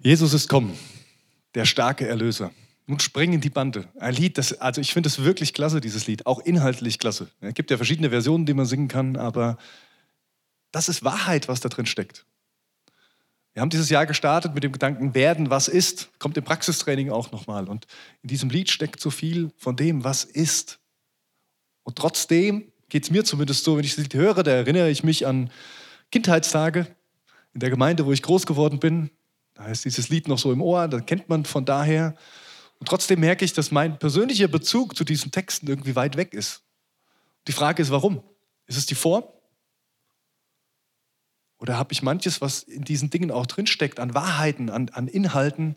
Jesus 0.00 0.32
ist 0.32 0.48
kommen, 0.48 0.78
der 1.54 1.64
starke 1.64 2.06
Erlöser. 2.06 2.52
Nun 2.86 3.00
springen 3.00 3.40
die 3.40 3.50
Bande. 3.50 3.88
Ein 3.98 4.14
Lied, 4.14 4.38
das, 4.38 4.52
also 4.54 4.80
ich 4.80 4.92
finde 4.92 5.08
es 5.08 5.22
wirklich 5.22 5.52
klasse, 5.52 5.80
dieses 5.80 6.06
Lied, 6.06 6.24
auch 6.24 6.38
inhaltlich 6.38 6.98
klasse. 6.98 7.28
Es 7.40 7.54
gibt 7.54 7.70
ja 7.70 7.76
verschiedene 7.76 8.10
Versionen, 8.10 8.46
die 8.46 8.54
man 8.54 8.64
singen 8.64 8.88
kann, 8.88 9.16
aber 9.16 9.58
das 10.70 10.88
ist 10.88 11.04
Wahrheit, 11.04 11.48
was 11.48 11.60
da 11.60 11.68
drin 11.68 11.86
steckt. 11.86 12.24
Wir 13.52 13.62
haben 13.62 13.70
dieses 13.70 13.90
Jahr 13.90 14.06
gestartet 14.06 14.54
mit 14.54 14.62
dem 14.62 14.70
Gedanken, 14.70 15.14
werden, 15.14 15.50
was 15.50 15.66
ist, 15.66 16.10
kommt 16.20 16.36
im 16.36 16.44
Praxistraining 16.44 17.10
auch 17.10 17.32
nochmal. 17.32 17.68
Und 17.68 17.88
in 18.22 18.28
diesem 18.28 18.50
Lied 18.50 18.70
steckt 18.70 19.00
so 19.00 19.10
viel 19.10 19.50
von 19.56 19.74
dem, 19.74 20.04
was 20.04 20.22
ist. 20.22 20.78
Und 21.82 21.96
trotzdem 21.96 22.70
geht 22.88 23.02
es 23.02 23.10
mir 23.10 23.24
zumindest 23.24 23.64
so, 23.64 23.76
wenn 23.76 23.84
ich 23.84 23.96
das 23.96 24.04
Lied 24.04 24.14
höre, 24.14 24.44
da 24.44 24.52
erinnere 24.52 24.90
ich 24.90 25.02
mich 25.02 25.26
an 25.26 25.50
Kindheitstage 26.12 26.86
in 27.52 27.60
der 27.60 27.70
Gemeinde, 27.70 28.06
wo 28.06 28.12
ich 28.12 28.22
groß 28.22 28.46
geworden 28.46 28.78
bin. 28.78 29.10
Da 29.58 29.66
ist 29.66 29.84
dieses 29.84 30.08
Lied 30.08 30.28
noch 30.28 30.38
so 30.38 30.52
im 30.52 30.62
Ohr, 30.62 30.86
das 30.86 31.04
kennt 31.04 31.28
man 31.28 31.44
von 31.44 31.64
daher. 31.64 32.16
Und 32.78 32.88
trotzdem 32.88 33.18
merke 33.18 33.44
ich, 33.44 33.52
dass 33.52 33.72
mein 33.72 33.98
persönlicher 33.98 34.46
Bezug 34.46 34.96
zu 34.96 35.02
diesen 35.02 35.32
Texten 35.32 35.66
irgendwie 35.66 35.96
weit 35.96 36.16
weg 36.16 36.32
ist. 36.32 36.62
Die 37.48 37.52
Frage 37.52 37.82
ist, 37.82 37.90
warum? 37.90 38.22
Ist 38.66 38.78
es 38.78 38.86
die 38.86 38.94
Form? 38.94 39.24
Oder 41.58 41.76
habe 41.76 41.92
ich 41.92 42.02
manches, 42.02 42.40
was 42.40 42.62
in 42.62 42.84
diesen 42.84 43.10
Dingen 43.10 43.32
auch 43.32 43.46
drinsteckt, 43.46 43.98
an 43.98 44.14
Wahrheiten, 44.14 44.70
an, 44.70 44.90
an 44.90 45.08
Inhalten, 45.08 45.74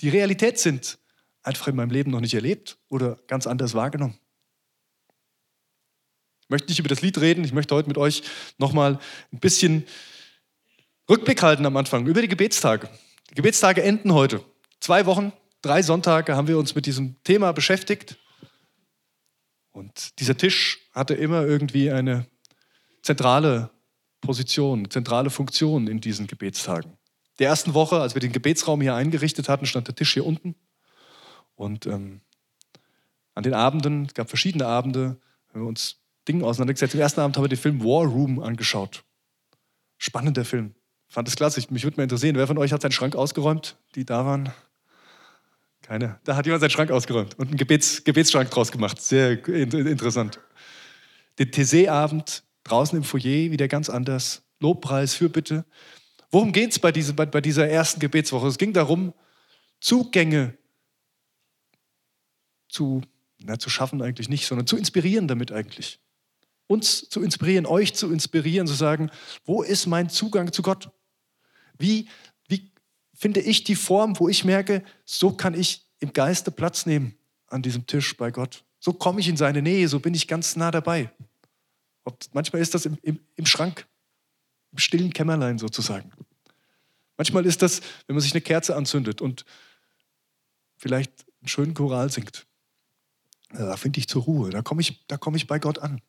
die 0.00 0.08
Realität 0.08 0.58
sind, 0.58 0.98
einfach 1.42 1.68
in 1.68 1.76
meinem 1.76 1.90
Leben 1.90 2.10
noch 2.10 2.20
nicht 2.20 2.32
erlebt 2.32 2.78
oder 2.88 3.18
ganz 3.26 3.46
anders 3.46 3.74
wahrgenommen? 3.74 4.18
Ich 6.40 6.48
möchte 6.48 6.68
nicht 6.68 6.78
über 6.78 6.88
das 6.88 7.02
Lied 7.02 7.18
reden, 7.18 7.44
ich 7.44 7.52
möchte 7.52 7.74
heute 7.74 7.88
mit 7.88 7.98
euch 7.98 8.22
nochmal 8.56 8.98
ein 9.30 9.40
bisschen 9.40 9.84
Rückblick 11.12 11.42
halten 11.42 11.66
am 11.66 11.76
Anfang 11.76 12.06
über 12.06 12.22
die 12.22 12.28
Gebetstage. 12.28 12.88
Die 13.28 13.34
Gebetstage 13.34 13.82
enden 13.82 14.14
heute. 14.14 14.42
Zwei 14.80 15.04
Wochen, 15.04 15.30
drei 15.60 15.82
Sonntage 15.82 16.34
haben 16.34 16.48
wir 16.48 16.56
uns 16.56 16.74
mit 16.74 16.86
diesem 16.86 17.22
Thema 17.22 17.52
beschäftigt. 17.52 18.16
Und 19.72 20.18
dieser 20.20 20.38
Tisch 20.38 20.78
hatte 20.94 21.12
immer 21.12 21.44
irgendwie 21.44 21.90
eine 21.90 22.24
zentrale 23.02 23.68
Position, 24.22 24.90
zentrale 24.90 25.28
Funktion 25.28 25.86
in 25.86 26.00
diesen 26.00 26.28
Gebetstagen. 26.28 26.96
Der 27.38 27.48
ersten 27.48 27.74
Woche, 27.74 28.00
als 28.00 28.14
wir 28.14 28.20
den 28.20 28.32
Gebetsraum 28.32 28.80
hier 28.80 28.94
eingerichtet 28.94 29.50
hatten, 29.50 29.66
stand 29.66 29.88
der 29.88 29.94
Tisch 29.94 30.14
hier 30.14 30.24
unten. 30.24 30.54
Und 31.56 31.84
ähm, 31.84 32.22
an 33.34 33.42
den 33.42 33.52
Abenden, 33.52 34.06
es 34.06 34.14
gab 34.14 34.30
verschiedene 34.30 34.64
Abende, 34.64 35.20
haben 35.50 35.60
wir 35.60 35.68
uns 35.68 35.96
Dinge 36.26 36.46
auseinandergesetzt. 36.46 36.94
Im 36.94 37.00
ersten 37.00 37.20
Abend 37.20 37.36
haben 37.36 37.44
wir 37.44 37.48
den 37.50 37.58
Film 37.58 37.84
War 37.84 38.06
Room 38.06 38.40
angeschaut. 38.40 39.04
Spannender 39.98 40.46
Film. 40.46 40.74
Fand 41.12 41.28
es 41.28 41.36
klasse. 41.36 41.62
Mich 41.68 41.84
würde 41.84 41.98
mal 41.98 42.04
interessieren, 42.04 42.36
wer 42.36 42.46
von 42.46 42.56
euch 42.56 42.72
hat 42.72 42.80
seinen 42.80 42.92
Schrank 42.92 43.16
ausgeräumt, 43.16 43.76
die 43.96 44.06
da 44.06 44.24
waren? 44.24 44.50
Keine. 45.82 46.18
Da 46.24 46.36
hat 46.36 46.46
jemand 46.46 46.62
seinen 46.62 46.70
Schrank 46.70 46.90
ausgeräumt 46.90 47.38
und 47.38 47.48
einen 47.48 47.58
Gebets, 47.58 48.02
Gebetsschrank 48.02 48.50
draus 48.50 48.72
gemacht. 48.72 48.98
Sehr 48.98 49.46
interessant. 49.46 50.40
Den 51.38 51.50
Thésée-Abend 51.50 52.44
draußen 52.64 52.96
im 52.96 53.04
Foyer 53.04 53.50
wieder 53.50 53.68
ganz 53.68 53.90
anders. 53.90 54.42
Lobpreis, 54.58 55.12
Fürbitte. 55.12 55.66
Worum 56.30 56.50
geht 56.50 56.70
es 56.70 56.78
bei, 56.78 56.92
bei, 56.92 57.26
bei 57.26 57.42
dieser 57.42 57.68
ersten 57.68 58.00
Gebetswoche? 58.00 58.46
Es 58.46 58.56
ging 58.56 58.72
darum, 58.72 59.12
Zugänge 59.80 60.56
zu, 62.70 63.02
na, 63.38 63.58
zu 63.58 63.68
schaffen 63.68 64.00
eigentlich 64.00 64.30
nicht, 64.30 64.46
sondern 64.46 64.66
zu 64.66 64.78
inspirieren 64.78 65.28
damit 65.28 65.52
eigentlich. 65.52 66.00
Uns 66.68 67.06
zu 67.10 67.20
inspirieren, 67.20 67.66
euch 67.66 67.92
zu 67.92 68.10
inspirieren, 68.10 68.66
zu 68.66 68.72
sagen, 68.72 69.10
wo 69.44 69.62
ist 69.62 69.84
mein 69.86 70.08
Zugang 70.08 70.54
zu 70.54 70.62
Gott? 70.62 70.90
Wie, 71.82 72.08
wie 72.48 72.70
finde 73.12 73.40
ich 73.40 73.64
die 73.64 73.74
Form, 73.74 74.18
wo 74.18 74.28
ich 74.28 74.44
merke, 74.44 74.84
so 75.04 75.32
kann 75.32 75.54
ich 75.54 75.84
im 75.98 76.12
Geiste 76.12 76.50
Platz 76.50 76.86
nehmen 76.86 77.16
an 77.48 77.60
diesem 77.60 77.86
Tisch 77.86 78.16
bei 78.16 78.30
Gott? 78.30 78.64
So 78.78 78.92
komme 78.92 79.20
ich 79.20 79.28
in 79.28 79.36
seine 79.36 79.62
Nähe, 79.62 79.88
so 79.88 80.00
bin 80.00 80.14
ich 80.14 80.28
ganz 80.28 80.56
nah 80.56 80.70
dabei. 80.70 81.10
Manchmal 82.32 82.62
ist 82.62 82.74
das 82.74 82.86
im, 82.86 82.98
im, 83.02 83.20
im 83.34 83.46
Schrank, 83.46 83.86
im 84.70 84.78
stillen 84.78 85.12
Kämmerlein 85.12 85.58
sozusagen. 85.58 86.10
Manchmal 87.16 87.46
ist 87.46 87.62
das, 87.62 87.80
wenn 88.06 88.14
man 88.14 88.22
sich 88.22 88.32
eine 88.32 88.40
Kerze 88.40 88.74
anzündet 88.74 89.20
und 89.20 89.44
vielleicht 90.76 91.12
einen 91.40 91.48
schönen 91.48 91.74
Choral 91.74 92.10
singt. 92.10 92.46
Da 93.50 93.76
finde 93.76 93.98
ich 93.98 94.08
zur 94.08 94.22
Ruhe, 94.22 94.50
da 94.50 94.62
komme 94.62 94.80
ich, 94.80 95.04
komm 95.20 95.34
ich 95.34 95.46
bei 95.46 95.58
Gott 95.58 95.78
an. 95.78 96.00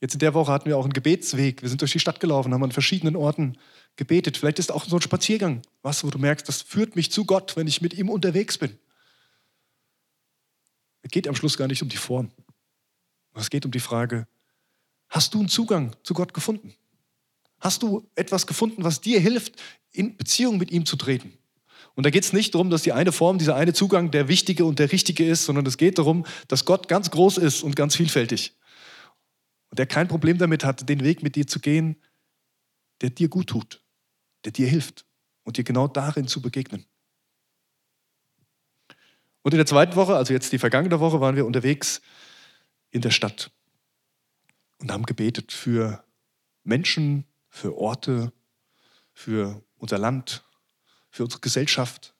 Jetzt 0.00 0.14
in 0.14 0.20
der 0.20 0.34
Woche 0.34 0.50
hatten 0.50 0.66
wir 0.66 0.78
auch 0.78 0.84
einen 0.84 0.94
Gebetsweg. 0.94 1.62
Wir 1.62 1.68
sind 1.68 1.82
durch 1.82 1.92
die 1.92 2.00
Stadt 2.00 2.20
gelaufen, 2.20 2.54
haben 2.54 2.64
an 2.64 2.72
verschiedenen 2.72 3.16
Orten 3.16 3.58
gebetet. 4.00 4.38
Vielleicht 4.38 4.58
ist 4.58 4.72
auch 4.72 4.86
so 4.86 4.96
ein 4.96 5.02
Spaziergang 5.02 5.60
was, 5.82 6.02
wo 6.04 6.10
du 6.10 6.18
merkst, 6.18 6.48
das 6.48 6.62
führt 6.62 6.96
mich 6.96 7.12
zu 7.12 7.26
Gott, 7.26 7.54
wenn 7.54 7.66
ich 7.66 7.82
mit 7.82 7.92
ihm 7.92 8.08
unterwegs 8.08 8.56
bin. 8.56 8.78
Es 11.02 11.10
geht 11.10 11.28
am 11.28 11.34
Schluss 11.34 11.58
gar 11.58 11.68
nicht 11.68 11.82
um 11.82 11.90
die 11.90 11.98
Form. 11.98 12.30
Es 13.34 13.50
geht 13.50 13.66
um 13.66 13.70
die 13.70 13.80
Frage, 13.80 14.26
hast 15.10 15.34
du 15.34 15.40
einen 15.40 15.50
Zugang 15.50 15.94
zu 16.02 16.14
Gott 16.14 16.32
gefunden? 16.32 16.74
Hast 17.60 17.82
du 17.82 18.08
etwas 18.14 18.46
gefunden, 18.46 18.84
was 18.84 19.02
dir 19.02 19.20
hilft, 19.20 19.60
in 19.92 20.16
Beziehung 20.16 20.56
mit 20.56 20.70
ihm 20.70 20.86
zu 20.86 20.96
treten? 20.96 21.36
Und 21.94 22.06
da 22.06 22.10
geht 22.10 22.24
es 22.24 22.32
nicht 22.32 22.54
darum, 22.54 22.70
dass 22.70 22.82
die 22.82 22.94
eine 22.94 23.12
Form, 23.12 23.36
dieser 23.36 23.54
eine 23.54 23.74
Zugang 23.74 24.10
der 24.10 24.28
wichtige 24.28 24.64
und 24.64 24.78
der 24.78 24.90
richtige 24.92 25.26
ist, 25.26 25.44
sondern 25.44 25.66
es 25.66 25.76
geht 25.76 25.98
darum, 25.98 26.24
dass 26.48 26.64
Gott 26.64 26.88
ganz 26.88 27.10
groß 27.10 27.36
ist 27.36 27.62
und 27.62 27.76
ganz 27.76 27.96
vielfältig. 27.96 28.56
Und 29.68 29.78
der 29.78 29.86
kein 29.86 30.08
Problem 30.08 30.38
damit 30.38 30.64
hat, 30.64 30.88
den 30.88 31.04
Weg 31.04 31.22
mit 31.22 31.36
dir 31.36 31.46
zu 31.46 31.60
gehen, 31.60 31.96
der 33.02 33.10
dir 33.10 33.28
gut 33.28 33.48
tut, 33.48 33.82
der 34.44 34.52
dir 34.52 34.68
hilft 34.68 35.04
und 35.44 35.56
dir 35.56 35.64
genau 35.64 35.88
darin 35.88 36.28
zu 36.28 36.40
begegnen. 36.40 36.86
Und 39.42 39.52
in 39.52 39.58
der 39.58 39.66
zweiten 39.66 39.96
Woche, 39.96 40.16
also 40.16 40.32
jetzt 40.32 40.52
die 40.52 40.58
vergangene 40.58 41.00
Woche, 41.00 41.20
waren 41.20 41.36
wir 41.36 41.46
unterwegs 41.46 42.02
in 42.90 43.00
der 43.00 43.10
Stadt 43.10 43.50
und 44.78 44.90
haben 44.92 45.06
gebetet 45.06 45.52
für 45.52 46.04
Menschen, 46.62 47.24
für 47.48 47.76
Orte, 47.76 48.32
für 49.12 49.62
unser 49.78 49.98
Land, 49.98 50.44
für 51.10 51.24
unsere 51.24 51.40
Gesellschaft. 51.40 52.14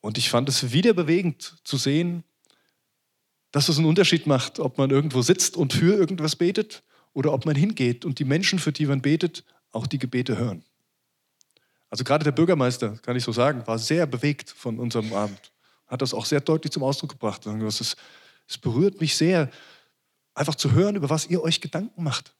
Und 0.00 0.18
ich 0.18 0.30
fand 0.30 0.48
es 0.48 0.72
wieder 0.72 0.92
bewegend 0.92 1.60
zu 1.64 1.76
sehen, 1.76 2.24
dass 3.50 3.68
es 3.68 3.78
einen 3.78 3.86
Unterschied 3.86 4.26
macht, 4.26 4.58
ob 4.58 4.78
man 4.78 4.90
irgendwo 4.90 5.22
sitzt 5.22 5.56
und 5.56 5.72
für 5.72 5.94
irgendwas 5.94 6.36
betet 6.36 6.82
oder 7.12 7.32
ob 7.32 7.46
man 7.46 7.56
hingeht 7.56 8.04
und 8.04 8.18
die 8.18 8.24
Menschen, 8.24 8.58
für 8.58 8.72
die 8.72 8.86
man 8.86 9.00
betet, 9.00 9.44
auch 9.74 9.86
die 9.86 9.98
Gebete 9.98 10.36
hören. 10.36 10.64
Also 11.90 12.04
gerade 12.04 12.24
der 12.24 12.32
Bürgermeister, 12.32 12.96
kann 12.98 13.16
ich 13.16 13.24
so 13.24 13.32
sagen, 13.32 13.66
war 13.66 13.78
sehr 13.78 14.06
bewegt 14.06 14.50
von 14.50 14.78
unserem 14.78 15.12
Abend. 15.12 15.52
Hat 15.86 16.02
das 16.02 16.14
auch 16.14 16.26
sehr 16.26 16.40
deutlich 16.40 16.72
zum 16.72 16.82
Ausdruck 16.82 17.10
gebracht. 17.10 17.46
Es, 17.46 17.96
es 18.48 18.58
berührt 18.58 19.00
mich 19.00 19.16
sehr, 19.16 19.50
einfach 20.34 20.54
zu 20.54 20.72
hören, 20.72 20.96
über 20.96 21.10
was 21.10 21.26
ihr 21.26 21.42
euch 21.42 21.60
Gedanken 21.60 22.02
macht. 22.02 22.34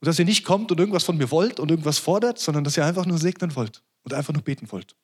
Und 0.00 0.06
dass 0.06 0.18
ihr 0.18 0.24
nicht 0.24 0.44
kommt 0.44 0.70
und 0.70 0.78
irgendwas 0.78 1.04
von 1.04 1.16
mir 1.16 1.30
wollt 1.30 1.60
und 1.60 1.70
irgendwas 1.70 1.98
fordert, 1.98 2.38
sondern 2.38 2.64
dass 2.64 2.76
ihr 2.76 2.84
einfach 2.84 3.06
nur 3.06 3.18
segnen 3.18 3.54
wollt 3.54 3.82
und 4.02 4.14
einfach 4.14 4.32
nur 4.32 4.42
beten 4.42 4.70
wollt. 4.70 4.94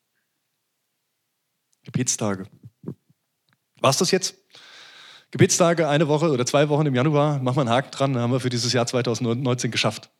Gebetstage. 1.84 2.46
War 3.80 3.90
es 3.90 3.98
das 3.98 4.10
jetzt? 4.10 4.34
Gebetstage, 5.30 5.88
eine 5.88 6.08
Woche 6.08 6.30
oder 6.30 6.46
zwei 6.46 6.68
Wochen 6.68 6.86
im 6.86 6.94
Januar, 6.94 7.38
machen 7.38 7.56
wir 7.56 7.60
einen 7.62 7.70
Haken 7.70 7.90
dran, 7.90 8.18
haben 8.18 8.32
wir 8.32 8.40
für 8.40 8.48
dieses 8.48 8.72
Jahr 8.72 8.86
2019 8.86 9.70
geschafft. 9.70 10.10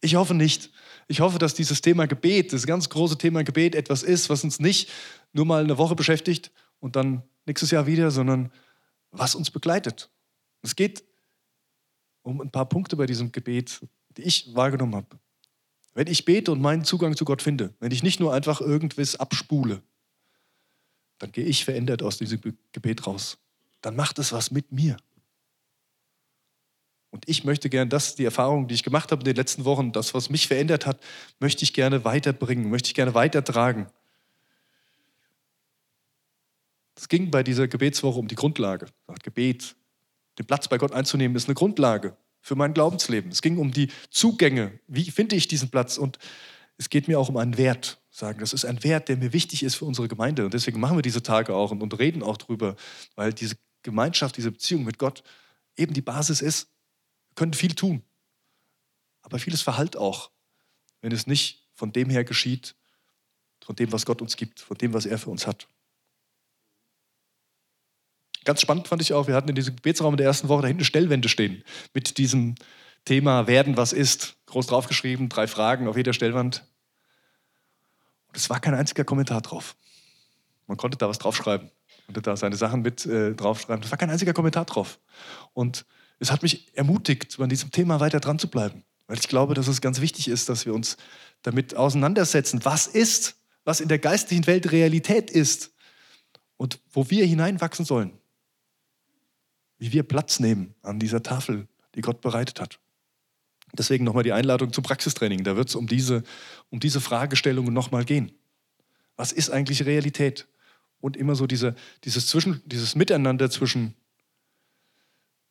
Ich 0.00 0.14
hoffe 0.14 0.34
nicht. 0.34 0.70
Ich 1.08 1.20
hoffe, 1.20 1.38
dass 1.38 1.54
dieses 1.54 1.80
Thema 1.80 2.06
Gebet, 2.06 2.52
das 2.52 2.66
ganz 2.66 2.88
große 2.88 3.18
Thema 3.18 3.44
Gebet, 3.44 3.74
etwas 3.74 4.02
ist, 4.02 4.30
was 4.30 4.44
uns 4.44 4.60
nicht 4.60 4.90
nur 5.32 5.44
mal 5.44 5.62
eine 5.62 5.78
Woche 5.78 5.94
beschäftigt 5.94 6.50
und 6.78 6.96
dann 6.96 7.22
nächstes 7.46 7.70
Jahr 7.70 7.86
wieder, 7.86 8.10
sondern 8.10 8.52
was 9.10 9.34
uns 9.34 9.50
begleitet. 9.50 10.10
Es 10.62 10.76
geht 10.76 11.04
um 12.22 12.40
ein 12.40 12.50
paar 12.50 12.68
Punkte 12.68 12.96
bei 12.96 13.06
diesem 13.06 13.32
Gebet, 13.32 13.80
die 14.16 14.22
ich 14.22 14.54
wahrgenommen 14.54 14.94
habe. 14.94 15.18
Wenn 15.94 16.06
ich 16.06 16.24
bete 16.24 16.52
und 16.52 16.60
meinen 16.60 16.84
Zugang 16.84 17.16
zu 17.16 17.24
Gott 17.24 17.42
finde, 17.42 17.74
wenn 17.80 17.90
ich 17.90 18.02
nicht 18.02 18.20
nur 18.20 18.32
einfach 18.32 18.60
irgendwas 18.60 19.16
abspule, 19.16 19.82
dann 21.18 21.32
gehe 21.32 21.44
ich 21.44 21.64
verändert 21.64 22.02
aus 22.02 22.18
diesem 22.18 22.40
Gebet 22.72 23.06
raus 23.06 23.38
dann 23.80 23.96
macht 23.96 24.18
es 24.18 24.32
was 24.32 24.50
mit 24.50 24.72
mir. 24.72 24.96
Und 27.10 27.28
ich 27.28 27.44
möchte 27.44 27.68
gerne 27.68 27.88
das, 27.88 28.14
die 28.14 28.24
Erfahrung, 28.24 28.68
die 28.68 28.74
ich 28.74 28.84
gemacht 28.84 29.10
habe 29.10 29.22
in 29.22 29.24
den 29.24 29.36
letzten 29.36 29.64
Wochen, 29.64 29.92
das, 29.92 30.14
was 30.14 30.30
mich 30.30 30.46
verändert 30.46 30.86
hat, 30.86 31.00
möchte 31.40 31.64
ich 31.64 31.72
gerne 31.72 32.04
weiterbringen, 32.04 32.70
möchte 32.70 32.88
ich 32.88 32.94
gerne 32.94 33.14
weitertragen. 33.14 33.86
Es 36.94 37.08
ging 37.08 37.30
bei 37.30 37.42
dieser 37.42 37.66
Gebetswoche 37.66 38.18
um 38.18 38.28
die 38.28 38.34
Grundlage. 38.34 38.86
Gebet, 39.22 39.74
den 40.38 40.46
Platz 40.46 40.68
bei 40.68 40.78
Gott 40.78 40.92
einzunehmen, 40.92 41.36
ist 41.36 41.48
eine 41.48 41.54
Grundlage 41.54 42.16
für 42.40 42.54
mein 42.54 42.74
Glaubensleben. 42.74 43.30
Es 43.30 43.42
ging 43.42 43.58
um 43.58 43.72
die 43.72 43.90
Zugänge. 44.10 44.78
Wie 44.86 45.10
finde 45.10 45.34
ich 45.34 45.48
diesen 45.48 45.70
Platz? 45.70 45.98
Und 45.98 46.18
es 46.76 46.90
geht 46.90 47.08
mir 47.08 47.18
auch 47.18 47.28
um 47.28 47.36
einen 47.36 47.58
Wert. 47.58 48.00
Sagen, 48.10 48.40
das 48.40 48.52
ist 48.52 48.64
ein 48.64 48.82
Wert, 48.82 49.08
der 49.08 49.16
mir 49.16 49.32
wichtig 49.32 49.62
ist 49.62 49.76
für 49.76 49.84
unsere 49.84 50.08
Gemeinde. 50.08 50.44
Und 50.44 50.54
deswegen 50.54 50.80
machen 50.80 50.96
wir 50.96 51.02
diese 51.02 51.22
Tage 51.22 51.54
auch 51.54 51.70
und, 51.70 51.82
und 51.82 51.98
reden 51.98 52.22
auch 52.22 52.36
drüber, 52.36 52.76
weil 53.14 53.32
diese 53.32 53.56
Gemeinschaft, 53.82 54.36
diese 54.36 54.50
Beziehung 54.50 54.84
mit 54.84 54.98
Gott 54.98 55.22
eben 55.76 55.94
die 55.94 56.02
Basis 56.02 56.42
ist. 56.42 56.68
Können 57.40 57.54
viel 57.54 57.74
tun, 57.74 58.02
aber 59.22 59.38
vieles 59.38 59.62
verhallt 59.62 59.96
auch, 59.96 60.30
wenn 61.00 61.10
es 61.10 61.26
nicht 61.26 61.66
von 61.72 61.90
dem 61.90 62.10
her 62.10 62.22
geschieht, 62.22 62.74
von 63.64 63.74
dem, 63.74 63.90
was 63.92 64.04
Gott 64.04 64.20
uns 64.20 64.36
gibt, 64.36 64.60
von 64.60 64.76
dem, 64.76 64.92
was 64.92 65.06
er 65.06 65.16
für 65.16 65.30
uns 65.30 65.46
hat. 65.46 65.66
Ganz 68.44 68.60
spannend 68.60 68.88
fand 68.88 69.00
ich 69.00 69.14
auch, 69.14 69.26
wir 69.26 69.34
hatten 69.34 69.48
in 69.48 69.54
diesem 69.54 69.74
Gebetsraum 69.74 70.12
in 70.12 70.18
der 70.18 70.26
ersten 70.26 70.50
Woche 70.50 70.60
da 70.60 70.68
hinten 70.68 70.84
Stellwände 70.84 71.30
stehen 71.30 71.64
mit 71.94 72.18
diesem 72.18 72.56
Thema 73.06 73.46
Werden, 73.46 73.78
was 73.78 73.94
ist, 73.94 74.36
groß 74.44 74.66
draufgeschrieben, 74.66 75.30
drei 75.30 75.46
Fragen 75.46 75.88
auf 75.88 75.96
jeder 75.96 76.12
Stellwand. 76.12 76.66
Und 78.28 78.36
es 78.36 78.50
war 78.50 78.60
kein 78.60 78.74
einziger 78.74 79.04
Kommentar 79.04 79.40
drauf. 79.40 79.76
Man 80.66 80.76
konnte 80.76 80.98
da 80.98 81.08
was 81.08 81.18
draufschreiben, 81.18 81.70
konnte 82.04 82.20
da 82.20 82.36
seine 82.36 82.56
Sachen 82.56 82.82
mit 82.82 83.06
äh, 83.06 83.34
draufschreiben. 83.34 83.82
Es 83.82 83.90
war 83.90 83.96
kein 83.96 84.10
einziger 84.10 84.34
Kommentar 84.34 84.66
drauf. 84.66 85.00
Und 85.54 85.86
es 86.20 86.30
hat 86.30 86.42
mich 86.42 86.68
ermutigt, 86.76 87.40
an 87.40 87.48
diesem 87.48 87.72
Thema 87.72 87.98
weiter 87.98 88.20
dran 88.20 88.38
zu 88.38 88.48
bleiben, 88.48 88.84
weil 89.08 89.18
ich 89.18 89.28
glaube, 89.28 89.54
dass 89.54 89.66
es 89.66 89.80
ganz 89.80 90.00
wichtig 90.00 90.28
ist, 90.28 90.48
dass 90.48 90.64
wir 90.66 90.74
uns 90.74 90.96
damit 91.42 91.74
auseinandersetzen, 91.74 92.64
was 92.64 92.86
ist, 92.86 93.36
was 93.64 93.80
in 93.80 93.88
der 93.88 93.98
geistlichen 93.98 94.46
Welt 94.46 94.70
Realität 94.70 95.30
ist 95.30 95.72
und 96.56 96.78
wo 96.92 97.10
wir 97.10 97.26
hineinwachsen 97.26 97.84
sollen 97.84 98.20
wie 99.80 99.92
wir 99.92 100.04
Platz 100.04 100.38
nehmen 100.38 100.74
an 100.82 101.00
dieser 101.00 101.22
Tafel, 101.22 101.66
die 101.96 102.02
Gott 102.02 102.20
bereitet 102.20 102.60
hat. 102.60 102.78
Deswegen 103.72 104.04
nochmal 104.04 104.22
die 104.22 104.32
Einladung 104.32 104.72
zum 104.72 104.84
Praxistraining. 104.84 105.42
Da 105.42 105.56
wird 105.56 105.68
es 105.68 105.74
um 105.74 105.86
diese, 105.86 106.22
um 106.68 106.80
diese 106.80 107.00
Fragestellungen 107.00 107.72
nochmal 107.72 108.04
gehen. 108.04 108.30
Was 109.16 109.32
ist 109.32 109.50
eigentlich 109.50 109.84
Realität? 109.86 110.46
Und 111.00 111.16
immer 111.16 111.34
so 111.34 111.46
diese, 111.46 111.74
dieses, 112.04 112.26
Zwischen, 112.26 112.60
dieses 112.66 112.94
Miteinander 112.94 113.50
zwischen 113.50 113.94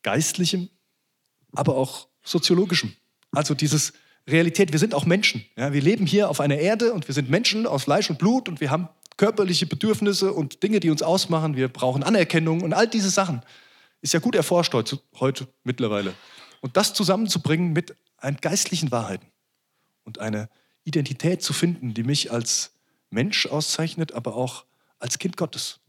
geistlichem, 0.04 0.70
aber 1.54 1.76
auch 1.76 2.08
soziologischem. 2.24 2.94
Also 3.32 3.54
dieses 3.54 3.94
Realität, 4.28 4.72
wir 4.72 4.80
sind 4.80 4.94
auch 4.94 5.06
Menschen. 5.06 5.46
Ja, 5.56 5.74
wir 5.74 5.82
leben 5.82 6.06
hier 6.06 6.30
auf 6.30 6.40
einer 6.40 6.58
Erde 6.58 6.94
und 6.94 7.08
wir 7.08 7.16
sind 7.16 7.30
Menschen 7.30 7.66
aus 7.66 7.84
Fleisch 7.84 8.10
und 8.10 8.20
Blut 8.20 8.48
und 8.48 8.62
wir 8.62 8.72
haben 8.72 8.90
körperliche 9.18 9.66
Bedürfnisse 9.66 10.34
und 10.34 10.64
Dinge, 10.64 10.80
die 10.80 10.90
uns 10.90 11.02
ausmachen. 11.02 11.56
Wir 11.56 11.68
brauchen 11.68 12.04
Anerkennung 12.04 12.62
und 12.62 12.74
all 12.74 12.88
diese 12.88 13.10
Sachen. 13.10 13.42
Ist 14.02 14.14
ja 14.14 14.20
gut 14.20 14.36
erforscht 14.36 14.74
heute, 14.74 15.00
heute 15.20 15.48
mittlerweile. 15.64 16.14
Und 16.62 16.78
das 16.78 16.94
zusammenzubringen 16.94 17.74
mit 17.74 17.96
geistlichen 18.42 18.92
Wahrheiten 18.92 19.28
und 20.04 20.20
eine 20.20 20.50
Identität 20.84 21.42
zu 21.42 21.54
finden, 21.54 21.94
die 21.94 22.04
mich 22.04 22.32
als 22.32 22.72
Mensch 23.10 23.46
auszeichnet, 23.46 24.14
aber 24.14 24.36
auch 24.36 24.66
als 25.00 25.20
Kind 25.20 25.38
Gottes 25.38 25.80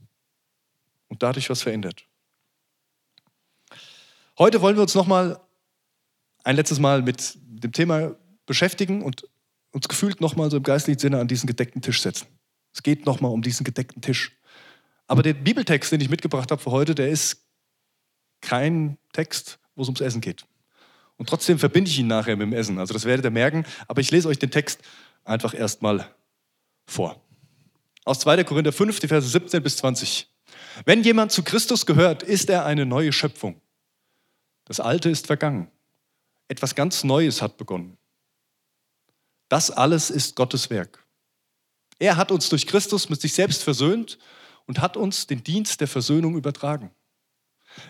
und 1.08 1.22
dadurch 1.22 1.50
was 1.50 1.62
verändert. 1.62 2.04
Heute 4.40 4.62
wollen 4.62 4.74
wir 4.74 4.80
uns 4.80 4.94
nochmal 4.94 5.38
ein 6.44 6.56
letztes 6.56 6.78
Mal 6.78 7.02
mit 7.02 7.36
dem 7.42 7.72
Thema 7.72 8.16
beschäftigen 8.46 9.02
und 9.02 9.28
uns 9.70 9.86
gefühlt 9.86 10.22
nochmal 10.22 10.50
so 10.50 10.56
im 10.56 10.62
geistlichen 10.62 10.98
Sinne 10.98 11.20
an 11.20 11.28
diesen 11.28 11.46
gedeckten 11.46 11.82
Tisch 11.82 12.00
setzen. 12.00 12.26
Es 12.72 12.82
geht 12.82 13.04
nochmal 13.04 13.32
um 13.32 13.42
diesen 13.42 13.64
gedeckten 13.64 14.00
Tisch. 14.00 14.32
Aber 15.06 15.22
der 15.22 15.34
Bibeltext, 15.34 15.92
den 15.92 16.00
ich 16.00 16.08
mitgebracht 16.08 16.50
habe 16.50 16.62
für 16.62 16.70
heute, 16.70 16.94
der 16.94 17.10
ist 17.10 17.44
kein 18.40 18.96
Text, 19.12 19.58
wo 19.74 19.82
es 19.82 19.88
ums 19.88 20.00
Essen 20.00 20.22
geht. 20.22 20.46
Und 21.18 21.28
trotzdem 21.28 21.58
verbinde 21.58 21.90
ich 21.90 21.98
ihn 21.98 22.06
nachher 22.06 22.34
mit 22.34 22.46
dem 22.46 22.54
Essen. 22.54 22.78
Also 22.78 22.94
das 22.94 23.04
werdet 23.04 23.26
ihr 23.26 23.30
merken. 23.30 23.66
Aber 23.88 24.00
ich 24.00 24.10
lese 24.10 24.26
euch 24.26 24.38
den 24.38 24.50
Text 24.50 24.80
einfach 25.22 25.52
erstmal 25.52 26.14
vor. 26.86 27.20
Aus 28.06 28.20
2. 28.20 28.44
Korinther 28.44 28.72
5, 28.72 29.00
die 29.00 29.08
Verse 29.08 29.28
17 29.28 29.62
bis 29.62 29.76
20. 29.76 30.30
Wenn 30.86 31.02
jemand 31.02 31.30
zu 31.30 31.42
Christus 31.42 31.84
gehört, 31.84 32.22
ist 32.22 32.48
er 32.48 32.64
eine 32.64 32.86
neue 32.86 33.12
Schöpfung. 33.12 33.60
Das 34.70 34.78
Alte 34.78 35.10
ist 35.10 35.26
vergangen. 35.26 35.68
Etwas 36.46 36.76
ganz 36.76 37.02
Neues 37.02 37.42
hat 37.42 37.56
begonnen. 37.56 37.98
Das 39.48 39.72
alles 39.72 40.10
ist 40.10 40.36
Gottes 40.36 40.70
Werk. 40.70 41.04
Er 41.98 42.16
hat 42.16 42.30
uns 42.30 42.48
durch 42.50 42.68
Christus 42.68 43.08
mit 43.08 43.20
sich 43.20 43.32
selbst 43.32 43.64
versöhnt 43.64 44.16
und 44.66 44.80
hat 44.80 44.96
uns 44.96 45.26
den 45.26 45.42
Dienst 45.42 45.80
der 45.80 45.88
Versöhnung 45.88 46.36
übertragen. 46.36 46.92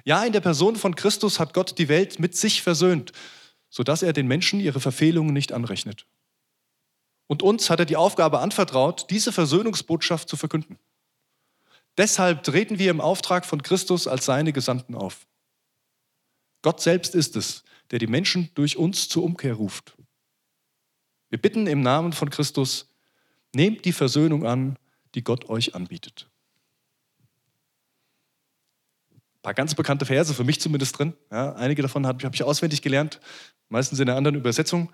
Ja, 0.04 0.24
in 0.24 0.32
der 0.32 0.40
Person 0.40 0.74
von 0.74 0.94
Christus 0.94 1.38
hat 1.38 1.52
Gott 1.52 1.76
die 1.76 1.90
Welt 1.90 2.18
mit 2.18 2.34
sich 2.34 2.62
versöhnt, 2.62 3.12
sodass 3.68 4.02
er 4.02 4.14
den 4.14 4.26
Menschen 4.26 4.58
ihre 4.58 4.80
Verfehlungen 4.80 5.34
nicht 5.34 5.52
anrechnet. 5.52 6.06
Und 7.26 7.42
uns 7.42 7.68
hat 7.68 7.80
er 7.80 7.84
die 7.84 7.96
Aufgabe 7.96 8.38
anvertraut, 8.38 9.10
diese 9.10 9.32
Versöhnungsbotschaft 9.32 10.30
zu 10.30 10.38
verkünden. 10.38 10.78
Deshalb 11.98 12.42
treten 12.42 12.78
wir 12.78 12.90
im 12.90 13.02
Auftrag 13.02 13.44
von 13.44 13.62
Christus 13.62 14.08
als 14.08 14.24
seine 14.24 14.54
Gesandten 14.54 14.94
auf. 14.94 15.26
Gott 16.62 16.80
selbst 16.80 17.14
ist 17.14 17.36
es, 17.36 17.64
der 17.90 17.98
die 17.98 18.06
Menschen 18.06 18.50
durch 18.54 18.76
uns 18.76 19.08
zur 19.08 19.24
Umkehr 19.24 19.54
ruft. 19.54 19.96
Wir 21.28 21.40
bitten 21.40 21.66
im 21.66 21.80
Namen 21.80 22.12
von 22.12 22.30
Christus, 22.30 22.88
nehmt 23.54 23.84
die 23.84 23.92
Versöhnung 23.92 24.46
an, 24.46 24.78
die 25.14 25.24
Gott 25.24 25.48
euch 25.48 25.74
anbietet. 25.74 26.28
Ein 29.12 29.42
paar 29.42 29.54
ganz 29.54 29.74
bekannte 29.74 30.04
Verse, 30.04 30.34
für 30.34 30.44
mich 30.44 30.60
zumindest 30.60 30.98
drin. 30.98 31.14
Ja, 31.30 31.54
einige 31.54 31.82
davon 31.82 32.06
habe 32.06 32.24
hab 32.24 32.34
ich 32.34 32.42
auswendig 32.42 32.82
gelernt, 32.82 33.20
meistens 33.68 33.98
in 33.98 34.06
der 34.06 34.16
anderen 34.16 34.36
Übersetzung. 34.36 34.92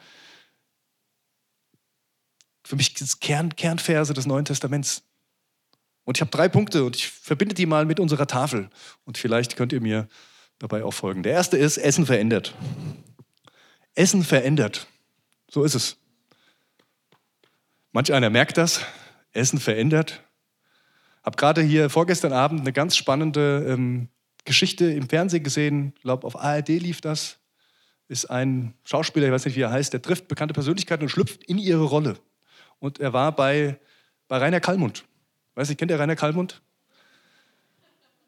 Für 2.64 2.76
mich 2.76 2.96
sind 2.96 3.06
es 3.06 3.18
Kern, 3.18 3.54
Kernverse 3.56 4.14
des 4.14 4.26
Neuen 4.26 4.44
Testaments. 4.44 5.02
Und 6.04 6.16
ich 6.16 6.20
habe 6.20 6.30
drei 6.30 6.48
Punkte 6.48 6.84
und 6.84 6.94
ich 6.94 7.08
verbinde 7.08 7.54
die 7.54 7.66
mal 7.66 7.84
mit 7.84 7.98
unserer 7.98 8.26
Tafel. 8.26 8.70
Und 9.04 9.18
vielleicht 9.18 9.56
könnt 9.56 9.72
ihr 9.72 9.80
mir 9.80 10.08
dabei 10.58 10.84
auch 10.84 10.94
folgen. 10.94 11.22
Der 11.22 11.32
erste 11.32 11.56
ist, 11.56 11.78
Essen 11.78 12.06
verändert. 12.06 12.54
Essen 13.94 14.24
verändert. 14.24 14.86
So 15.50 15.64
ist 15.64 15.74
es. 15.74 15.96
Manch 17.92 18.12
einer 18.12 18.30
merkt 18.30 18.58
das. 18.58 18.80
Essen 19.32 19.58
verändert. 19.58 20.22
Habe 21.22 21.36
gerade 21.36 21.62
hier 21.62 21.90
vorgestern 21.90 22.32
Abend 22.32 22.60
eine 22.60 22.72
ganz 22.72 22.96
spannende 22.96 23.66
ähm, 23.68 24.08
Geschichte 24.46 24.86
im 24.86 25.08
Fernsehen 25.08 25.42
gesehen, 25.42 25.92
ich 25.96 26.02
glaube 26.02 26.26
auf 26.26 26.36
ARD 26.36 26.68
lief 26.68 27.00
das, 27.00 27.38
ist 28.08 28.26
ein 28.26 28.74
Schauspieler, 28.84 29.26
ich 29.26 29.32
weiß 29.32 29.44
nicht, 29.44 29.56
wie 29.56 29.62
er 29.62 29.70
heißt, 29.70 29.92
der 29.92 30.00
trifft 30.00 30.28
bekannte 30.28 30.54
Persönlichkeiten 30.54 31.02
und 31.02 31.08
schlüpft 31.08 31.44
in 31.44 31.58
ihre 31.58 31.84
Rolle. 31.84 32.16
Und 32.78 33.00
er 33.00 33.12
war 33.12 33.34
bei, 33.34 33.78
bei 34.28 34.38
Rainer 34.38 34.60
Kallmund. 34.60 35.04
Weiß 35.54 35.68
ich, 35.70 35.76
kennt 35.76 35.90
ihr 35.90 35.98
Rainer 35.98 36.16
Kallmund? 36.16 36.62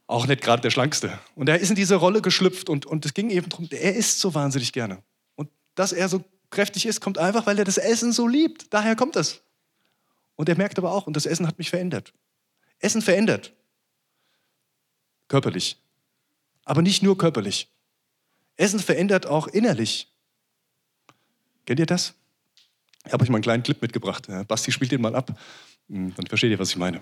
Auch 0.09 0.27
nicht 0.27 0.43
gerade 0.43 0.63
der 0.63 0.71
Schlankste. 0.71 1.17
Und 1.37 1.49
er 1.49 1.61
ist 1.61 1.71
in 1.71 1.77
diese 1.77 1.95
Rolle 1.95 2.21
geschlüpft 2.21 2.69
und, 2.69 2.85
und 2.85 3.07
es 3.07 3.15
ging 3.15 3.31
eben 3.31 3.49
darum, 3.49 3.69
er 3.71 3.95
isst 3.95 4.19
so 4.19 4.35
wahnsinnig 4.35 4.73
gerne. 4.73 5.01
Und 5.37 5.49
dass 5.77 5.93
er 5.93 6.09
so 6.09 6.25
kräftig 6.51 6.85
ist, 6.87 7.01
kommt 7.01 7.19
einfach, 7.19 7.47
weil 7.47 7.61
er 7.61 7.65
das 7.65 7.79
Essen 7.79 8.13
so 8.13 8.27
liebt. 8.27 8.75
Daher 8.75 8.97
kommt 8.97 9.15
das. 9.15 9.43
Und 10.35 10.49
er 10.49 10.57
merkt 10.57 10.79
aber 10.79 10.91
auch, 10.91 11.07
und 11.07 11.15
das 11.15 11.27
Essen 11.27 11.47
hat 11.47 11.59
mich 11.59 11.71
verändert. 11.71 12.13
Essen 12.81 13.03
verändert. 13.03 13.53
Körperlich 15.29 15.79
aber 16.69 16.83
nicht 16.83 17.03
nur 17.03 17.17
körperlich. 17.17 17.69
Essen 18.57 18.79
verändert 18.79 19.27
auch 19.27 19.47
innerlich. 19.47 20.13
Kennt 21.65 21.81
ihr 21.81 21.87
das? 21.87 22.15
Ich 23.07 23.13
habe 23.13 23.23
euch 23.23 23.31
mal 23.31 23.37
einen 23.37 23.43
kleinen 23.43 23.63
Clip 23.63 23.81
mitgebracht. 23.81 24.29
Basti 24.47 24.71
spielt 24.71 24.93
den 24.93 25.01
mal 25.01 25.15
ab, 25.15 25.39
hm, 25.89 26.15
dann 26.15 26.27
versteht 26.27 26.51
ihr, 26.51 26.59
was 26.59 26.71
ich 26.71 26.77
meine. 26.77 27.01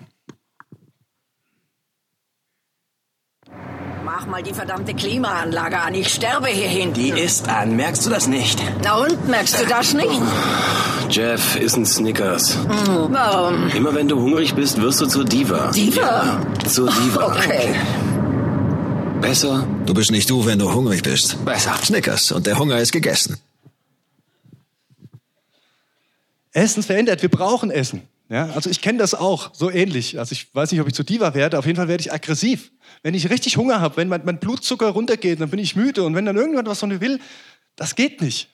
Mal 4.27 4.43
die 4.43 4.53
verdammte 4.53 4.93
Klimaanlage 4.93 5.79
an, 5.79 5.93
ich 5.93 6.13
sterbe 6.13 6.47
hier 6.47 6.67
hinten. 6.67 6.95
Die 6.95 7.09
ist 7.09 7.49
an, 7.49 7.75
merkst 7.75 8.05
du 8.05 8.09
das 8.09 8.27
nicht? 8.27 8.61
Na 8.83 8.97
und, 8.97 9.27
merkst 9.27 9.61
du 9.61 9.65
das 9.65 9.93
nicht? 9.93 10.21
Jeff, 11.09 11.55
ist 11.55 11.77
ein 11.77 11.85
Snickers. 11.85 12.55
Hm, 12.55 13.07
warum? 13.11 13.69
Immer 13.69 13.95
wenn 13.95 14.07
du 14.07 14.19
hungrig 14.19 14.53
bist, 14.55 14.81
wirst 14.81 14.99
du 15.01 15.05
zur 15.05 15.23
Diva. 15.25 15.71
Diva? 15.71 16.01
Ja, 16.01 16.63
zur 16.67 16.89
Diva. 16.89 17.27
Okay. 17.27 17.73
Besser? 19.21 19.65
Du 19.85 19.93
bist 19.93 20.11
nicht 20.11 20.29
du, 20.29 20.45
wenn 20.45 20.59
du 20.59 20.71
hungrig 20.73 21.01
bist. 21.01 21.43
Besser. 21.45 21.75
Snickers 21.83 22.31
und 22.31 22.45
der 22.45 22.59
Hunger 22.59 22.77
ist 22.79 22.91
gegessen. 22.91 23.37
Essen 26.51 26.83
verändert, 26.83 27.21
wir 27.21 27.29
brauchen 27.29 27.71
Essen. 27.71 28.01
Ja, 28.29 28.47
also 28.47 28.69
ich 28.69 28.81
kenne 28.81 28.97
das 28.97 29.13
auch, 29.13 29.53
so 29.53 29.71
ähnlich. 29.71 30.19
Also 30.19 30.33
ich 30.33 30.53
weiß 30.53 30.71
nicht, 30.71 30.81
ob 30.81 30.87
ich 30.87 30.93
zu 30.93 31.03
Diva 31.03 31.33
werde, 31.33 31.57
auf 31.57 31.65
jeden 31.65 31.77
Fall 31.77 31.87
werde 31.87 32.01
ich 32.01 32.11
aggressiv. 32.11 32.71
Wenn 33.01 33.13
ich 33.13 33.29
richtig 33.29 33.55
Hunger 33.55 33.79
habe, 33.79 33.95
wenn 33.97 34.09
mein, 34.09 34.25
mein, 34.25 34.39
Blutzucker 34.39 34.89
runtergeht, 34.89 35.39
dann 35.39 35.49
bin 35.49 35.59
ich 35.59 35.75
müde. 35.75 36.03
Und 36.03 36.13
wenn 36.13 36.25
dann 36.25 36.35
irgendjemand 36.35 36.67
was 36.67 36.79
von 36.79 36.89
mir 36.89 36.99
will, 36.99 37.19
das 37.77 37.95
geht 37.95 38.21
nicht. 38.21 38.49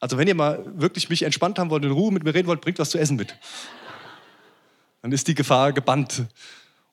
Also 0.00 0.18
wenn 0.18 0.26
ihr 0.26 0.34
mal 0.34 0.64
wirklich 0.74 1.08
mich 1.08 1.22
entspannt 1.22 1.58
haben 1.58 1.70
wollt, 1.70 1.84
in 1.84 1.92
Ruhe 1.92 2.12
mit 2.12 2.24
mir 2.24 2.34
reden 2.34 2.48
wollt, 2.48 2.60
bringt 2.60 2.78
was 2.80 2.90
zu 2.90 2.98
essen 2.98 3.16
mit. 3.16 3.36
Dann 5.02 5.12
ist 5.12 5.28
die 5.28 5.34
Gefahr 5.34 5.72
gebannt. 5.72 6.24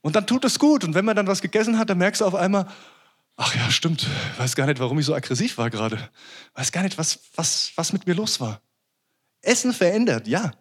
Und 0.01 0.15
dann 0.15 0.27
tut 0.27 0.45
es 0.45 0.59
gut. 0.59 0.83
Und 0.83 0.93
wenn 0.93 1.05
man 1.05 1.15
dann 1.15 1.27
was 1.27 1.41
gegessen 1.41 1.79
hat, 1.79 1.89
dann 1.89 1.97
merkst 1.97 2.21
du 2.21 2.25
auf 2.25 2.35
einmal, 2.35 2.67
ach 3.37 3.55
ja, 3.55 3.71
stimmt, 3.71 4.07
weiß 4.37 4.55
gar 4.55 4.67
nicht, 4.67 4.79
warum 4.79 4.99
ich 4.99 5.05
so 5.05 5.15
aggressiv 5.15 5.57
war 5.57 5.71
gerade. 5.71 5.97
Weiß 6.53 6.71
gar 6.71 6.83
nicht, 6.83 6.97
was, 6.97 7.19
was, 7.35 7.71
was 7.75 7.91
mit 7.91 8.05
mir 8.05 8.13
los 8.13 8.39
war. 8.39 8.61
Essen 9.41 9.73
verändert, 9.73 10.27
ja. 10.27 10.51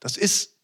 Das 0.00 0.16
ist 0.16 0.56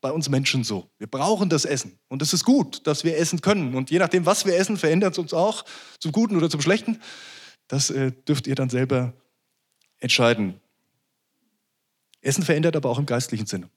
bei 0.00 0.12
uns 0.12 0.28
Menschen 0.28 0.62
so. 0.62 0.90
Wir 0.98 1.06
brauchen 1.06 1.48
das 1.48 1.64
Essen. 1.64 1.98
Und 2.08 2.22
es 2.22 2.32
ist 2.32 2.44
gut, 2.44 2.86
dass 2.86 3.02
wir 3.04 3.16
essen 3.16 3.40
können. 3.40 3.74
Und 3.74 3.90
je 3.90 3.98
nachdem, 3.98 4.26
was 4.26 4.46
wir 4.46 4.56
essen, 4.56 4.76
verändert 4.76 5.12
es 5.12 5.18
uns 5.18 5.32
auch 5.34 5.64
zum 5.98 6.12
Guten 6.12 6.36
oder 6.36 6.50
zum 6.50 6.60
Schlechten. 6.60 7.00
Das 7.68 7.90
äh, 7.90 8.12
dürft 8.12 8.46
ihr 8.46 8.54
dann 8.54 8.70
selber 8.70 9.14
entscheiden. 9.98 10.60
Essen 12.20 12.44
verändert 12.44 12.76
aber 12.76 12.90
auch 12.90 12.98
im 12.98 13.06
geistlichen 13.06 13.46
Sinne. 13.46 13.68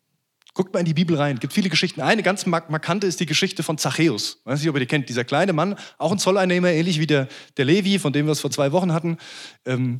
Guckt 0.54 0.74
mal 0.74 0.80
in 0.80 0.86
die 0.86 0.94
Bibel 0.94 1.16
rein. 1.16 1.36
Es 1.36 1.40
gibt 1.40 1.54
viele 1.54 1.70
Geschichten. 1.70 2.02
Eine 2.02 2.24
ganz 2.24 2.46
markante 2.46 3.08
ist 3.08 3.20
die 3.20 3.26
Geschichte 3.26 3.64
von 3.64 3.78
Zachäus. 3.78 4.38
Ich 4.40 4.46
weiß 4.46 4.60
nicht, 4.60 4.70
ob 4.70 4.76
ihr 4.76 4.82
die 4.82 4.88
kennt. 4.88 5.08
Dieser 5.08 5.24
kleine 5.24 5.54
Mann, 5.54 5.76
auch 5.98 6.12
ein 6.12 6.20
Zolleinnehmer, 6.20 6.70
ähnlich 6.70 7.00
wie 7.00 7.08
der, 7.08 7.28
der 7.58 7.66
Levi, 7.66 8.00
von 8.00 8.14
dem 8.14 8.26
wir 8.26 8.34
es 8.34 8.40
vor 8.40 8.52
zwei 8.52 8.72
Wochen 8.72 8.92
hatten. 8.92 9.18
Ähm, 9.66 9.98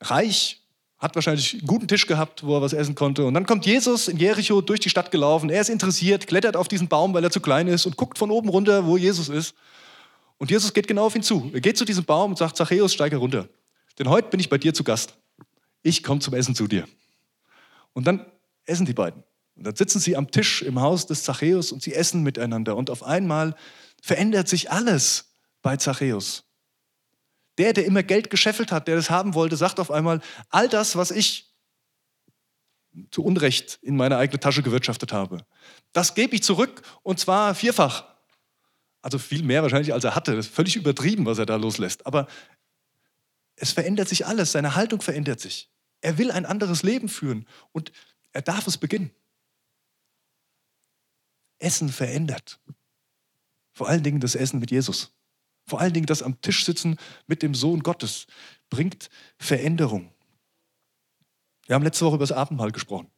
reich, 0.00 0.62
hat 0.98 1.14
wahrscheinlich 1.14 1.54
einen 1.54 1.66
guten 1.66 1.86
Tisch 1.86 2.06
gehabt, 2.06 2.44
wo 2.44 2.56
er 2.56 2.62
was 2.62 2.72
essen 2.72 2.94
konnte. 2.94 3.24
Und 3.24 3.34
dann 3.34 3.46
kommt 3.46 3.66
Jesus 3.66 4.08
in 4.08 4.16
Jericho 4.16 4.60
durch 4.60 4.80
die 4.80 4.90
Stadt 4.90 5.10
gelaufen. 5.10 5.48
Er 5.48 5.60
ist 5.60 5.70
interessiert, 5.70 6.26
klettert 6.26 6.56
auf 6.56 6.66
diesen 6.66 6.88
Baum, 6.88 7.14
weil 7.14 7.22
er 7.22 7.30
zu 7.30 7.40
klein 7.40 7.68
ist 7.68 7.86
und 7.86 7.96
guckt 7.96 8.18
von 8.18 8.30
oben 8.30 8.48
runter, 8.48 8.84
wo 8.84 8.96
Jesus 8.96 9.28
ist. 9.28 9.54
Und 10.38 10.50
Jesus 10.50 10.72
geht 10.72 10.88
genau 10.88 11.06
auf 11.06 11.14
ihn 11.14 11.22
zu. 11.22 11.50
Er 11.52 11.60
geht 11.60 11.78
zu 11.78 11.84
diesem 11.84 12.04
Baum 12.04 12.32
und 12.32 12.38
sagt, 12.38 12.56
Zachäus, 12.56 12.92
steige 12.92 13.16
runter. 13.16 13.48
Denn 13.98 14.08
heute 14.08 14.28
bin 14.28 14.40
ich 14.40 14.48
bei 14.48 14.58
dir 14.58 14.74
zu 14.74 14.82
Gast. 14.82 15.16
Ich 15.82 16.02
komme 16.02 16.20
zum 16.20 16.34
Essen 16.34 16.54
zu 16.54 16.66
dir. 16.66 16.86
Und 17.92 18.06
dann 18.06 18.26
essen 18.64 18.86
die 18.86 18.92
beiden. 18.92 19.22
Und 19.56 19.66
dann 19.66 19.76
sitzen 19.76 20.00
sie 20.00 20.16
am 20.16 20.30
Tisch 20.30 20.62
im 20.62 20.80
Haus 20.80 21.06
des 21.06 21.24
Zachäus 21.24 21.72
und 21.72 21.82
sie 21.82 21.94
essen 21.94 22.22
miteinander. 22.22 22.76
Und 22.76 22.90
auf 22.90 23.02
einmal 23.02 23.54
verändert 24.00 24.48
sich 24.48 24.70
alles 24.70 25.32
bei 25.62 25.76
Zachäus. 25.76 26.44
Der, 27.58 27.72
der 27.72 27.84
immer 27.84 28.02
Geld 28.02 28.30
gescheffelt 28.30 28.72
hat, 28.72 28.88
der 28.88 28.96
das 28.96 29.10
haben 29.10 29.34
wollte, 29.34 29.56
sagt 29.56 29.80
auf 29.80 29.90
einmal, 29.90 30.20
all 30.48 30.68
das, 30.68 30.96
was 30.96 31.10
ich 31.10 31.52
zu 33.10 33.24
Unrecht 33.24 33.78
in 33.82 33.96
meine 33.96 34.16
eigene 34.16 34.40
Tasche 34.40 34.62
gewirtschaftet 34.62 35.12
habe, 35.12 35.44
das 35.92 36.14
gebe 36.14 36.34
ich 36.36 36.42
zurück 36.42 36.82
und 37.02 37.20
zwar 37.20 37.54
vierfach. 37.54 38.06
Also 39.02 39.18
viel 39.18 39.42
mehr 39.42 39.62
wahrscheinlich, 39.62 39.92
als 39.92 40.04
er 40.04 40.14
hatte. 40.14 40.34
Das 40.34 40.46
ist 40.46 40.54
völlig 40.54 40.76
übertrieben, 40.76 41.24
was 41.26 41.38
er 41.38 41.46
da 41.46 41.56
loslässt. 41.56 42.06
Aber 42.06 42.26
es 43.56 43.72
verändert 43.72 44.08
sich 44.08 44.26
alles, 44.26 44.52
seine 44.52 44.74
Haltung 44.74 45.00
verändert 45.00 45.40
sich. 45.40 45.70
Er 46.00 46.18
will 46.18 46.30
ein 46.30 46.46
anderes 46.46 46.82
Leben 46.82 47.08
führen 47.08 47.46
und 47.72 47.92
er 48.32 48.42
darf 48.42 48.66
es 48.66 48.76
beginnen. 48.76 49.10
Essen 51.58 51.88
verändert. 51.88 52.60
Vor 53.72 53.88
allen 53.88 54.02
Dingen 54.02 54.20
das 54.20 54.34
Essen 54.34 54.60
mit 54.60 54.70
Jesus. 54.70 55.12
Vor 55.68 55.80
allen 55.80 55.92
Dingen 55.92 56.06
das 56.06 56.22
am 56.22 56.40
Tisch 56.40 56.64
sitzen 56.64 56.98
mit 57.26 57.42
dem 57.42 57.54
Sohn 57.54 57.82
Gottes 57.82 58.26
bringt 58.70 59.10
Veränderung. 59.38 60.10
Wir 61.66 61.74
haben 61.74 61.84
letzte 61.84 62.04
Woche 62.04 62.16
über 62.16 62.24
das 62.24 62.32
Abendmahl 62.32 62.72
gesprochen. 62.72 63.10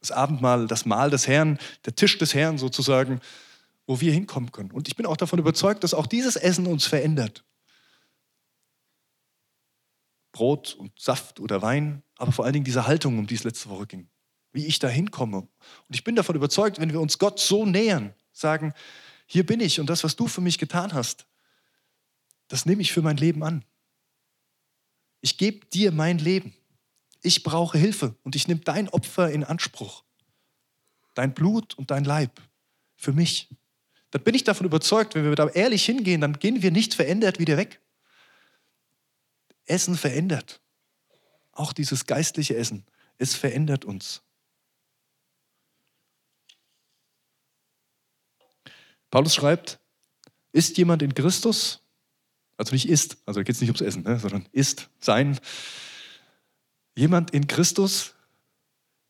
Das 0.00 0.10
Abendmahl, 0.10 0.66
das 0.66 0.86
Mahl 0.86 1.10
des 1.10 1.26
Herrn, 1.26 1.58
der 1.84 1.94
Tisch 1.94 2.18
des 2.18 2.34
Herrn 2.34 2.58
sozusagen, 2.58 3.20
wo 3.86 4.00
wir 4.00 4.12
hinkommen 4.12 4.52
können. 4.52 4.70
Und 4.70 4.88
ich 4.88 4.96
bin 4.96 5.06
auch 5.06 5.16
davon 5.16 5.38
überzeugt, 5.38 5.84
dass 5.84 5.94
auch 5.94 6.06
dieses 6.06 6.36
Essen 6.36 6.66
uns 6.66 6.86
verändert. 6.86 7.44
Brot 10.32 10.74
und 10.74 10.98
Saft 10.98 11.40
oder 11.40 11.62
Wein, 11.62 12.02
aber 12.16 12.32
vor 12.32 12.44
allen 12.44 12.54
Dingen 12.54 12.64
diese 12.64 12.86
Haltung, 12.86 13.18
um 13.18 13.26
die 13.26 13.34
es 13.34 13.44
letzte 13.44 13.68
Woche 13.68 13.86
ging 13.86 14.08
wie 14.54 14.66
ich 14.66 14.78
da 14.78 14.88
hinkomme. 14.88 15.38
Und 15.38 15.50
ich 15.90 16.04
bin 16.04 16.14
davon 16.14 16.36
überzeugt, 16.36 16.80
wenn 16.80 16.92
wir 16.92 17.00
uns 17.00 17.18
Gott 17.18 17.38
so 17.40 17.66
nähern, 17.66 18.14
sagen, 18.32 18.72
hier 19.26 19.44
bin 19.44 19.60
ich 19.60 19.80
und 19.80 19.90
das, 19.90 20.04
was 20.04 20.16
du 20.16 20.28
für 20.28 20.40
mich 20.40 20.58
getan 20.58 20.94
hast, 20.94 21.26
das 22.48 22.66
nehme 22.66 22.82
ich 22.82 22.92
für 22.92 23.02
mein 23.02 23.16
Leben 23.16 23.42
an. 23.42 23.64
Ich 25.20 25.38
gebe 25.38 25.66
dir 25.66 25.92
mein 25.92 26.18
Leben. 26.18 26.54
Ich 27.22 27.42
brauche 27.42 27.78
Hilfe 27.78 28.14
und 28.22 28.36
ich 28.36 28.48
nehme 28.48 28.60
dein 28.60 28.88
Opfer 28.90 29.30
in 29.30 29.44
Anspruch. 29.44 30.04
Dein 31.14 31.32
Blut 31.32 31.74
und 31.74 31.90
dein 31.90 32.04
Leib 32.04 32.40
für 32.96 33.12
mich. 33.12 33.48
Dann 34.10 34.22
bin 34.22 34.34
ich 34.34 34.44
davon 34.44 34.66
überzeugt, 34.66 35.14
wenn 35.14 35.24
wir 35.24 35.34
da 35.34 35.48
ehrlich 35.48 35.84
hingehen, 35.84 36.20
dann 36.20 36.38
gehen 36.38 36.62
wir 36.62 36.70
nicht 36.70 36.94
verändert 36.94 37.38
wieder 37.38 37.56
weg. 37.56 37.80
Essen 39.64 39.96
verändert. 39.96 40.60
Auch 41.52 41.72
dieses 41.72 42.06
geistliche 42.06 42.56
Essen, 42.56 42.84
es 43.16 43.34
verändert 43.34 43.84
uns. 43.84 44.22
Paulus 49.10 49.34
schreibt, 49.34 49.78
ist 50.52 50.76
jemand 50.76 51.00
in 51.02 51.14
Christus, 51.14 51.83
also 52.56 52.72
nicht 52.72 52.88
ist, 52.88 53.18
also 53.26 53.40
geht 53.40 53.54
es 53.54 53.60
nicht 53.60 53.70
ums 53.70 53.80
Essen, 53.80 54.02
ne, 54.02 54.18
sondern 54.18 54.46
ist, 54.52 54.88
sein, 55.00 55.38
jemand 56.94 57.32
in 57.32 57.46
Christus, 57.46 58.14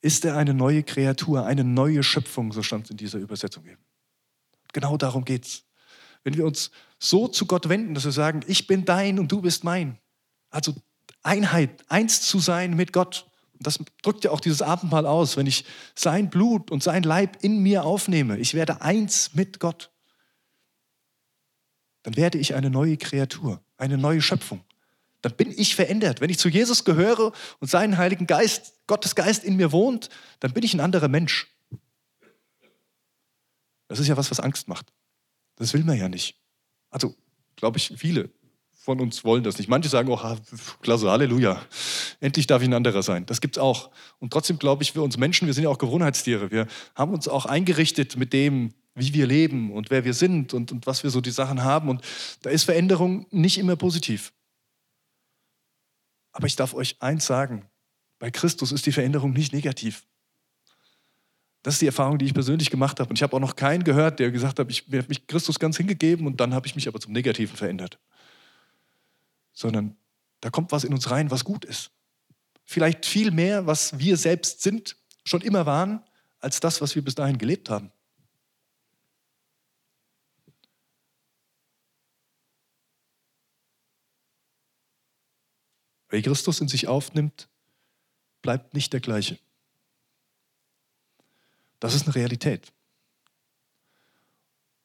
ist 0.00 0.24
er 0.24 0.36
eine 0.36 0.54
neue 0.54 0.82
Kreatur, 0.82 1.46
eine 1.46 1.64
neue 1.64 2.02
Schöpfung, 2.02 2.52
so 2.52 2.62
stand 2.62 2.84
es 2.84 2.90
in 2.90 2.96
dieser 2.96 3.18
Übersetzung 3.18 3.64
eben. 3.66 3.82
Genau 4.72 4.96
darum 4.96 5.24
geht 5.24 5.46
es. 5.46 5.64
Wenn 6.24 6.36
wir 6.36 6.44
uns 6.44 6.70
so 6.98 7.28
zu 7.28 7.46
Gott 7.46 7.68
wenden, 7.68 7.94
dass 7.94 8.04
wir 8.04 8.12
sagen, 8.12 8.40
ich 8.46 8.66
bin 8.66 8.84
dein 8.84 9.18
und 9.18 9.30
du 9.32 9.40
bist 9.40 9.64
mein, 9.64 9.98
also 10.50 10.74
Einheit, 11.22 11.84
eins 11.88 12.22
zu 12.22 12.38
sein 12.38 12.74
mit 12.74 12.92
Gott, 12.92 13.26
das 13.60 13.78
drückt 14.02 14.24
ja 14.24 14.30
auch 14.30 14.40
dieses 14.40 14.62
Abendmahl 14.62 15.06
aus, 15.06 15.36
wenn 15.36 15.46
ich 15.46 15.64
sein 15.94 16.28
Blut 16.28 16.70
und 16.70 16.82
sein 16.82 17.02
Leib 17.02 17.38
in 17.42 17.62
mir 17.62 17.84
aufnehme. 17.84 18.38
Ich 18.38 18.54
werde 18.54 18.82
eins 18.82 19.34
mit 19.34 19.60
Gott 19.60 19.90
dann 22.04 22.16
werde 22.16 22.38
ich 22.38 22.54
eine 22.54 22.70
neue 22.70 22.96
Kreatur, 22.96 23.60
eine 23.76 23.98
neue 23.98 24.22
Schöpfung. 24.22 24.62
Dann 25.22 25.34
bin 25.34 25.50
ich 25.50 25.74
verändert. 25.74 26.20
Wenn 26.20 26.28
ich 26.28 26.38
zu 26.38 26.50
Jesus 26.50 26.84
gehöre 26.84 27.32
und 27.58 27.68
seinen 27.68 27.96
Heiligen 27.96 28.26
Geist, 28.26 28.74
Gottes 28.86 29.14
Geist 29.14 29.42
in 29.42 29.56
mir 29.56 29.72
wohnt, 29.72 30.10
dann 30.40 30.52
bin 30.52 30.62
ich 30.62 30.74
ein 30.74 30.80
anderer 30.80 31.08
Mensch. 31.08 31.50
Das 33.88 33.98
ist 33.98 34.06
ja 34.06 34.18
was, 34.18 34.30
was 34.30 34.38
Angst 34.38 34.68
macht. 34.68 34.92
Das 35.56 35.72
will 35.72 35.82
man 35.82 35.96
ja 35.96 36.10
nicht. 36.10 36.38
Also, 36.90 37.14
glaube 37.56 37.78
ich, 37.78 37.94
viele 37.96 38.30
von 38.84 39.00
uns 39.00 39.24
wollen 39.24 39.42
das 39.42 39.56
nicht. 39.56 39.68
Manche 39.68 39.88
sagen, 39.88 40.10
oh, 40.10 40.20
klasse, 40.82 41.10
Halleluja, 41.10 41.62
endlich 42.20 42.46
darf 42.46 42.60
ich 42.60 42.68
ein 42.68 42.74
anderer 42.74 43.02
sein. 43.02 43.24
Das 43.24 43.40
gibt 43.40 43.56
es 43.56 43.62
auch. 43.62 43.90
Und 44.18 44.30
trotzdem 44.30 44.58
glaube 44.58 44.82
ich, 44.82 44.94
wir 44.94 45.02
uns 45.02 45.16
Menschen, 45.16 45.46
wir 45.46 45.54
sind 45.54 45.64
ja 45.64 45.70
auch 45.70 45.78
Gewohnheitstiere. 45.78 46.50
Wir 46.50 46.66
haben 46.94 47.14
uns 47.14 47.26
auch 47.26 47.46
eingerichtet 47.46 48.16
mit 48.16 48.34
dem, 48.34 48.74
wie 48.94 49.14
wir 49.14 49.26
leben 49.26 49.72
und 49.72 49.88
wer 49.88 50.04
wir 50.04 50.12
sind 50.12 50.52
und, 50.52 50.70
und 50.70 50.86
was 50.86 51.02
wir 51.02 51.08
so 51.08 51.22
die 51.22 51.30
Sachen 51.30 51.64
haben. 51.64 51.88
Und 51.88 52.02
da 52.42 52.50
ist 52.50 52.64
Veränderung 52.64 53.26
nicht 53.30 53.56
immer 53.56 53.74
positiv. 53.74 54.34
Aber 56.32 56.46
ich 56.46 56.56
darf 56.56 56.74
euch 56.74 56.96
eins 57.00 57.24
sagen, 57.24 57.64
bei 58.18 58.30
Christus 58.30 58.70
ist 58.70 58.84
die 58.84 58.92
Veränderung 58.92 59.32
nicht 59.32 59.54
negativ. 59.54 60.04
Das 61.62 61.76
ist 61.76 61.80
die 61.80 61.86
Erfahrung, 61.86 62.18
die 62.18 62.26
ich 62.26 62.34
persönlich 62.34 62.68
gemacht 62.68 63.00
habe. 63.00 63.08
Und 63.08 63.16
ich 63.16 63.22
habe 63.22 63.34
auch 63.34 63.40
noch 63.40 63.56
keinen 63.56 63.82
gehört, 63.82 64.20
der 64.20 64.30
gesagt 64.30 64.58
hat, 64.58 64.70
ich 64.70 64.84
habe 64.92 65.06
mich 65.08 65.26
Christus 65.26 65.58
ganz 65.58 65.78
hingegeben 65.78 66.26
und 66.26 66.38
dann 66.38 66.52
habe 66.52 66.66
ich 66.66 66.74
mich 66.74 66.86
aber 66.86 67.00
zum 67.00 67.14
Negativen 67.14 67.56
verändert. 67.56 67.98
Sondern 69.54 69.96
da 70.40 70.50
kommt 70.50 70.72
was 70.72 70.84
in 70.84 70.92
uns 70.92 71.10
rein, 71.10 71.30
was 71.30 71.44
gut 71.44 71.64
ist. 71.64 71.90
Vielleicht 72.66 73.06
viel 73.06 73.30
mehr, 73.30 73.66
was 73.66 73.98
wir 73.98 74.18
selbst 74.18 74.60
sind, 74.60 74.96
schon 75.24 75.40
immer 75.40 75.64
waren, 75.64 76.04
als 76.40 76.60
das, 76.60 76.82
was 76.82 76.94
wir 76.94 77.02
bis 77.02 77.14
dahin 77.14 77.38
gelebt 77.38 77.70
haben. 77.70 77.90
Wer 86.10 86.22
Christus 86.22 86.60
in 86.60 86.68
sich 86.68 86.86
aufnimmt, 86.86 87.48
bleibt 88.40 88.74
nicht 88.74 88.92
der 88.92 89.00
gleiche. 89.00 89.38
Das 91.80 91.94
ist 91.94 92.04
eine 92.04 92.14
Realität. 92.14 92.72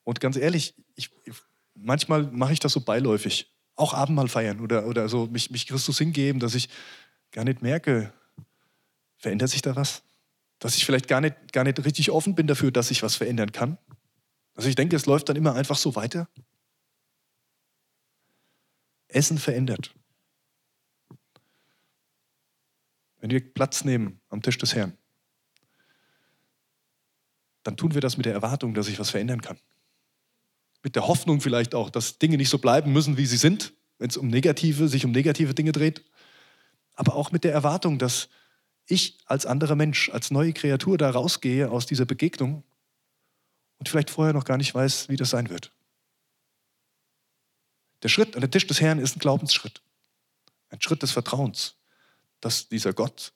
Und 0.03 0.19
ganz 0.19 0.37
ehrlich, 0.37 0.73
ich, 0.95 1.11
manchmal 1.75 2.23
mache 2.23 2.53
ich 2.53 2.59
das 2.59 2.73
so 2.73 2.81
beiläufig. 2.81 3.53
Auch 3.79 3.93
Abendmahl 3.93 4.27
feiern 4.27 4.59
oder, 4.59 4.85
oder 4.85 5.07
so 5.09 5.27
mich, 5.27 5.51
mich 5.51 5.67
Christus 5.67 5.97
hingeben, 5.97 6.39
dass 6.39 6.55
ich 6.55 6.69
gar 7.31 7.45
nicht 7.45 7.61
merke, 7.61 8.11
verändert 9.17 9.49
sich 9.49 9.61
da 9.61 9.75
was? 9.75 10.03
Dass 10.59 10.75
ich 10.75 10.85
vielleicht 10.85 11.07
gar 11.07 11.21
nicht, 11.21 11.53
gar 11.53 11.63
nicht 11.63 11.83
richtig 11.85 12.11
offen 12.11 12.35
bin 12.35 12.47
dafür, 12.47 12.71
dass 12.71 12.91
ich 12.91 13.03
was 13.03 13.15
verändern 13.15 13.51
kann. 13.51 13.77
Also 14.55 14.67
ich 14.67 14.75
denke, 14.75 14.95
es 14.95 15.05
läuft 15.05 15.29
dann 15.29 15.37
immer 15.37 15.55
einfach 15.55 15.77
so 15.77 15.95
weiter. 15.95 16.27
Essen 19.07 19.37
verändert. 19.37 19.95
wenn 23.19 23.29
wir 23.29 23.53
Platz 23.53 23.83
nehmen 23.83 24.19
am 24.29 24.41
Tisch 24.41 24.57
des 24.57 24.75
Herrn, 24.75 24.97
dann 27.63 27.77
tun 27.77 27.93
wir 27.93 28.01
das 28.01 28.17
mit 28.17 28.25
der 28.25 28.33
Erwartung, 28.33 28.73
dass 28.73 28.87
sich 28.87 28.99
was 28.99 29.09
verändern 29.09 29.41
kann. 29.41 29.59
Mit 30.83 30.95
der 30.95 31.07
Hoffnung 31.07 31.41
vielleicht 31.41 31.75
auch, 31.75 31.89
dass 31.89 32.19
Dinge 32.19 32.37
nicht 32.37 32.49
so 32.49 32.57
bleiben 32.57 32.93
müssen, 32.93 33.17
wie 33.17 33.25
sie 33.25 33.37
sind, 33.37 33.73
wenn 33.97 34.09
es 34.09 34.17
um 34.17 34.27
negative, 34.27 34.87
sich 34.87 35.05
um 35.05 35.11
negative 35.11 35.53
Dinge 35.53 35.71
dreht. 35.71 36.05
Aber 36.93 37.15
auch 37.15 37.31
mit 37.31 37.43
der 37.43 37.53
Erwartung, 37.53 37.99
dass 37.99 38.29
ich 38.85 39.17
als 39.25 39.45
anderer 39.45 39.75
Mensch, 39.75 40.09
als 40.09 40.31
neue 40.31 40.53
Kreatur 40.53 40.97
da 40.97 41.09
rausgehe 41.09 41.69
aus 41.69 41.85
dieser 41.85 42.05
Begegnung 42.05 42.63
und 43.77 43.89
vielleicht 43.89 44.09
vorher 44.09 44.33
noch 44.33 44.45
gar 44.45 44.57
nicht 44.57 44.73
weiß, 44.73 45.09
wie 45.09 45.15
das 45.15 45.29
sein 45.29 45.49
wird. 45.49 45.71
Der 48.03 48.09
Schritt 48.09 48.35
an 48.35 48.41
den 48.41 48.51
Tisch 48.51 48.65
des 48.67 48.81
Herrn 48.81 48.99
ist 48.99 49.15
ein 49.15 49.19
Glaubensschritt, 49.19 49.81
ein 50.69 50.81
Schritt 50.81 51.03
des 51.03 51.11
Vertrauens 51.11 51.79
dass 52.41 52.69
dieser 52.69 52.93
Gott, 52.93 53.33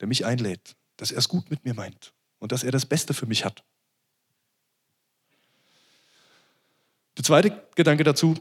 der 0.00 0.08
mich 0.08 0.24
einlädt, 0.24 0.76
dass 0.96 1.10
er 1.10 1.18
es 1.18 1.28
gut 1.28 1.50
mit 1.50 1.64
mir 1.64 1.74
meint 1.74 2.14
und 2.38 2.52
dass 2.52 2.64
er 2.64 2.72
das 2.72 2.86
Beste 2.86 3.14
für 3.14 3.26
mich 3.26 3.44
hat. 3.44 3.64
Der 7.16 7.24
zweite 7.24 7.68
Gedanke 7.74 8.04
dazu, 8.04 8.34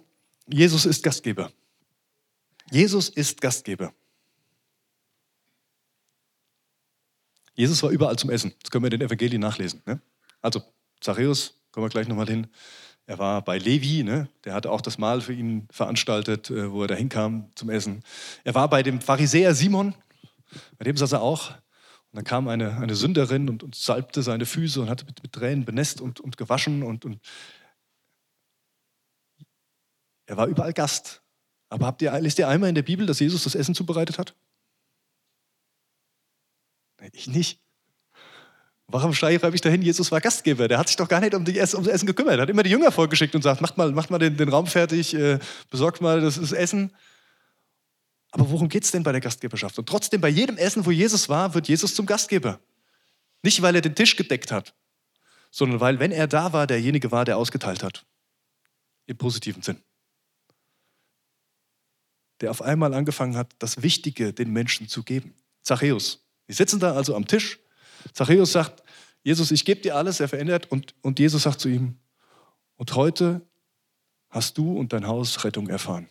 Jesus 0.47 0.85
ist 0.85 1.03
Gastgeber. 1.03 1.51
Jesus 2.71 3.09
ist 3.09 3.39
Gastgeber. 3.39 3.93
Jesus 7.55 7.83
war 7.83 7.91
überall 7.91 8.17
zum 8.17 8.31
Essen. 8.31 8.53
Das 8.61 8.71
können 8.71 8.83
wir 8.83 8.91
in 8.91 8.99
den 8.99 9.07
Evangelien 9.07 9.41
nachlesen. 9.41 9.81
Ne? 9.85 10.01
Also 10.41 10.61
Zachäus, 10.99 11.59
kommen 11.71 11.85
wir 11.85 11.89
gleich 11.89 12.07
nochmal 12.07 12.27
hin. 12.27 12.47
Er 13.05 13.19
war 13.19 13.43
bei 13.43 13.57
Levi, 13.57 14.03
ne? 14.03 14.27
der 14.45 14.53
hatte 14.53 14.71
auch 14.71 14.81
das 14.81 14.97
Mahl 14.97 15.21
für 15.21 15.33
ihn 15.33 15.67
veranstaltet, 15.69 16.49
äh, 16.49 16.71
wo 16.71 16.83
er 16.83 16.87
da 16.87 16.95
hinkam 16.95 17.49
zum 17.55 17.69
Essen. 17.69 18.01
Er 18.43 18.55
war 18.55 18.69
bei 18.69 18.81
dem 18.81 19.01
Pharisäer 19.01 19.53
Simon, 19.53 19.93
bei 20.77 20.85
dem 20.85 20.97
saß 20.97 21.11
er 21.11 21.21
auch. 21.21 21.51
Und 21.51 22.17
dann 22.17 22.23
kam 22.23 22.47
eine, 22.47 22.77
eine 22.77 22.95
Sünderin 22.95 23.49
und, 23.49 23.63
und 23.63 23.75
salbte 23.75 24.21
seine 24.21 24.45
Füße 24.45 24.79
und 24.79 24.89
hatte 24.89 25.05
mit, 25.05 25.21
mit 25.21 25.33
Tränen 25.33 25.65
benässt 25.65 25.99
und, 25.99 26.19
und 26.19 26.37
gewaschen. 26.37 26.83
Und, 26.83 27.05
und 27.05 27.19
er 30.33 30.37
war 30.37 30.47
überall 30.47 30.73
Gast. 30.73 31.21
Aber 31.69 31.85
habt 31.85 32.01
ihr, 32.01 32.11
lest 32.19 32.39
ihr 32.39 32.47
einmal 32.47 32.69
in 32.69 32.75
der 32.75 32.81
Bibel, 32.81 33.05
dass 33.05 33.19
Jesus 33.19 33.43
das 33.43 33.55
Essen 33.55 33.75
zubereitet 33.75 34.17
hat? 34.17 34.35
Ich 37.11 37.27
nicht. 37.27 37.59
Warum 38.87 39.13
schreibe 39.13 39.53
ich 39.53 39.61
dahin, 39.61 39.81
Jesus 39.81 40.11
war 40.11 40.21
Gastgeber? 40.21 40.67
Der 40.67 40.77
hat 40.77 40.87
sich 40.87 40.97
doch 40.97 41.07
gar 41.07 41.19
nicht 41.19 41.33
um, 41.33 41.45
die, 41.45 41.59
um 41.59 41.83
das 41.83 41.87
Essen 41.87 42.05
gekümmert. 42.05 42.35
Er 42.35 42.43
hat 42.43 42.49
immer 42.49 42.63
die 42.63 42.69
Jünger 42.69 42.91
vorgeschickt 42.91 43.35
und 43.35 43.41
sagt, 43.41 43.61
macht 43.61 43.77
mal, 43.77 43.91
macht 43.91 44.09
mal 44.09 44.19
den, 44.19 44.37
den 44.37 44.49
Raum 44.49 44.67
fertig, 44.67 45.13
äh, 45.13 45.39
besorgt 45.69 46.01
mal 46.01 46.21
das, 46.21 46.39
das 46.39 46.51
Essen. 46.51 46.95
Aber 48.31 48.49
worum 48.49 48.69
geht 48.69 48.83
es 48.83 48.91
denn 48.91 49.03
bei 49.03 49.11
der 49.11 49.21
Gastgeberschaft? 49.21 49.77
Und 49.77 49.87
trotzdem, 49.87 50.21
bei 50.21 50.29
jedem 50.29 50.57
Essen, 50.57 50.85
wo 50.85 50.91
Jesus 50.91 51.29
war, 51.29 51.53
wird 51.53 51.67
Jesus 51.67 51.93
zum 51.93 52.05
Gastgeber. 52.05 52.59
Nicht, 53.43 53.61
weil 53.61 53.75
er 53.75 53.81
den 53.81 53.95
Tisch 53.95 54.15
gedeckt 54.15 54.51
hat, 54.51 54.73
sondern 55.51 55.79
weil, 55.79 55.99
wenn 55.99 56.11
er 56.11 56.27
da 56.27 56.53
war, 56.53 56.65
derjenige 56.65 57.11
war, 57.11 57.25
der 57.25 57.37
ausgeteilt 57.37 57.83
hat. 57.83 58.05
Im 59.05 59.17
positiven 59.17 59.61
Sinn. 59.61 59.81
Der 62.41 62.51
auf 62.51 62.61
einmal 62.61 62.93
angefangen 62.93 63.37
hat, 63.37 63.53
das 63.59 63.81
Wichtige 63.83 64.33
den 64.33 64.51
Menschen 64.51 64.87
zu 64.87 65.03
geben. 65.03 65.33
Zachäus. 65.61 66.25
Die 66.47 66.53
sitzen 66.53 66.79
da 66.79 66.93
also 66.93 67.15
am 67.15 67.27
Tisch 67.27 67.59
Zachäus 68.11 68.51
sagt, 68.51 68.83
Jesus, 69.23 69.51
ich 69.51 69.63
gebe 69.63 69.81
dir 69.81 69.95
alles, 69.95 70.19
er 70.19 70.27
verändert. 70.27 70.69
Und, 70.69 70.93
und 71.01 71.19
Jesus 71.19 71.43
sagt 71.43 71.61
zu 71.61 71.69
ihm, 71.69 71.97
und 72.75 72.93
heute 72.95 73.41
hast 74.29 74.57
du 74.57 74.77
und 74.77 74.91
dein 74.91 75.07
Haus 75.07 75.43
Rettung 75.43 75.69
erfahren. 75.69 76.09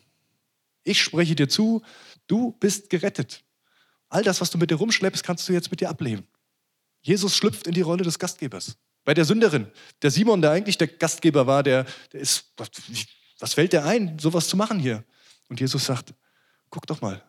Ich 0.85 1.03
spreche 1.03 1.35
dir 1.35 1.49
zu, 1.49 1.83
du 2.27 2.53
bist 2.53 2.89
gerettet. 2.89 3.45
All 4.09 4.23
das, 4.23 4.41
was 4.41 4.51
du 4.51 4.59
mit 4.59 4.71
dir 4.71 4.77
rumschleppst, 4.77 5.23
kannst 5.23 5.49
du 5.49 5.53
jetzt 5.53 5.71
mit 5.71 5.81
dir 5.81 5.91
ablehnen. 5.91 6.27
Jesus 7.03 7.37
schlüpft 7.37 7.67
in 7.67 7.75
die 7.75 7.81
Rolle 7.81 8.05
des 8.05 8.19
Gastgebers. 8.19 8.77
Bei 9.05 9.15
der 9.15 9.25
Sünderin, 9.25 9.67
der 10.01 10.11
Simon, 10.11 10.41
der 10.41 10.53
eigentlich 10.53 10.79
der 10.79 10.87
Gastgeber 10.87 11.47
war, 11.47 11.63
der, 11.63 11.85
der 12.13 12.21
ist, 12.21 12.53
was 13.41 13.55
fällt 13.55 13.73
dir 13.73 13.85
ein, 13.85 14.19
sowas 14.19 14.47
zu 14.47 14.57
machen 14.57 14.79
hier? 14.79 15.05
Und 15.53 15.61
Jesus 15.61 15.85
sagt, 15.85 16.15
guck 16.71 16.87
doch 16.87 17.03
mal, 17.03 17.23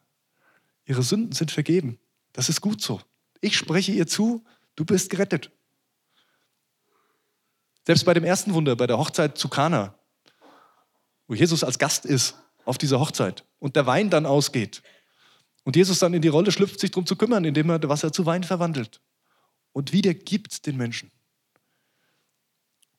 ihre 0.85 1.03
Sünden 1.03 1.33
sind 1.33 1.51
vergeben. 1.51 1.99
Das 2.31 2.47
ist 2.47 2.61
gut 2.61 2.81
so. 2.81 3.01
Ich 3.41 3.57
spreche 3.57 3.91
ihr 3.91 4.07
zu, 4.07 4.45
du 4.77 4.85
bist 4.85 5.09
gerettet. 5.09 5.51
Selbst 7.85 8.05
bei 8.05 8.13
dem 8.13 8.23
ersten 8.23 8.53
Wunder, 8.53 8.77
bei 8.77 8.87
der 8.87 8.97
Hochzeit 8.97 9.37
zu 9.37 9.49
Kana, 9.49 9.99
wo 11.27 11.33
Jesus 11.33 11.65
als 11.65 11.77
Gast 11.77 12.05
ist 12.05 12.37
auf 12.63 12.77
dieser 12.77 13.01
Hochzeit 13.01 13.43
und 13.59 13.75
der 13.75 13.87
Wein 13.87 14.09
dann 14.09 14.25
ausgeht 14.25 14.81
und 15.65 15.75
Jesus 15.75 15.99
dann 15.99 16.13
in 16.13 16.21
die 16.21 16.29
Rolle 16.29 16.53
schlüpft, 16.53 16.79
sich 16.79 16.91
darum 16.91 17.05
zu 17.05 17.17
kümmern, 17.17 17.43
indem 17.43 17.69
er 17.71 17.89
Wasser 17.89 18.13
zu 18.13 18.25
Wein 18.25 18.45
verwandelt 18.45 19.01
und 19.73 19.91
wieder 19.91 20.13
gibt 20.13 20.65
den 20.65 20.77
Menschen. 20.77 21.11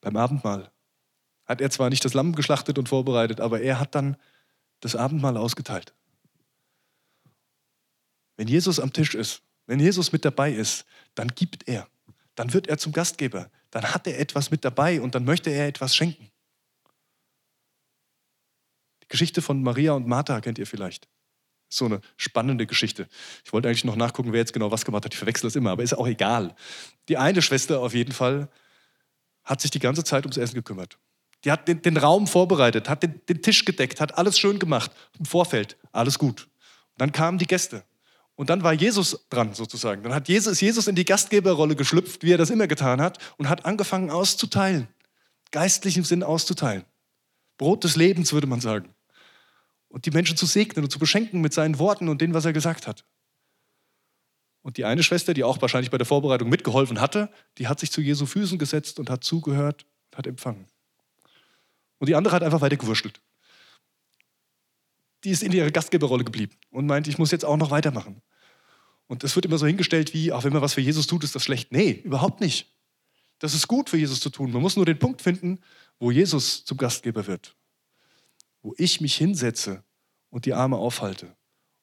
Beim 0.01 0.17
Abendmahl 0.17 0.71
hat 1.47 1.61
er 1.61 1.71
zwar 1.71 1.89
nicht 1.89 2.05
das 2.05 2.13
Lamm 2.13 2.35
geschlachtet 2.35 2.77
und 2.77 2.89
vorbereitet, 2.89 3.41
aber 3.41 3.61
er 3.61 3.79
hat 3.79 3.95
dann 3.95 4.17
das 4.85 4.95
Abendmahl 4.95 5.35
ausgeteilt. 5.35 5.93
Wenn 8.37 8.47
Jesus 8.47 8.79
am 8.79 8.93
Tisch 8.93 9.15
ist, 9.15 9.41
wenn 9.65 9.79
Jesus 9.79 10.11
mit 10.11 10.23
dabei 10.23 10.51
ist, 10.53 10.85
dann 11.15 11.29
gibt 11.29 11.67
er. 11.67 11.87
Dann 12.35 12.53
wird 12.53 12.67
er 12.67 12.77
zum 12.77 12.91
Gastgeber. 12.91 13.49
Dann 13.71 13.93
hat 13.93 14.05
er 14.07 14.19
etwas 14.19 14.51
mit 14.51 14.63
dabei 14.63 15.01
und 15.01 15.15
dann 15.15 15.25
möchte 15.25 15.49
er 15.49 15.67
etwas 15.67 15.95
schenken. 15.95 16.29
Die 19.03 19.07
Geschichte 19.07 19.41
von 19.41 19.63
Maria 19.63 19.93
und 19.93 20.07
Martha 20.07 20.39
kennt 20.41 20.59
ihr 20.59 20.67
vielleicht. 20.67 21.07
So 21.67 21.85
eine 21.85 22.01
spannende 22.15 22.67
Geschichte. 22.67 23.07
Ich 23.43 23.53
wollte 23.53 23.67
eigentlich 23.67 23.85
noch 23.85 23.95
nachgucken, 23.95 24.33
wer 24.33 24.39
jetzt 24.39 24.53
genau 24.53 24.69
was 24.69 24.85
gemacht 24.85 25.05
hat. 25.05 25.13
Ich 25.13 25.17
verwechsel 25.17 25.47
das 25.47 25.55
immer, 25.55 25.71
aber 25.71 25.83
ist 25.83 25.93
auch 25.93 26.07
egal. 26.07 26.55
Die 27.09 27.17
eine 27.17 27.41
Schwester 27.41 27.79
auf 27.79 27.93
jeden 27.93 28.11
Fall 28.11 28.49
hat 29.43 29.61
sich 29.61 29.71
die 29.71 29.79
ganze 29.79 30.03
Zeit 30.03 30.25
ums 30.25 30.37
Essen 30.37 30.55
gekümmert. 30.55 30.99
Die 31.45 31.51
hat 31.51 31.67
den, 31.67 31.81
den 31.83 31.95
Raum 31.97 32.25
vorbereitet, 32.25 32.89
hat 32.89 33.03
den, 33.03 33.21
den 33.29 33.41
Tisch 33.43 33.63
gedeckt, 33.65 34.01
hat 34.01 34.17
alles 34.17 34.39
schön 34.39 34.57
gemacht. 34.57 34.91
Im 35.19 35.25
Vorfeld, 35.25 35.77
alles 35.91 36.17
gut. 36.17 36.43
Und 36.93 37.01
dann 37.01 37.11
kamen 37.11 37.37
die 37.37 37.45
Gäste. 37.45 37.83
Und 38.33 38.49
dann 38.49 38.63
war 38.63 38.73
Jesus 38.73 39.27
dran 39.29 39.53
sozusagen. 39.53 40.01
Dann 40.03 40.13
hat 40.13 40.27
Jesus, 40.27 40.59
Jesus 40.59 40.87
in 40.87 40.95
die 40.95 41.05
Gastgeberrolle 41.05 41.75
geschlüpft, 41.75 42.23
wie 42.23 42.33
er 42.33 42.39
das 42.39 42.49
immer 42.49 42.67
getan 42.67 42.99
hat, 42.99 43.19
und 43.37 43.47
hat 43.47 43.63
angefangen 43.63 44.09
auszuteilen. 44.09 44.87
Geistlichen 45.51 46.03
Sinn 46.03 46.23
auszuteilen. 46.23 46.83
Brot 47.57 47.83
des 47.83 47.95
Lebens, 47.95 48.33
würde 48.33 48.47
man 48.47 48.59
sagen. 48.59 48.93
Und 49.87 50.07
die 50.07 50.11
Menschen 50.11 50.35
zu 50.35 50.47
segnen 50.47 50.83
und 50.83 50.89
zu 50.89 50.99
beschenken 50.99 51.41
mit 51.41 51.53
seinen 51.53 51.77
Worten 51.77 52.09
und 52.09 52.21
dem, 52.21 52.33
was 52.33 52.45
er 52.45 52.53
gesagt 52.53 52.87
hat. 52.87 53.05
Und 54.63 54.77
die 54.77 54.83
eine 54.85 55.03
Schwester, 55.03 55.35
die 55.35 55.43
auch 55.43 55.61
wahrscheinlich 55.61 55.91
bei 55.91 55.99
der 55.99 56.07
Vorbereitung 56.07 56.49
mitgeholfen 56.49 56.99
hatte, 56.99 57.29
die 57.59 57.67
hat 57.67 57.79
sich 57.79 57.91
zu 57.91 58.01
Jesu 58.01 58.25
Füßen 58.25 58.57
gesetzt 58.57 58.99
und 58.99 59.11
hat 59.11 59.23
zugehört 59.23 59.85
und 60.09 60.17
hat 60.17 60.25
empfangen. 60.25 60.65
Und 61.99 62.09
die 62.09 62.15
andere 62.15 62.35
hat 62.35 62.43
einfach 62.43 62.61
weiter 62.61 62.77
gewurschtelt 62.77 63.21
die 65.25 65.31
ist 65.31 65.43
in 65.43 65.51
ihrer 65.51 65.71
Gastgeberrolle 65.71 66.23
geblieben 66.23 66.55
und 66.69 66.85
meint, 66.85 67.07
ich 67.07 67.17
muss 67.17 67.31
jetzt 67.31 67.43
auch 67.43 67.57
noch 67.57 67.71
weitermachen. 67.71 68.21
Und 69.07 69.23
es 69.23 69.35
wird 69.35 69.45
immer 69.45 69.57
so 69.57 69.65
hingestellt 69.65 70.13
wie, 70.13 70.31
auch 70.31 70.43
wenn 70.43 70.53
man 70.53 70.61
was 70.61 70.75
für 70.75 70.81
Jesus 70.81 71.07
tut, 71.07 71.23
ist 71.23 71.35
das 71.35 71.43
schlecht. 71.43 71.71
Nee, 71.71 71.91
überhaupt 72.03 72.41
nicht. 72.41 72.71
Das 73.39 73.53
ist 73.53 73.67
gut 73.67 73.89
für 73.89 73.97
Jesus 73.97 74.19
zu 74.19 74.29
tun. 74.29 74.51
Man 74.51 74.61
muss 74.61 74.75
nur 74.75 74.85
den 74.85 74.99
Punkt 74.99 75.21
finden, 75.21 75.59
wo 75.99 76.11
Jesus 76.11 76.63
zum 76.63 76.77
Gastgeber 76.77 77.27
wird. 77.27 77.55
Wo 78.61 78.73
ich 78.77 79.01
mich 79.01 79.15
hinsetze 79.15 79.83
und 80.29 80.45
die 80.45 80.53
Arme 80.53 80.77
aufhalte 80.77 81.35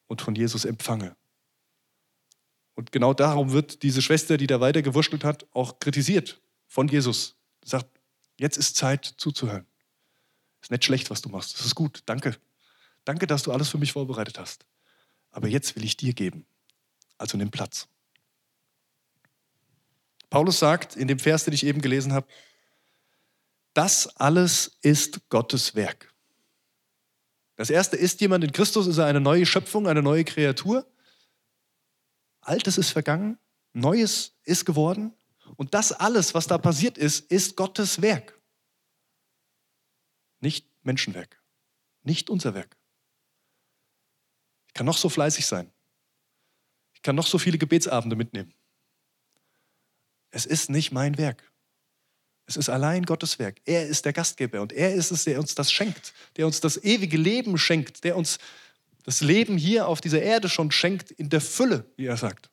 und 0.07 0.23
von 0.23 0.35
Jesus 0.35 0.65
empfange. 0.65 1.17
Und 2.75 2.91
genau 2.93 3.13
darum 3.13 3.53
wird 3.53 3.83
diese 3.83 4.03
Schwester, 4.03 4.37
die 4.37 4.47
da 4.47 4.61
weiter 4.61 4.83
gewurschtelt 4.83 5.25
hat, 5.25 5.47
auch 5.53 5.79
kritisiert 5.79 6.41
von 6.69 6.89
Jesus. 6.89 7.37
Sagt, 7.65 8.01
jetzt 8.39 8.57
ist 8.57 8.77
Zeit 8.77 9.05
zuzuhören. 9.19 9.67
Ist 10.63 10.71
nicht 10.71 10.85
schlecht, 10.85 11.11
was 11.11 11.21
du 11.21 11.29
machst. 11.29 11.59
Das 11.59 11.67
ist 11.67 11.75
gut. 11.75 12.03
Danke. 12.07 12.37
Danke, 13.05 13.27
dass 13.27 13.43
du 13.43 13.53
alles 13.53 13.69
für 13.69 13.79
mich 13.79 13.93
vorbereitet 13.93 14.39
hast. 14.39 14.65
Aber 15.33 15.49
jetzt 15.49 15.75
will 15.77 15.85
ich 15.85 15.97
dir 15.97 16.15
geben. 16.15 16.47
Also 17.19 17.37
nimm 17.37 17.51
Platz. 17.51 17.89
Paulus 20.31 20.59
sagt 20.59 20.97
in 20.97 21.09
dem 21.09 21.19
Vers, 21.19 21.45
den 21.45 21.53
ich 21.53 21.67
eben 21.67 21.83
gelesen 21.83 22.13
habe, 22.13 22.27
das 23.75 24.17
alles 24.17 24.79
ist 24.83 25.29
Gottes 25.29 25.75
Werk. 25.75 26.13
Das 27.57 27.71
erste 27.71 27.97
ist 27.97 28.21
jemand 28.21 28.45
in 28.45 28.53
Christus, 28.53 28.87
ist 28.87 28.99
er 28.99 29.07
eine 29.07 29.21
neue 29.21 29.47
Schöpfung, 29.47 29.87
eine 29.87 30.03
neue 30.03 30.25
Kreatur. 30.25 30.87
Altes 32.41 32.79
ist 32.79 32.91
vergangen, 32.91 33.39
Neues 33.73 34.33
ist 34.45 34.65
geworden. 34.65 35.15
Und 35.57 35.75
das 35.75 35.93
alles, 35.93 36.35
was 36.35 36.47
da 36.47 36.59
passiert 36.59 36.99
ist, 36.99 37.31
ist 37.31 37.57
Gottes 37.57 38.01
Werk. 38.03 38.39
Menschenwerk, 40.83 41.41
nicht 42.03 42.31
unser 42.31 42.55
Werk. 42.55 42.77
Ich 44.69 44.75
kann 44.75 44.87
noch 44.87 44.97
so 44.97 45.09
fleißig 45.09 45.47
sein. 45.47 45.71
Ich 46.95 47.03
kann 47.03 47.17
noch 47.17 47.27
so 47.27 47.39
viele 47.39 47.59
Gebetsabende 47.59 48.17
mitnehmen. 48.17 48.55
Es 50.31 50.47
ist 50.47 50.71
nicht 50.71 50.93
mein 50.93 51.19
Werk. 51.19 51.53
Es 52.47 52.57
ist 52.57 52.69
allein 52.69 53.05
Gottes 53.05 53.39
Werk. 53.39 53.61
Er 53.65 53.87
ist 53.87 54.05
der 54.05 54.13
Gastgeber 54.13 54.61
und 54.63 54.73
er 54.73 54.95
ist 54.95 55.11
es, 55.11 55.25
der 55.25 55.39
uns 55.39 55.55
das 55.55 55.71
schenkt, 55.71 56.13
der 56.37 56.47
uns 56.47 56.61
das 56.61 56.83
ewige 56.83 57.17
Leben 57.17 57.57
schenkt, 57.59 58.05
der 58.05 58.17
uns 58.17 58.39
das 59.05 59.21
Leben 59.21 59.59
hier 59.59 59.89
auf 59.89 60.01
dieser 60.01 60.23
Erde 60.23 60.49
schon 60.49 60.71
schenkt 60.71 61.11
in 61.11 61.29
der 61.29 61.41
Fülle, 61.41 61.91
wie 61.97 62.07
er 62.07 62.17
sagt. 62.17 62.51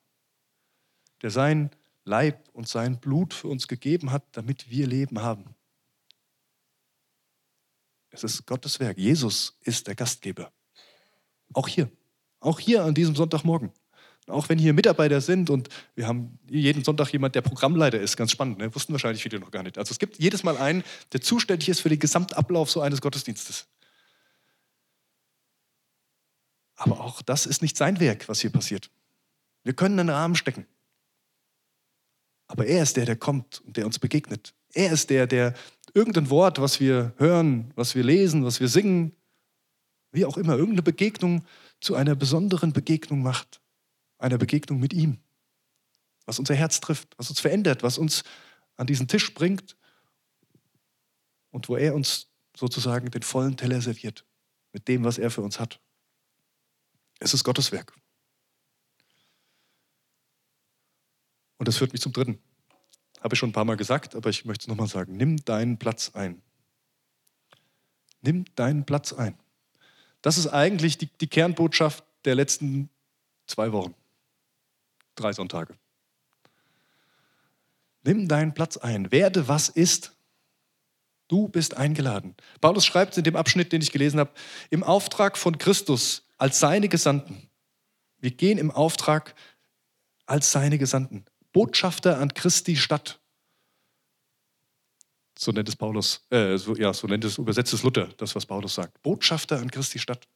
Der 1.22 1.30
sein 1.30 1.70
Leib 2.04 2.48
und 2.52 2.68
sein 2.68 2.98
Blut 2.98 3.34
für 3.34 3.48
uns 3.48 3.68
gegeben 3.68 4.10
hat, 4.10 4.24
damit 4.32 4.70
wir 4.70 4.86
Leben 4.86 5.22
haben. 5.22 5.54
Es 8.10 8.24
ist 8.24 8.46
Gottes 8.46 8.80
Werk. 8.80 8.98
Jesus 8.98 9.56
ist 9.62 9.86
der 9.86 9.94
Gastgeber. 9.94 10.52
Auch 11.52 11.68
hier. 11.68 11.90
Auch 12.40 12.58
hier 12.58 12.84
an 12.84 12.94
diesem 12.94 13.14
Sonntagmorgen. 13.14 13.72
Auch 14.26 14.48
wenn 14.48 14.58
hier 14.58 14.72
Mitarbeiter 14.72 15.20
sind 15.20 15.50
und 15.50 15.68
wir 15.94 16.06
haben 16.06 16.38
jeden 16.48 16.84
Sonntag 16.84 17.12
jemand, 17.12 17.34
der 17.34 17.40
Programmleiter 17.40 18.00
ist, 18.00 18.16
ganz 18.16 18.30
spannend, 18.30 18.58
ne? 18.58 18.72
wussten 18.74 18.92
wahrscheinlich 18.92 19.22
viele 19.22 19.40
noch 19.40 19.50
gar 19.50 19.62
nicht. 19.62 19.76
Also 19.76 19.90
es 19.90 19.98
gibt 19.98 20.18
jedes 20.18 20.44
Mal 20.44 20.56
einen, 20.56 20.84
der 21.12 21.20
zuständig 21.20 21.68
ist 21.68 21.80
für 21.80 21.88
den 21.88 21.98
Gesamtablauf 21.98 22.70
so 22.70 22.80
eines 22.80 23.00
Gottesdienstes. 23.00 23.66
Aber 26.76 27.00
auch 27.00 27.22
das 27.22 27.44
ist 27.46 27.60
nicht 27.60 27.76
sein 27.76 28.00
Werk, 28.00 28.28
was 28.28 28.40
hier 28.40 28.50
passiert. 28.50 28.90
Wir 29.64 29.74
können 29.74 29.98
einen 29.98 30.10
Rahmen 30.10 30.34
stecken. 30.34 30.66
Aber 32.46 32.66
er 32.66 32.82
ist 32.82 32.96
der, 32.96 33.04
der 33.04 33.16
kommt 33.16 33.60
und 33.66 33.76
der 33.76 33.86
uns 33.86 33.98
begegnet. 33.98 34.54
Er 34.72 34.92
ist 34.92 35.10
der, 35.10 35.26
der 35.26 35.54
irgendein 35.94 36.30
Wort, 36.30 36.60
was 36.60 36.80
wir 36.80 37.14
hören, 37.16 37.72
was 37.76 37.94
wir 37.94 38.02
lesen, 38.04 38.44
was 38.44 38.60
wir 38.60 38.68
singen, 38.68 39.14
wie 40.12 40.24
auch 40.24 40.36
immer, 40.36 40.54
irgendeine 40.54 40.82
Begegnung 40.82 41.44
zu 41.80 41.94
einer 41.94 42.14
besonderen 42.14 42.72
Begegnung 42.72 43.22
macht. 43.22 43.60
Einer 44.18 44.38
Begegnung 44.38 44.80
mit 44.80 44.92
ihm. 44.92 45.18
was 46.26 46.38
unser 46.38 46.54
Herz 46.54 46.80
trifft, 46.80 47.18
was 47.18 47.30
uns 47.30 47.40
verändert, 47.40 47.82
was 47.82 47.98
uns 47.98 48.22
an 48.76 48.86
diesen 48.86 49.08
Tisch 49.08 49.34
bringt 49.34 49.76
und 51.50 51.68
wo 51.68 51.76
er 51.76 51.94
uns 51.94 52.28
sozusagen 52.56 53.10
den 53.10 53.22
vollen 53.22 53.56
Teller 53.56 53.80
serviert 53.80 54.24
mit 54.72 54.86
dem, 54.86 55.02
was 55.02 55.18
er 55.18 55.30
für 55.30 55.42
uns 55.42 55.58
hat. 55.58 55.80
Es 57.18 57.34
ist 57.34 57.42
Gottes 57.42 57.72
Werk. 57.72 57.94
Und 61.58 61.68
das 61.68 61.76
führt 61.76 61.92
mich 61.92 62.00
zum 62.00 62.12
dritten. 62.12 62.38
Habe 63.20 63.34
ich 63.34 63.38
schon 63.38 63.50
ein 63.50 63.54
paar 63.54 63.64
Mal 63.64 63.76
gesagt, 63.76 64.14
aber 64.14 64.30
ich 64.30 64.44
möchte 64.44 64.64
es 64.64 64.68
nochmal 64.68 64.88
sagen. 64.88 65.16
Nimm 65.16 65.36
deinen 65.44 65.78
Platz 65.78 66.12
ein. 66.14 66.40
Nimm 68.22 68.44
deinen 68.54 68.84
Platz 68.84 69.12
ein. 69.12 69.38
Das 70.22 70.38
ist 70.38 70.48
eigentlich 70.48 70.98
die, 70.98 71.06
die 71.06 71.26
Kernbotschaft 71.26 72.04
der 72.24 72.34
letzten 72.34 72.90
zwei 73.46 73.72
Wochen. 73.72 73.94
Drei 75.14 75.32
Sonntage. 75.32 75.74
Nimm 78.02 78.28
deinen 78.28 78.54
Platz 78.54 78.76
ein. 78.76 79.12
Werde 79.12 79.48
was 79.48 79.68
ist. 79.68 80.16
Du 81.28 81.48
bist 81.48 81.76
eingeladen. 81.76 82.34
Paulus 82.60 82.84
schreibt 82.84 83.16
in 83.16 83.24
dem 83.24 83.36
Abschnitt, 83.36 83.72
den 83.72 83.82
ich 83.82 83.92
gelesen 83.92 84.18
habe, 84.18 84.32
im 84.70 84.82
Auftrag 84.82 85.38
von 85.38 85.58
Christus 85.58 86.26
als 86.38 86.58
seine 86.58 86.88
Gesandten. 86.88 87.48
Wir 88.18 88.30
gehen 88.30 88.58
im 88.58 88.70
Auftrag 88.70 89.34
als 90.26 90.50
seine 90.50 90.78
Gesandten. 90.78 91.24
Botschafter 91.52 92.18
an 92.18 92.32
Christi 92.34 92.76
Stadt. 92.76 93.20
So 95.38 95.52
nennt 95.52 95.68
es 95.68 95.76
Paulus, 95.76 96.26
äh, 96.30 96.56
so, 96.58 96.76
ja, 96.76 96.92
so 96.92 97.06
nennt 97.06 97.24
es, 97.24 97.38
übersetzt 97.38 97.72
es 97.72 97.82
Luther, 97.82 98.08
das, 98.18 98.34
was 98.34 98.44
Paulus 98.44 98.74
sagt. 98.74 99.02
Botschafter 99.02 99.58
an 99.58 99.70
Christi 99.70 99.98
Stadt. 99.98 100.28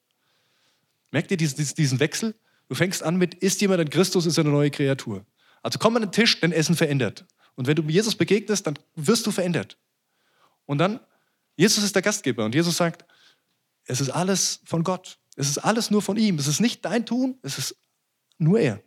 Merkt 1.10 1.30
ihr 1.30 1.36
diesen, 1.36 1.74
diesen 1.74 2.00
Wechsel? 2.00 2.34
Du 2.68 2.74
fängst 2.74 3.02
an 3.02 3.16
mit, 3.16 3.34
ist 3.34 3.60
jemand 3.60 3.82
in 3.82 3.90
Christus, 3.90 4.26
ist 4.26 4.38
er 4.38 4.44
eine 4.44 4.52
neue 4.52 4.70
Kreatur. 4.70 5.24
Also 5.62 5.78
komm 5.78 5.96
an 5.96 6.02
den 6.02 6.12
Tisch, 6.12 6.40
dein 6.40 6.52
Essen 6.52 6.74
verändert. 6.74 7.26
Und 7.54 7.66
wenn 7.66 7.76
du 7.76 7.82
Jesus 7.82 8.16
begegnest, 8.16 8.66
dann 8.66 8.78
wirst 8.94 9.26
du 9.26 9.30
verändert. 9.30 9.78
Und 10.66 10.78
dann, 10.78 11.00
Jesus 11.56 11.84
ist 11.84 11.94
der 11.94 12.02
Gastgeber 12.02 12.44
und 12.44 12.54
Jesus 12.54 12.76
sagt, 12.76 13.04
es 13.84 14.00
ist 14.00 14.10
alles 14.10 14.60
von 14.64 14.82
Gott. 14.82 15.18
Es 15.36 15.48
ist 15.48 15.58
alles 15.58 15.90
nur 15.90 16.02
von 16.02 16.16
ihm. 16.16 16.38
Es 16.38 16.46
ist 16.46 16.60
nicht 16.60 16.84
dein 16.84 17.04
Tun, 17.04 17.38
es 17.42 17.58
ist 17.58 17.76
nur 18.38 18.58
er. 18.58 18.82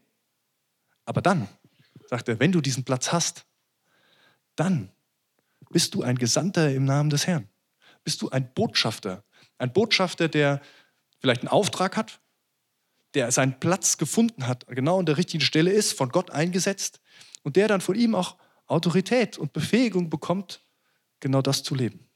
Aber 1.05 1.21
dann, 1.21 1.47
sagt 2.07 2.29
er, 2.29 2.39
wenn 2.39 2.51
du 2.51 2.61
diesen 2.61 2.83
Platz 2.83 3.11
hast, 3.11 3.45
dann 4.55 4.91
bist 5.69 5.93
du 5.93 6.03
ein 6.03 6.17
Gesandter 6.17 6.73
im 6.73 6.85
Namen 6.85 7.09
des 7.09 7.27
Herrn. 7.27 7.49
Bist 8.03 8.21
du 8.21 8.29
ein 8.29 8.53
Botschafter. 8.53 9.23
Ein 9.57 9.73
Botschafter, 9.73 10.27
der 10.27 10.61
vielleicht 11.19 11.41
einen 11.41 11.49
Auftrag 11.49 11.97
hat, 11.97 12.21
der 13.13 13.31
seinen 13.31 13.59
Platz 13.59 13.97
gefunden 13.97 14.47
hat, 14.47 14.67
genau 14.67 14.99
an 14.99 15.05
der 15.05 15.17
richtigen 15.17 15.43
Stelle 15.43 15.71
ist, 15.71 15.93
von 15.93 16.09
Gott 16.09 16.31
eingesetzt 16.31 16.99
und 17.43 17.55
der 17.55 17.67
dann 17.67 17.81
von 17.81 17.95
ihm 17.95 18.15
auch 18.15 18.37
Autorität 18.67 19.37
und 19.37 19.53
Befähigung 19.53 20.09
bekommt, 20.09 20.63
genau 21.19 21.41
das 21.41 21.63
zu 21.63 21.73
leben. 21.73 22.07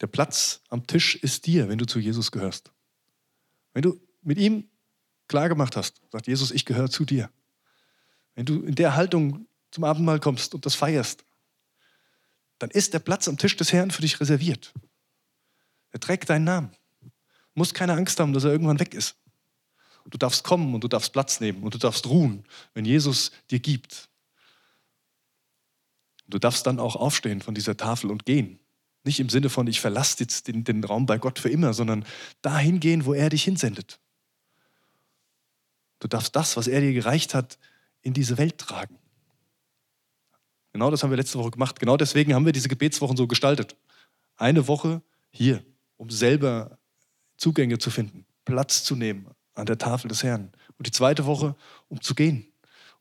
Der 0.00 0.08
Platz 0.08 0.62
am 0.68 0.86
Tisch 0.86 1.14
ist 1.14 1.46
dir, 1.46 1.68
wenn 1.68 1.78
du 1.78 1.86
zu 1.86 2.00
Jesus 2.00 2.32
gehörst. 2.32 2.72
Wenn 3.72 3.82
du 3.82 4.00
mit 4.22 4.36
ihm 4.36 4.68
klargemacht 5.32 5.76
hast, 5.76 6.02
sagt 6.10 6.26
Jesus, 6.26 6.50
ich 6.50 6.66
gehöre 6.66 6.90
zu 6.90 7.06
dir. 7.06 7.30
Wenn 8.34 8.44
du 8.44 8.62
in 8.62 8.74
der 8.74 8.94
Haltung 8.94 9.46
zum 9.70 9.84
Abendmahl 9.84 10.20
kommst 10.20 10.54
und 10.54 10.66
das 10.66 10.74
feierst, 10.74 11.24
dann 12.58 12.70
ist 12.70 12.92
der 12.92 12.98
Platz 12.98 13.28
am 13.28 13.38
Tisch 13.38 13.56
des 13.56 13.72
Herrn 13.72 13.90
für 13.90 14.02
dich 14.02 14.20
reserviert. 14.20 14.74
Er 15.90 16.00
trägt 16.00 16.28
deinen 16.28 16.44
Namen. 16.44 16.70
Du 17.00 17.08
musst 17.54 17.72
keine 17.72 17.94
Angst 17.94 18.20
haben, 18.20 18.34
dass 18.34 18.44
er 18.44 18.52
irgendwann 18.52 18.78
weg 18.78 18.92
ist. 18.92 19.16
Du 20.04 20.18
darfst 20.18 20.44
kommen 20.44 20.74
und 20.74 20.84
du 20.84 20.88
darfst 20.88 21.14
Platz 21.14 21.40
nehmen 21.40 21.62
und 21.62 21.72
du 21.72 21.78
darfst 21.78 22.06
ruhen, 22.06 22.44
wenn 22.74 22.84
Jesus 22.84 23.32
dir 23.50 23.58
gibt. 23.58 24.10
Du 26.28 26.38
darfst 26.38 26.66
dann 26.66 26.78
auch 26.78 26.96
aufstehen 26.96 27.40
von 27.40 27.54
dieser 27.54 27.76
Tafel 27.76 28.10
und 28.10 28.26
gehen. 28.26 28.58
Nicht 29.04 29.18
im 29.18 29.30
Sinne 29.30 29.48
von, 29.48 29.66
ich 29.66 29.80
verlasse 29.80 30.16
jetzt 30.20 30.46
den, 30.48 30.62
den 30.62 30.84
Raum 30.84 31.06
bei 31.06 31.16
Gott 31.16 31.38
für 31.38 31.48
immer, 31.48 31.72
sondern 31.72 32.04
dahin 32.42 32.80
gehen, 32.80 33.06
wo 33.06 33.14
er 33.14 33.30
dich 33.30 33.44
hinsendet. 33.44 33.98
Du 36.02 36.08
darfst 36.08 36.34
das, 36.34 36.56
was 36.56 36.66
er 36.66 36.80
dir 36.80 36.92
gereicht 36.92 37.32
hat, 37.32 37.60
in 38.00 38.12
diese 38.12 38.36
Welt 38.36 38.58
tragen. 38.58 38.98
Genau 40.72 40.90
das 40.90 41.04
haben 41.04 41.10
wir 41.10 41.16
letzte 41.16 41.38
Woche 41.38 41.52
gemacht. 41.52 41.78
Genau 41.78 41.96
deswegen 41.96 42.34
haben 42.34 42.44
wir 42.44 42.52
diese 42.52 42.68
Gebetswochen 42.68 43.16
so 43.16 43.28
gestaltet. 43.28 43.76
Eine 44.34 44.66
Woche 44.66 45.00
hier, 45.30 45.64
um 45.98 46.10
selber 46.10 46.76
Zugänge 47.36 47.78
zu 47.78 47.90
finden, 47.90 48.26
Platz 48.44 48.82
zu 48.82 48.96
nehmen 48.96 49.28
an 49.54 49.66
der 49.66 49.78
Tafel 49.78 50.08
des 50.08 50.24
Herrn. 50.24 50.50
Und 50.76 50.88
die 50.88 50.90
zweite 50.90 51.24
Woche, 51.24 51.54
um 51.86 52.00
zu 52.00 52.16
gehen, 52.16 52.52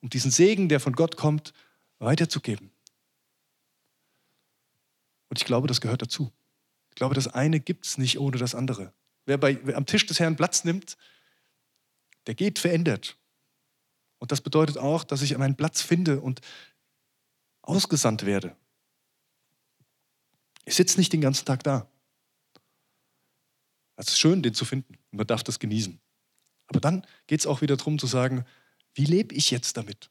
um 0.01 0.11
diesen 0.11 0.29
Segen, 0.29 0.69
der 0.69 0.79
von 0.79 0.93
Gott 0.93 1.17
kommt, 1.17 1.53
weiterzugeben. 1.97 2.69
Und 5.29 5.39
ich 5.39 5.45
glaube, 5.45 5.67
das 5.67 5.81
gehört 5.81 6.03
dazu. 6.03 6.31
Ich 6.89 6.95
glaube, 6.95 7.15
das 7.15 7.27
eine 7.27 7.59
gibt 7.59 7.87
es 7.87 7.97
nicht 7.97 8.19
ohne 8.19 8.37
das 8.37 8.53
andere. 8.53 8.93
Wer, 9.25 9.39
bei, 9.39 9.57
wer 9.63 9.75
am 9.75 9.87
Tisch 9.87 10.05
des 10.05 10.19
Herrn 10.19 10.35
Platz 10.35 10.65
nimmt, 10.65 10.97
der 12.27 12.35
geht 12.35 12.59
verändert. 12.59 13.17
Und 14.19 14.31
das 14.31 14.41
bedeutet 14.41 14.77
auch, 14.77 15.03
dass 15.03 15.21
ich 15.21 15.37
meinen 15.37 15.55
Platz 15.55 15.81
finde 15.81 16.21
und 16.21 16.41
ausgesandt 17.61 18.25
werde. 18.25 18.55
Ich 20.65 20.75
sitze 20.75 20.99
nicht 20.99 21.11
den 21.11 21.21
ganzen 21.21 21.45
Tag 21.45 21.63
da. 21.63 21.89
Es 23.95 24.09
ist 24.09 24.19
schön, 24.19 24.41
den 24.41 24.53
zu 24.53 24.65
finden 24.65 24.95
und 25.11 25.17
man 25.17 25.27
darf 25.27 25.43
das 25.43 25.59
genießen. 25.59 25.99
Aber 26.67 26.79
dann 26.79 27.05
geht 27.27 27.39
es 27.39 27.47
auch 27.47 27.61
wieder 27.61 27.77
darum 27.77 27.99
zu 27.99 28.07
sagen, 28.07 28.45
wie 28.93 29.05
lebe 29.05 29.35
ich 29.35 29.51
jetzt 29.51 29.77
damit? 29.77 30.09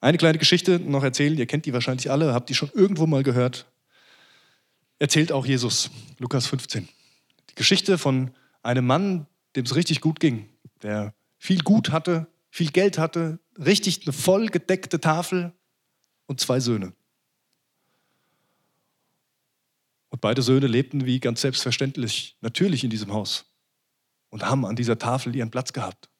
Eine 0.00 0.18
kleine 0.18 0.38
Geschichte 0.38 0.80
noch 0.80 1.04
erzählen, 1.04 1.38
ihr 1.38 1.46
kennt 1.46 1.66
die 1.66 1.72
wahrscheinlich 1.72 2.10
alle, 2.10 2.34
habt 2.34 2.48
die 2.50 2.54
schon 2.54 2.70
irgendwo 2.72 3.06
mal 3.06 3.22
gehört. 3.22 3.66
Erzählt 4.98 5.30
auch 5.30 5.46
Jesus, 5.46 5.90
Lukas 6.18 6.46
15. 6.46 6.88
Die 7.50 7.54
Geschichte 7.54 7.98
von 7.98 8.32
einem 8.62 8.86
Mann, 8.86 9.26
dem 9.56 9.64
es 9.64 9.74
richtig 9.74 10.00
gut 10.00 10.20
ging, 10.20 10.48
der 10.82 11.14
viel 11.38 11.62
Gut 11.62 11.90
hatte, 11.90 12.26
viel 12.50 12.70
Geld 12.70 12.98
hatte, 12.98 13.38
richtig 13.58 14.06
eine 14.06 14.12
voll 14.12 14.46
gedeckte 14.46 15.00
Tafel 15.00 15.52
und 16.26 16.40
zwei 16.40 16.60
Söhne. 16.60 16.92
Und 20.10 20.20
beide 20.20 20.42
Söhne 20.42 20.66
lebten 20.66 21.06
wie 21.06 21.20
ganz 21.20 21.40
selbstverständlich, 21.40 22.36
natürlich 22.42 22.84
in 22.84 22.90
diesem 22.90 23.12
Haus 23.12 23.46
und 24.28 24.44
haben 24.44 24.64
an 24.66 24.76
dieser 24.76 24.98
Tafel 24.98 25.34
ihren 25.34 25.50
Platz 25.50 25.72
gehabt. 25.72 26.10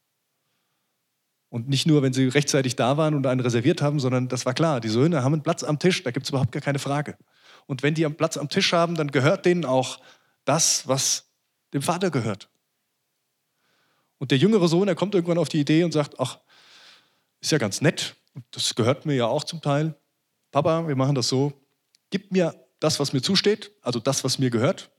Und 1.51 1.69
nicht 1.69 1.87
nur, 1.87 2.01
wenn 2.01 2.15
sie 2.15 2.29
rechtzeitig 2.29 2.77
da 2.77 2.97
waren 2.97 3.15
und 3.15 3.27
einen 3.27 3.41
reserviert 3.41 3.83
haben, 3.83 4.01
sondern 4.01 4.29
das 4.29 4.47
war 4.47 4.55
klar, 4.55 4.81
die 4.81 4.89
Söhne 4.89 5.23
haben 5.23 5.35
einen 5.35 5.43
Platz 5.43 5.63
am 5.63 5.79
Tisch, 5.79 6.03
da 6.03 6.11
gibt 6.11 6.25
es 6.25 6.31
überhaupt 6.31 6.53
gar 6.53 6.63
keine 6.63 6.79
Frage. 6.79 7.19
Und 7.67 7.83
wenn 7.83 7.93
die 7.93 8.07
einen 8.07 8.17
Platz 8.17 8.39
am 8.39 8.49
Tisch 8.49 8.73
haben, 8.73 8.95
dann 8.95 9.11
gehört 9.11 9.45
denen 9.45 9.67
auch 9.67 10.01
das, 10.47 10.89
was 10.89 11.32
dem 11.73 11.83
Vater 11.83 12.11
gehört. 12.11 12.49
Und 14.19 14.31
der 14.31 14.39
jüngere 14.39 14.69
Sohn, 14.69 14.89
er 14.89 14.95
kommt 14.95 15.15
irgendwann 15.15 15.39
auf 15.39 15.49
die 15.49 15.61
Idee 15.61 15.85
und 15.85 15.93
sagt, 15.93 16.21
ach, 16.21 16.39
ist 17.41 17.51
ja 17.51 17.59
ganz 17.59 17.81
nett, 17.81 18.15
das 18.51 18.75
gehört 18.75 19.05
mir 19.05 19.15
ja 19.15 19.27
auch 19.27 19.45
zum 19.45 19.61
Teil. 19.61 19.95
Papa, 20.53 20.87
wir 20.87 20.97
machen 20.97 21.15
das 21.15 21.29
so, 21.29 21.53
gib 22.11 22.31
mir 22.31 22.55
das, 22.79 23.01
was 23.01 23.13
mir 23.13 23.23
zusteht, 23.23 23.73
also 23.83 23.99
das, 23.99 24.23
was 24.23 24.39
mir 24.39 24.51
gehört, 24.51 24.91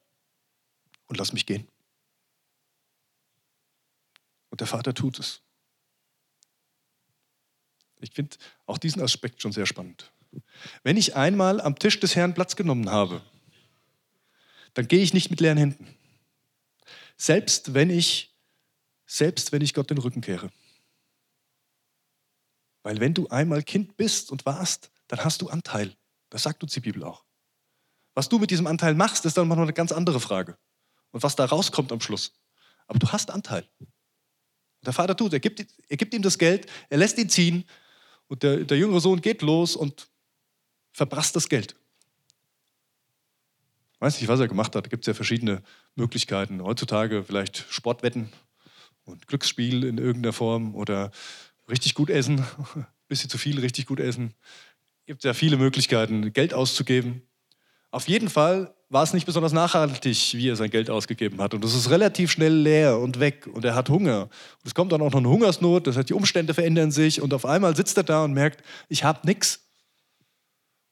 und 1.07 1.17
lass 1.17 1.33
mich 1.33 1.45
gehen. 1.45 1.67
Und 4.49 4.59
der 4.59 4.67
Vater 4.67 4.93
tut 4.93 5.19
es. 5.19 5.41
Ich 8.01 8.11
finde 8.11 8.35
auch 8.65 8.77
diesen 8.77 9.01
Aspekt 9.01 9.41
schon 9.41 9.51
sehr 9.51 9.65
spannend. 9.65 10.11
Wenn 10.83 10.97
ich 10.97 11.15
einmal 11.15 11.61
am 11.61 11.77
Tisch 11.77 11.99
des 11.99 12.15
Herrn 12.15 12.33
Platz 12.33 12.55
genommen 12.55 12.89
habe, 12.89 13.21
dann 14.73 14.87
gehe 14.87 15.01
ich 15.01 15.13
nicht 15.13 15.29
mit 15.29 15.39
leeren 15.39 15.57
Händen. 15.57 15.95
Selbst 17.17 17.73
wenn 17.73 17.89
ich, 17.89 18.35
selbst 19.05 19.51
wenn 19.51 19.61
ich 19.61 19.73
Gott 19.73 19.89
den 19.89 19.97
Rücken 19.97 20.21
kehre. 20.21 20.51
Weil 22.83 22.99
wenn 22.99 23.13
du 23.13 23.27
einmal 23.29 23.63
Kind 23.63 23.95
bist 23.95 24.31
und 24.31 24.45
warst, 24.45 24.91
dann 25.07 25.23
hast 25.23 25.41
du 25.41 25.49
Anteil. 25.49 25.95
Das 26.29 26.43
sagt 26.43 26.63
uns 26.63 26.73
die 26.73 26.81
Bibel 26.81 27.03
auch. 27.03 27.23
Was 28.13 28.29
du 28.29 28.39
mit 28.39 28.51
diesem 28.51 28.67
Anteil 28.67 28.93
machst, 28.93 29.25
ist 29.25 29.37
dann 29.37 29.47
noch 29.47 29.57
eine 29.57 29.73
ganz 29.73 29.91
andere 29.91 30.19
Frage. 30.19 30.57
Und 31.11 31.23
was 31.23 31.35
da 31.35 31.45
rauskommt 31.45 31.91
am 31.91 32.01
Schluss. 32.01 32.33
Aber 32.87 32.99
du 32.99 33.07
hast 33.09 33.31
Anteil. 33.31 33.67
Und 33.79 33.89
der 34.85 34.93
Vater 34.93 35.15
tut, 35.15 35.33
er 35.33 35.39
gibt, 35.39 35.65
er 35.87 35.97
gibt 35.97 36.13
ihm 36.13 36.21
das 36.21 36.37
Geld, 36.37 36.69
er 36.89 36.97
lässt 36.97 37.17
ihn 37.17 37.29
ziehen 37.29 37.65
und 38.27 38.43
der, 38.43 38.65
der 38.65 38.77
jüngere 38.77 38.99
Sohn 38.99 39.21
geht 39.21 39.41
los 39.41 39.75
und 39.75 40.09
verprasst 40.91 41.35
das 41.35 41.47
Geld. 41.47 41.75
Weiß 44.03 44.19
nicht, 44.19 44.27
was 44.27 44.41
er 44.41 44.49
gemacht 44.49 44.75
hat. 44.75 44.85
Da 44.85 44.89
gibt 44.89 45.05
es 45.05 45.07
ja 45.07 45.13
verschiedene 45.13 45.61
Möglichkeiten. 45.95 46.61
Heutzutage 46.61 47.23
vielleicht 47.23 47.65
Sportwetten 47.69 48.27
und 49.05 49.27
Glücksspiel 49.27 49.85
in 49.85 49.97
irgendeiner 49.97 50.33
Form 50.33 50.75
oder 50.75 51.09
richtig 51.69 51.93
gut 51.95 52.09
essen, 52.09 52.45
ein 52.75 52.85
bisschen 53.07 53.29
zu 53.29 53.37
viel 53.37 53.61
richtig 53.61 53.85
gut 53.85 54.01
essen. 54.01 54.33
Es 54.99 55.05
gibt 55.05 55.23
ja 55.23 55.33
viele 55.33 55.55
Möglichkeiten, 55.55 56.33
Geld 56.33 56.53
auszugeben. 56.53 57.21
Auf 57.91 58.09
jeden 58.09 58.27
Fall 58.27 58.75
war 58.89 59.03
es 59.03 59.13
nicht 59.13 59.25
besonders 59.25 59.53
nachhaltig, 59.53 60.33
wie 60.33 60.49
er 60.49 60.57
sein 60.57 60.69
Geld 60.69 60.89
ausgegeben 60.89 61.39
hat. 61.39 61.53
Und 61.53 61.63
es 61.63 61.73
ist 61.73 61.89
relativ 61.89 62.29
schnell 62.29 62.55
leer 62.55 62.99
und 62.99 63.21
weg 63.21 63.47
und 63.53 63.63
er 63.63 63.73
hat 63.73 63.87
Hunger. 63.87 64.23
Und 64.23 64.65
es 64.65 64.75
kommt 64.75 64.91
dann 64.91 65.01
auch 65.01 65.11
noch 65.11 65.19
eine 65.19 65.29
Hungersnot, 65.29 65.87
das 65.87 65.95
heißt, 65.95 66.09
die 66.09 66.13
Umstände 66.13 66.53
verändern 66.53 66.91
sich 66.91 67.21
und 67.21 67.33
auf 67.33 67.45
einmal 67.45 67.73
sitzt 67.73 67.95
er 67.95 68.03
da 68.03 68.25
und 68.25 68.33
merkt, 68.33 68.65
ich 68.89 69.05
habe 69.05 69.25
nichts. 69.25 69.61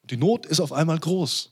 Die 0.04 0.16
Not 0.16 0.46
ist 0.46 0.62
auf 0.62 0.72
einmal 0.72 0.98
groß. 0.98 1.52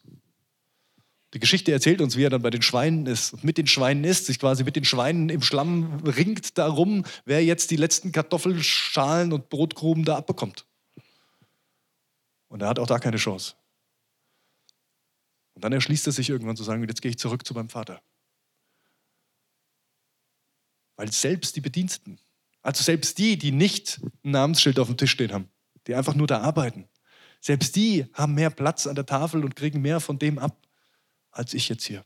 Die 1.34 1.40
Geschichte 1.40 1.72
erzählt 1.72 2.02
uns, 2.02 2.18
wie 2.18 2.24
er 2.24 2.32
dann 2.32 2.42
bei 2.42 2.50
den 2.50 2.64
Schweinen 2.64 3.06
ist 3.06 3.34
und 3.34 3.44
mit 3.44 3.58
den 3.58 3.68
Schweinen 3.68 4.04
ist, 4.04 4.26
sich 4.26 4.40
quasi 4.40 4.64
mit 4.64 4.76
den 4.76 4.86
Schweinen 4.86 5.30
im 5.30 5.44
Schlamm 5.44 6.02
ringt 6.04 6.58
darum, 6.58 7.06
wer 7.26 7.44
jetzt 7.44 7.70
die 7.70 7.76
letzten 7.76 8.12
Kartoffelschalen 8.12 9.32
und 9.32 9.50
Brotgruben 9.50 10.06
da 10.06 10.18
abbekommt. 10.18 10.66
Und 12.48 12.64
er 12.64 12.70
hat 12.70 12.80
auch 12.80 12.88
da 12.88 12.98
keine 12.98 13.18
Chance. 13.18 13.54
Und 15.54 15.64
dann 15.64 15.74
erschließt 15.74 16.08
er 16.08 16.14
sich 16.14 16.30
irgendwann 16.30 16.56
zu 16.58 16.64
sagen, 16.64 16.84
jetzt 16.88 17.02
gehe 17.02 17.12
ich 17.12 17.20
zurück 17.20 17.46
zu 17.46 17.54
meinem 17.54 17.70
Vater. 17.70 18.02
Weil 20.96 21.12
selbst 21.12 21.56
die 21.56 21.62
Bediensteten, 21.62 22.20
also 22.62 22.84
selbst 22.84 23.20
die, 23.20 23.38
die 23.38 23.52
nicht 23.52 24.02
ein 24.24 24.32
Namensschild 24.32 24.80
auf 24.80 24.88
dem 24.88 24.98
Tisch 24.98 25.12
stehen 25.12 25.32
haben, 25.32 25.50
die 25.86 25.94
einfach 25.94 26.16
nur 26.16 26.28
da 26.28 26.42
arbeiten, 26.42 26.90
selbst 27.40 27.76
die 27.76 28.06
haben 28.14 28.34
mehr 28.34 28.50
Platz 28.50 28.88
an 28.88 28.96
der 28.96 29.06
Tafel 29.06 29.46
und 29.46 29.56
kriegen 29.56 29.82
mehr 29.82 30.00
von 30.00 30.18
dem 30.18 30.40
ab, 30.40 30.58
als 31.40 31.54
ich 31.54 31.70
jetzt 31.70 31.86
hier. 31.86 32.06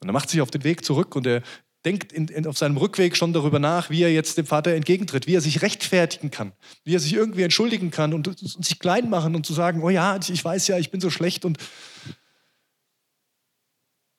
Und 0.00 0.08
er 0.08 0.12
macht 0.12 0.28
sich 0.28 0.40
auf 0.40 0.50
den 0.50 0.64
Weg 0.64 0.84
zurück 0.84 1.16
und 1.16 1.26
er 1.26 1.42
denkt 1.84 2.12
in, 2.12 2.28
in, 2.28 2.46
auf 2.46 2.58
seinem 2.58 2.76
Rückweg 2.76 3.16
schon 3.16 3.32
darüber 3.32 3.60
nach, 3.60 3.88
wie 3.88 4.02
er 4.02 4.12
jetzt 4.12 4.36
dem 4.36 4.46
Vater 4.46 4.74
entgegentritt, 4.74 5.26
wie 5.26 5.36
er 5.36 5.40
sich 5.40 5.62
rechtfertigen 5.62 6.30
kann, 6.30 6.52
wie 6.84 6.94
er 6.94 7.00
sich 7.00 7.14
irgendwie 7.14 7.44
entschuldigen 7.44 7.90
kann 7.90 8.12
und, 8.12 8.26
und 8.28 8.64
sich 8.64 8.78
klein 8.80 9.08
machen 9.08 9.36
und 9.36 9.46
zu 9.46 9.54
sagen, 9.54 9.82
oh 9.82 9.88
ja, 9.88 10.18
ich 10.18 10.44
weiß 10.44 10.66
ja, 10.66 10.78
ich 10.78 10.90
bin 10.90 11.00
so 11.00 11.10
schlecht 11.10 11.44
und 11.44 11.58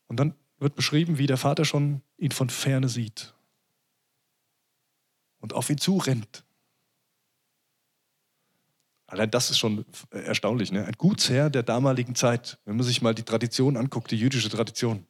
und 0.07 0.19
dann 0.19 0.33
wird 0.57 0.75
beschrieben, 0.75 1.19
wie 1.19 1.27
der 1.27 1.37
Vater 1.37 1.65
schon 1.65 2.01
ihn 2.17 2.31
von 2.31 2.49
ferne 2.49 2.89
sieht 2.89 3.35
und 5.39 5.53
auf 5.53 5.69
ihn 5.69 5.77
zurennt 5.77 6.43
Allein 9.09 9.31
das 9.31 9.49
ist 9.49 9.57
schon 9.57 9.85
erstaunlich. 10.11 10.71
Ne? 10.71 10.85
Ein 10.85 10.93
Gutsherr 10.93 11.49
der 11.49 11.63
damaligen 11.63 12.13
Zeit, 12.13 12.59
wenn 12.65 12.75
man 12.75 12.85
sich 12.85 13.01
mal 13.01 13.15
die 13.15 13.23
Tradition 13.23 13.75
anguckt, 13.75 14.11
die 14.11 14.17
jüdische 14.17 14.49
Tradition, 14.49 15.05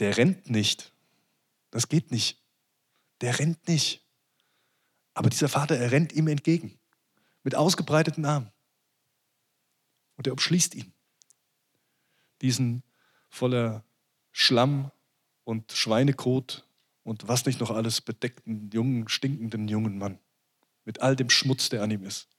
der 0.00 0.16
rennt 0.16 0.50
nicht. 0.50 0.92
Das 1.70 1.88
geht 1.88 2.10
nicht. 2.10 2.42
Der 3.20 3.38
rennt 3.38 3.68
nicht. 3.68 4.04
Aber 5.14 5.30
dieser 5.30 5.48
Vater, 5.48 5.76
er 5.76 5.92
rennt 5.92 6.12
ihm 6.12 6.26
entgegen 6.26 6.76
mit 7.44 7.54
ausgebreiteten 7.54 8.24
Armen. 8.24 8.50
Und 10.16 10.26
er 10.26 10.32
umschließt 10.32 10.74
ihn. 10.74 10.92
Diesen 12.42 12.82
voller 13.28 13.84
Schlamm 14.32 14.90
und 15.44 15.70
Schweinekot 15.70 16.66
und 17.04 17.28
was 17.28 17.46
nicht 17.46 17.60
noch 17.60 17.70
alles 17.70 18.00
bedeckten, 18.00 18.70
jungen, 18.72 19.08
stinkenden 19.08 19.68
jungen 19.68 19.98
Mann. 19.98 20.18
Mit 20.84 21.00
all 21.02 21.14
dem 21.14 21.30
Schmutz, 21.30 21.68
der 21.68 21.82
an 21.82 21.92
ihm 21.92 22.02
ist. 22.02 22.33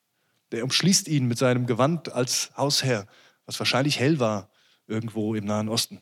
Der 0.56 0.63
umschließt 0.63 1.10
ihn 1.10 1.28
mit 1.28 1.38
seinem 1.38 1.65
Gewand 1.65 2.13
als 2.13 2.50
Hausherr, 2.56 3.08
was 3.46 3.60
wahrscheinlich 3.60 4.00
hell 4.00 4.22
war 4.22 4.50
irgendwo 4.88 5.36
im 5.36 5.44
Nahen 5.44 5.68
Osten. 5.68 6.02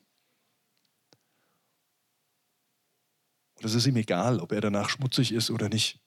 Und 3.56 3.66
es 3.66 3.74
ist 3.74 3.88
ihm 3.88 3.96
egal, 3.96 4.40
ob 4.40 4.52
er 4.52 4.62
danach 4.62 4.90
schmutzig 4.90 5.32
ist 5.32 5.50
oder 5.50 5.70
nicht. 5.70 6.00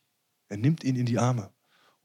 Er 0.49 0.59
nimmt 0.59 0.85
ihn 0.85 0.95
in 0.95 1.07
die 1.07 1.19
Arme 1.19 1.51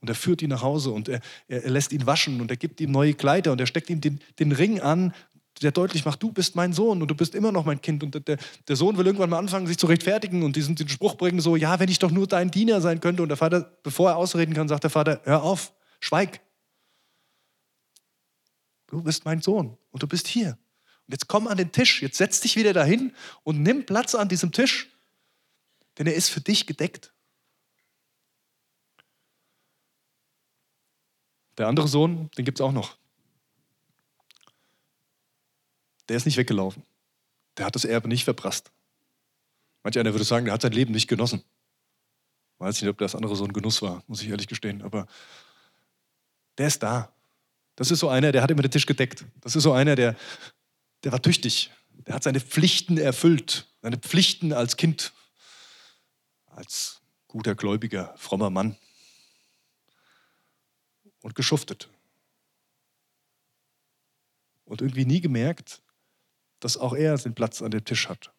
und 0.00 0.08
er 0.08 0.16
führt 0.16 0.42
ihn 0.42 0.48
nach 0.48 0.62
Hause 0.62 0.90
und 0.90 1.08
er, 1.08 1.20
er, 1.46 1.70
lässt 1.70 1.92
ihn 1.92 2.08
waschen 2.08 2.40
und 2.40 2.50
er 2.50 2.56
gibt 2.56 2.80
ihm 2.80 2.90
neue 2.90 3.14
Kleider 3.14 3.52
und 3.52 3.60
er 3.60 3.68
steckt 3.68 3.88
ihm 3.88 4.00
den, 4.00 4.18
den 4.40 4.50
Ring 4.50 4.80
an, 4.80 5.14
der 5.60 5.70
deutlich 5.70 6.04
macht, 6.04 6.20
du 6.24 6.32
bist 6.32 6.56
mein 6.56 6.72
Sohn 6.72 7.02
und 7.02 7.08
du 7.08 7.14
bist 7.14 7.36
immer 7.36 7.52
noch 7.52 7.64
mein 7.64 7.80
Kind. 7.80 8.02
Und 8.02 8.26
der, 8.26 8.38
der 8.66 8.74
Sohn 8.76 8.98
will 8.98 9.06
irgendwann 9.06 9.30
mal 9.30 9.38
anfangen, 9.38 9.68
sich 9.68 9.78
zu 9.78 9.86
rechtfertigen 9.86 10.42
und 10.42 10.56
diesen, 10.56 10.74
diesen 10.74 10.88
Spruch 10.88 11.14
bringen, 11.14 11.38
so, 11.38 11.54
ja, 11.54 11.78
wenn 11.78 11.88
ich 11.88 12.00
doch 12.00 12.10
nur 12.10 12.26
dein 12.26 12.50
Diener 12.50 12.80
sein 12.80 12.98
könnte. 12.98 13.22
Und 13.22 13.28
der 13.28 13.36
Vater, 13.36 13.60
bevor 13.84 14.10
er 14.10 14.16
ausreden 14.16 14.54
kann, 14.54 14.66
sagt 14.66 14.82
der 14.82 14.90
Vater, 14.90 15.20
hör 15.22 15.44
auf, 15.44 15.72
Schweig. 16.02 16.40
Du 18.88 19.02
bist 19.02 19.24
mein 19.24 19.40
Sohn 19.40 19.78
und 19.92 20.02
du 20.02 20.08
bist 20.08 20.26
hier. 20.26 20.58
Und 21.06 21.12
jetzt 21.12 21.28
komm 21.28 21.46
an 21.46 21.56
den 21.56 21.70
Tisch, 21.70 22.02
jetzt 22.02 22.18
setz 22.18 22.40
dich 22.40 22.56
wieder 22.56 22.72
dahin 22.72 23.14
und 23.44 23.62
nimm 23.62 23.86
Platz 23.86 24.16
an 24.16 24.28
diesem 24.28 24.50
Tisch, 24.50 24.90
denn 25.96 26.08
er 26.08 26.14
ist 26.14 26.28
für 26.28 26.40
dich 26.40 26.66
gedeckt. 26.66 27.12
Der 31.56 31.68
andere 31.68 31.86
Sohn, 31.86 32.30
den 32.36 32.44
gibt 32.44 32.58
es 32.58 32.64
auch 32.64 32.72
noch. 32.72 32.96
Der 36.08 36.16
ist 36.16 36.26
nicht 36.26 36.36
weggelaufen. 36.36 36.82
Der 37.56 37.66
hat 37.66 37.76
das 37.76 37.84
Erbe 37.84 38.08
nicht 38.08 38.24
verprasst. 38.24 38.72
Manch 39.84 39.98
einer 39.98 40.12
würde 40.12 40.24
sagen, 40.24 40.46
der 40.46 40.54
hat 40.54 40.62
sein 40.62 40.72
Leben 40.72 40.92
nicht 40.92 41.06
genossen. 41.06 41.44
Weiß 42.58 42.80
nicht, 42.80 42.90
ob 42.90 42.98
das 42.98 43.14
andere 43.14 43.36
Sohn 43.36 43.52
Genuss 43.52 43.82
war, 43.82 44.02
muss 44.08 44.20
ich 44.20 44.28
ehrlich 44.28 44.48
gestehen. 44.48 44.82
Aber 44.82 45.06
der 46.58 46.66
ist 46.68 46.82
da. 46.82 47.12
Das 47.76 47.90
ist 47.90 48.00
so 48.00 48.08
einer, 48.08 48.32
der 48.32 48.42
hat 48.42 48.50
immer 48.50 48.62
den 48.62 48.70
Tisch 48.70 48.86
gedeckt. 48.86 49.24
Das 49.40 49.56
ist 49.56 49.62
so 49.62 49.72
einer, 49.72 49.96
der, 49.96 50.16
der 51.04 51.12
war 51.12 51.22
tüchtig. 51.22 51.70
Der 52.06 52.14
hat 52.14 52.22
seine 52.22 52.40
Pflichten 52.40 52.98
erfüllt. 52.98 53.66
Seine 53.80 53.96
Pflichten 53.96 54.52
als 54.52 54.76
Kind, 54.76 55.12
als 56.46 57.00
guter, 57.26 57.54
gläubiger, 57.54 58.14
frommer 58.16 58.50
Mann. 58.50 58.76
Und 61.22 61.34
geschuftet. 61.34 61.88
Und 64.64 64.80
irgendwie 64.80 65.04
nie 65.04 65.20
gemerkt, 65.20 65.82
dass 66.60 66.76
auch 66.76 66.94
er 66.94 67.16
den 67.18 67.34
Platz 67.34 67.62
an 67.62 67.70
dem 67.70 67.84
Tisch 67.84 68.08
hat. 68.08 68.32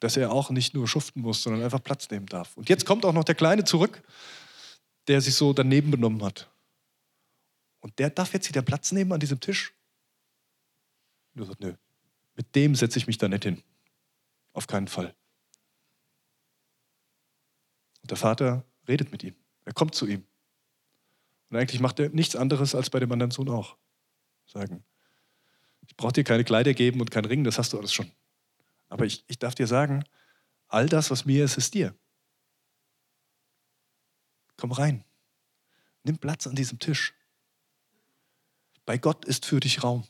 Dass 0.00 0.16
er 0.16 0.32
auch 0.32 0.50
nicht 0.50 0.74
nur 0.74 0.88
schuften 0.88 1.20
muss, 1.20 1.42
sondern 1.42 1.62
einfach 1.62 1.82
Platz 1.82 2.10
nehmen 2.10 2.26
darf. 2.26 2.56
Und 2.56 2.68
jetzt 2.68 2.86
kommt 2.86 3.04
auch 3.04 3.12
noch 3.12 3.24
der 3.24 3.34
Kleine 3.34 3.64
zurück, 3.64 4.02
der 5.08 5.20
sich 5.20 5.34
so 5.34 5.52
daneben 5.52 5.90
benommen 5.90 6.22
hat. 6.22 6.51
Und 7.82 7.98
der 7.98 8.10
darf 8.10 8.32
jetzt 8.32 8.48
wieder 8.48 8.62
Platz 8.62 8.92
nehmen 8.92 9.12
an 9.12 9.20
diesem 9.20 9.40
Tisch? 9.40 9.74
Und 11.34 11.42
er 11.42 11.46
sagt, 11.46 11.60
nö, 11.60 11.74
mit 12.36 12.54
dem 12.54 12.74
setze 12.74 12.98
ich 12.98 13.06
mich 13.06 13.18
da 13.18 13.28
nicht 13.28 13.42
hin. 13.42 13.62
Auf 14.52 14.66
keinen 14.66 14.86
Fall. 14.86 15.14
Und 18.02 18.10
der 18.10 18.16
Vater 18.16 18.64
redet 18.86 19.10
mit 19.10 19.24
ihm. 19.24 19.34
Er 19.64 19.72
kommt 19.72 19.94
zu 19.94 20.06
ihm. 20.06 20.24
Und 21.50 21.56
eigentlich 21.56 21.80
macht 21.80 21.98
er 21.98 22.08
nichts 22.10 22.36
anderes 22.36 22.74
als 22.74 22.88
bei 22.88 23.00
dem 23.00 23.10
anderen 23.10 23.32
Sohn 23.32 23.48
auch. 23.48 23.76
Sagen, 24.46 24.84
ich 25.86 25.96
brauche 25.96 26.12
dir 26.12 26.24
keine 26.24 26.44
Kleider 26.44 26.74
geben 26.74 27.00
und 27.00 27.10
keinen 27.10 27.26
Ring, 27.26 27.42
das 27.42 27.58
hast 27.58 27.72
du 27.72 27.78
alles 27.78 27.92
schon. 27.92 28.10
Aber 28.88 29.04
ich, 29.06 29.24
ich 29.26 29.38
darf 29.38 29.54
dir 29.54 29.66
sagen, 29.66 30.04
all 30.68 30.88
das, 30.88 31.10
was 31.10 31.24
mir 31.24 31.44
ist, 31.44 31.58
ist 31.58 31.74
dir. 31.74 31.94
Komm 34.56 34.70
rein. 34.70 35.04
Nimm 36.04 36.18
Platz 36.18 36.46
an 36.46 36.54
diesem 36.54 36.78
Tisch. 36.78 37.14
Bei 38.84 38.98
Gott 38.98 39.24
ist 39.24 39.46
für 39.46 39.60
dich 39.60 39.82
Raum. 39.82 40.04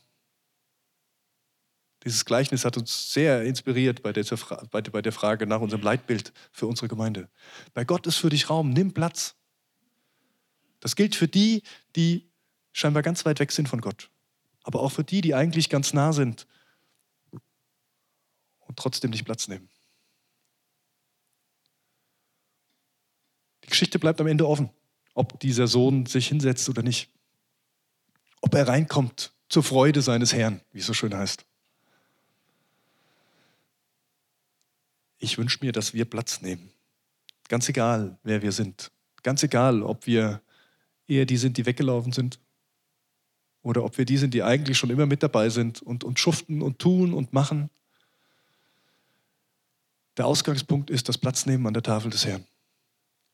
Dieses 2.03 2.25
Gleichnis 2.25 2.65
hat 2.65 2.75
uns 2.75 3.13
sehr 3.13 3.43
inspiriert 3.43 4.03
bei 4.03 4.11
der, 4.11 4.25
Frage 4.25 5.47
nach 5.47 5.61
unserem 5.61 5.83
Leitbild 5.83 6.33
für 6.51 6.67
unsere 6.67 6.89
Gemeinde. 6.89 7.29
Bei 7.73 7.85
Gott 7.85 8.07
ist 8.07 8.17
für 8.17 8.29
dich 8.29 8.49
Raum, 8.49 8.71
nimm 8.71 8.93
Platz. 8.93 9.35
Das 10.81 10.97
gilt 10.97 11.15
für 11.15 11.29
die, 11.29 11.63
die 11.95 12.29
scheinbar 12.73 13.03
ganz 13.03 13.25
weit 13.25 13.39
weg 13.39 13.53
sind 13.53 13.69
von 13.69 13.79
Gott, 13.79 14.09
aber 14.63 14.81
auch 14.81 14.91
für 14.91 15.05
die, 15.05 15.21
die 15.21 15.33
eigentlich 15.33 15.69
ganz 15.69 15.93
nah 15.93 16.11
sind 16.11 16.45
und 18.59 18.77
trotzdem 18.77 19.11
nicht 19.11 19.23
Platz 19.23 19.47
nehmen. 19.47 19.69
Die 23.63 23.69
Geschichte 23.69 23.97
bleibt 23.97 24.19
am 24.19 24.27
Ende 24.27 24.45
offen, 24.45 24.71
ob 25.13 25.39
dieser 25.39 25.67
Sohn 25.67 26.05
sich 26.05 26.27
hinsetzt 26.27 26.67
oder 26.67 26.81
nicht 26.81 27.09
ob 28.43 28.53
er 28.55 28.67
reinkommt 28.67 29.31
zur 29.47 29.63
Freude 29.63 30.01
seines 30.01 30.33
Herrn, 30.33 30.59
wie 30.73 30.79
es 30.79 30.85
so 30.85 30.93
schön 30.93 31.15
heißt. 31.15 31.45
Ich 35.17 35.37
wünsche 35.37 35.59
mir, 35.61 35.71
dass 35.71 35.93
wir 35.93 36.03
Platz 36.03 36.41
nehmen. 36.41 36.69
Ganz 37.47 37.69
egal, 37.69 38.17
wer 38.23 38.41
wir 38.41 38.51
sind. 38.51 38.91
Ganz 39.23 39.43
egal, 39.43 39.81
ob 39.81 40.05
wir 40.05 40.41
eher 41.07 41.25
die 41.25 41.37
sind, 41.37 41.55
die 41.55 41.65
weggelaufen 41.65 42.11
sind 42.11 42.37
oder 43.61 43.85
ob 43.85 43.97
wir 43.97 44.03
die 44.03 44.17
sind, 44.17 44.33
die 44.33 44.43
eigentlich 44.43 44.77
schon 44.77 44.89
immer 44.89 45.05
mit 45.05 45.23
dabei 45.23 45.47
sind 45.47 45.81
und, 45.81 46.03
und 46.03 46.19
schuften 46.19 46.61
und 46.61 46.79
tun 46.79 47.13
und 47.13 47.31
machen. 47.31 47.69
Der 50.17 50.25
Ausgangspunkt 50.25 50.89
ist 50.89 51.07
das 51.07 51.17
Platznehmen 51.17 51.65
an 51.65 51.73
der 51.73 51.83
Tafel 51.83 52.11
des 52.11 52.25
Herrn. 52.25 52.45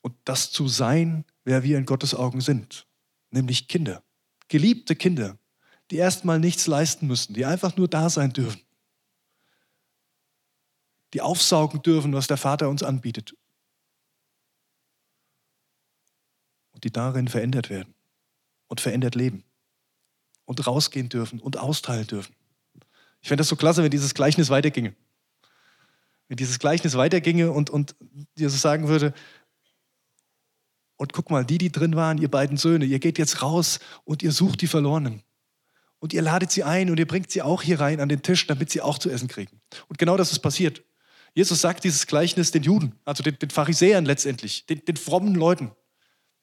Und 0.02 0.14
das 0.24 0.52
zu 0.52 0.68
sein, 0.68 1.24
wer 1.42 1.64
wir 1.64 1.78
in 1.78 1.84
Gottes 1.84 2.14
Augen 2.14 2.40
sind, 2.40 2.86
nämlich 3.32 3.66
Kinder 3.66 4.04
geliebte 4.50 4.94
Kinder, 4.94 5.38
die 5.90 5.96
erstmal 5.96 6.38
nichts 6.38 6.66
leisten 6.66 7.06
müssen, 7.06 7.32
die 7.32 7.46
einfach 7.46 7.76
nur 7.76 7.88
da 7.88 8.10
sein 8.10 8.32
dürfen, 8.34 8.60
die 11.14 11.22
aufsaugen 11.22 11.80
dürfen, 11.82 12.12
was 12.12 12.26
der 12.26 12.36
Vater 12.36 12.68
uns 12.68 12.82
anbietet 12.82 13.34
und 16.72 16.84
die 16.84 16.92
darin 16.92 17.28
verändert 17.28 17.70
werden 17.70 17.94
und 18.68 18.80
verändert 18.80 19.14
leben 19.14 19.44
und 20.44 20.66
rausgehen 20.66 21.08
dürfen 21.08 21.40
und 21.40 21.56
austeilen 21.56 22.06
dürfen. 22.06 22.34
Ich 23.22 23.28
fände 23.28 23.40
das 23.40 23.48
so 23.48 23.56
klasse, 23.56 23.82
wenn 23.82 23.90
dieses 23.90 24.14
Gleichnis 24.14 24.50
weiterginge. 24.50 24.94
Wenn 26.28 26.36
dieses 26.36 26.58
Gleichnis 26.58 26.96
weiterginge 26.96 27.50
und, 27.50 27.70
und 27.70 27.94
Jesus 28.36 28.60
sagen 28.60 28.88
würde, 28.88 29.14
und 31.00 31.14
guck 31.14 31.30
mal, 31.30 31.46
die, 31.46 31.56
die 31.56 31.72
drin 31.72 31.96
waren, 31.96 32.18
ihr 32.18 32.30
beiden 32.30 32.58
Söhne, 32.58 32.84
ihr 32.84 32.98
geht 32.98 33.16
jetzt 33.18 33.40
raus 33.40 33.80
und 34.04 34.22
ihr 34.22 34.32
sucht 34.32 34.60
die 34.60 34.66
Verlorenen. 34.66 35.22
Und 35.98 36.12
ihr 36.12 36.20
ladet 36.20 36.50
sie 36.50 36.62
ein 36.62 36.90
und 36.90 36.98
ihr 36.98 37.06
bringt 37.06 37.30
sie 37.30 37.40
auch 37.40 37.62
hier 37.62 37.80
rein 37.80 38.00
an 38.00 38.10
den 38.10 38.20
Tisch, 38.20 38.46
damit 38.46 38.68
sie 38.68 38.82
auch 38.82 38.98
zu 38.98 39.08
essen 39.08 39.26
kriegen. 39.26 39.62
Und 39.88 39.96
genau 39.96 40.18
das 40.18 40.30
ist 40.30 40.40
passiert. 40.40 40.82
Jesus 41.32 41.62
sagt 41.62 41.84
dieses 41.84 42.06
Gleichnis 42.06 42.50
den 42.50 42.64
Juden, 42.64 42.96
also 43.06 43.22
den, 43.22 43.38
den 43.38 43.48
Pharisäern 43.48 44.04
letztendlich, 44.04 44.66
den, 44.66 44.84
den, 44.84 44.96
frommen 44.96 45.34
Leuten, 45.34 45.70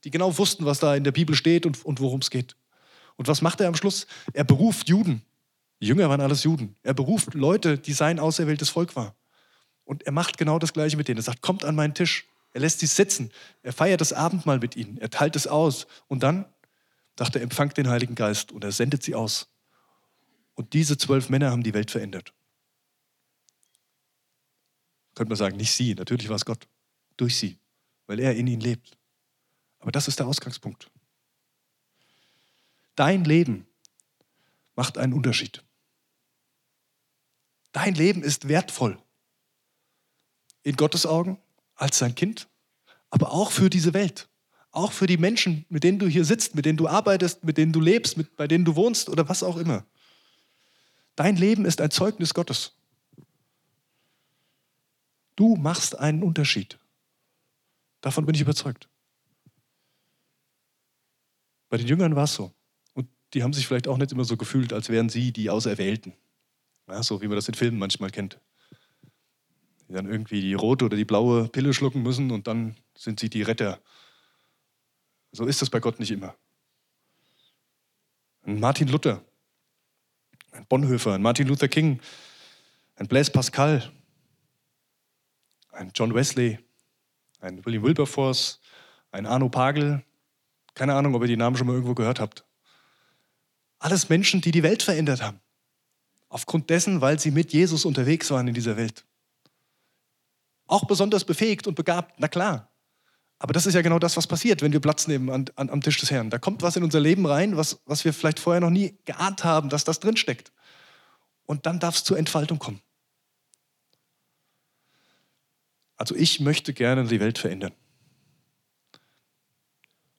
die 0.03 0.09
genau 0.09 0.35
wussten, 0.39 0.65
was 0.65 0.79
da 0.79 0.95
in 0.95 1.03
der 1.03 1.11
Bibel 1.11 1.35
steht 1.35 1.67
und, 1.67 1.85
und 1.85 1.99
worum 1.99 2.21
es 2.21 2.31
geht. 2.31 2.55
Und 3.15 3.27
was 3.27 3.43
macht 3.43 3.61
er 3.61 3.67
am 3.67 3.75
Schluss? 3.75 4.07
Er 4.33 4.43
beruft 4.43 4.89
Juden. 4.89 5.21
Die 5.81 5.85
Jünger 5.85 6.09
waren 6.09 6.21
alles 6.21 6.43
Juden. 6.43 6.75
Er 6.81 6.95
beruft 6.95 7.35
Leute, 7.35 7.77
die 7.77 7.93
sein 7.93 8.19
auserwähltes 8.19 8.69
Volk 8.69 8.95
war. 8.95 9.15
Und 9.83 10.01
er 10.07 10.13
macht 10.13 10.39
genau 10.39 10.57
das 10.57 10.73
Gleiche 10.73 10.97
mit 10.97 11.07
denen. 11.07 11.19
Er 11.19 11.23
sagt, 11.23 11.43
kommt 11.43 11.63
an 11.63 11.75
meinen 11.75 11.93
Tisch. 11.93 12.25
Er 12.57 12.61
lässt 12.61 12.79
sie 12.79 12.87
sitzen. 12.87 13.31
Er 13.61 13.71
feiert 13.71 14.01
das 14.01 14.13
Abendmahl 14.13 14.57
mit 14.57 14.75
ihnen. 14.75 14.97
Er 14.97 15.11
teilt 15.11 15.35
es 15.35 15.45
aus. 15.45 15.85
Und 16.07 16.23
dann 16.23 16.51
sagt 17.15 17.35
er, 17.35 17.43
empfangt 17.43 17.77
den 17.77 17.87
Heiligen 17.87 18.15
Geist 18.15 18.51
und 18.51 18.63
er 18.63 18.71
sendet 18.71 19.03
sie 19.03 19.13
aus. 19.13 19.47
Und 20.55 20.73
diese 20.73 20.97
zwölf 20.97 21.29
Männer 21.29 21.51
haben 21.51 21.61
die 21.61 21.75
Welt 21.75 21.91
verändert. 21.91 22.33
Könnte 25.13 25.29
man 25.29 25.37
sagen, 25.37 25.55
nicht 25.55 25.71
sie, 25.71 25.93
natürlich 25.93 26.29
war 26.29 26.35
es 26.35 26.45
Gott. 26.45 26.67
Durch 27.15 27.37
sie, 27.37 27.59
weil 28.07 28.19
er 28.19 28.35
in 28.35 28.47
ihnen 28.47 28.61
lebt. 28.61 28.97
Aber 29.77 29.91
das 29.91 30.07
ist 30.07 30.17
der 30.17 30.25
Ausgangspunkt. 30.25 30.89
Dein 32.95 33.23
Leben 33.23 33.67
macht 34.73 34.97
einen 34.97 35.13
Unterschied. 35.13 35.63
Dein 37.71 37.93
Leben 37.93 38.23
ist 38.23 38.47
wertvoll. 38.47 38.97
In 40.63 40.75
Gottes 40.75 41.05
Augen 41.05 41.39
als 41.77 41.99
sein 41.99 42.15
Kind, 42.15 42.49
aber 43.09 43.31
auch 43.31 43.51
für 43.51 43.69
diese 43.69 43.93
Welt. 43.93 44.27
Auch 44.71 44.91
für 44.91 45.07
die 45.07 45.17
Menschen, 45.17 45.65
mit 45.69 45.83
denen 45.83 45.97
du 45.97 46.07
hier 46.07 46.25
sitzt, 46.25 46.53
mit 46.53 46.65
denen 46.65 46.77
du 46.77 46.87
arbeitest, 46.87 47.43
mit 47.43 47.57
denen 47.57 47.71
du 47.71 47.79
lebst, 47.79 48.17
mit, 48.17 48.35
bei 48.35 48.47
denen 48.47 48.65
du 48.65 48.75
wohnst 48.75 49.09
oder 49.09 49.27
was 49.29 49.41
auch 49.41 49.57
immer. 49.57 49.85
Dein 51.15 51.35
Leben 51.35 51.65
ist 51.65 51.81
ein 51.81 51.89
Zeugnis 51.89 52.33
Gottes. 52.33 52.73
Du 55.35 55.55
machst 55.55 55.97
einen 55.97 56.21
Unterschied. 56.21 56.77
Davon 58.01 58.25
bin 58.25 58.35
ich 58.35 58.41
überzeugt. 58.41 58.87
Bei 61.69 61.77
den 61.77 61.87
Jüngern 61.87 62.15
war 62.15 62.25
es 62.25 62.33
so. 62.33 62.53
Und 62.93 63.07
die 63.33 63.43
haben 63.43 63.53
sich 63.53 63.67
vielleicht 63.67 63.87
auch 63.87 63.97
nicht 63.97 64.11
immer 64.11 64.25
so 64.25 64.37
gefühlt, 64.37 64.73
als 64.73 64.89
wären 64.89 65.09
sie 65.09 65.31
die 65.31 65.49
Auserwählten. 65.49 66.13
Ja, 66.87 67.01
so 67.01 67.21
wie 67.21 67.27
man 67.27 67.35
das 67.35 67.47
in 67.47 67.55
Filmen 67.55 67.79
manchmal 67.79 68.11
kennt 68.11 68.39
die 69.87 69.93
dann 69.93 70.09
irgendwie 70.09 70.41
die 70.41 70.53
rote 70.53 70.85
oder 70.85 70.97
die 70.97 71.05
blaue 71.05 71.47
Pille 71.47 71.73
schlucken 71.73 72.03
müssen 72.03 72.31
und 72.31 72.47
dann 72.47 72.75
sind 72.97 73.19
sie 73.19 73.29
die 73.29 73.41
Retter. 73.41 73.79
So 75.31 75.45
ist 75.45 75.61
das 75.61 75.69
bei 75.69 75.79
Gott 75.79 75.99
nicht 75.99 76.11
immer. 76.11 76.35
Ein 78.43 78.59
Martin 78.59 78.87
Luther, 78.87 79.23
ein 80.51 80.65
Bonhoeffer, 80.65 81.13
ein 81.13 81.21
Martin 81.21 81.47
Luther 81.47 81.67
King, 81.67 81.99
ein 82.95 83.07
Blaise 83.07 83.31
Pascal, 83.31 83.91
ein 85.71 85.91
John 85.93 86.13
Wesley, 86.13 86.59
ein 87.39 87.63
William 87.65 87.83
Wilberforce, 87.83 88.59
ein 89.11 89.25
Arno 89.25 89.49
Pagel, 89.49 90.03
keine 90.73 90.95
Ahnung, 90.95 91.15
ob 91.15 91.21
ihr 91.23 91.27
die 91.27 91.37
Namen 91.37 91.57
schon 91.57 91.67
mal 91.67 91.73
irgendwo 91.73 91.95
gehört 91.95 92.19
habt. 92.19 92.45
Alles 93.79 94.09
Menschen, 94.09 94.41
die 94.41 94.51
die 94.51 94.63
Welt 94.63 94.83
verändert 94.83 95.21
haben. 95.21 95.39
Aufgrund 96.29 96.69
dessen, 96.69 97.01
weil 97.01 97.19
sie 97.19 97.31
mit 97.31 97.53
Jesus 97.53 97.85
unterwegs 97.85 98.31
waren 98.31 98.47
in 98.47 98.53
dieser 98.53 98.75
Welt. 98.75 99.06
Auch 100.67 100.85
besonders 100.85 101.23
befähigt 101.23 101.67
und 101.67 101.75
begabt, 101.75 102.19
na 102.19 102.27
klar. 102.27 102.69
Aber 103.39 103.53
das 103.53 103.65
ist 103.65 103.75
ja 103.75 103.81
genau 103.81 103.99
das, 103.99 104.17
was 104.17 104.27
passiert, 104.27 104.61
wenn 104.61 104.73
wir 104.73 104.79
Platz 104.79 105.07
nehmen 105.07 105.29
an, 105.29 105.45
an, 105.55 105.69
am 105.69 105.81
Tisch 105.81 105.99
des 105.99 106.11
Herrn. 106.11 106.29
Da 106.29 106.39
kommt 106.39 106.61
was 106.61 106.75
in 106.75 106.83
unser 106.83 106.99
Leben 106.99 107.25
rein, 107.25 107.55
was, 107.55 107.79
was 107.85 108.03
wir 108.03 108.13
vielleicht 108.13 108.39
vorher 108.39 108.61
noch 108.61 108.71
nie 108.71 108.97
geahnt 109.05 109.43
haben, 109.43 109.69
dass 109.69 109.83
das 109.83 109.99
drinsteckt. 109.99 110.51
Und 111.45 111.65
dann 111.65 111.79
darf 111.79 111.95
es 111.95 112.03
zur 112.03 112.17
Entfaltung 112.17 112.59
kommen. 112.59 112.81
Also 115.95 116.15
ich 116.15 116.39
möchte 116.39 116.73
gerne 116.73 117.05
die 117.05 117.19
Welt 117.19 117.37
verändern. 117.37 117.73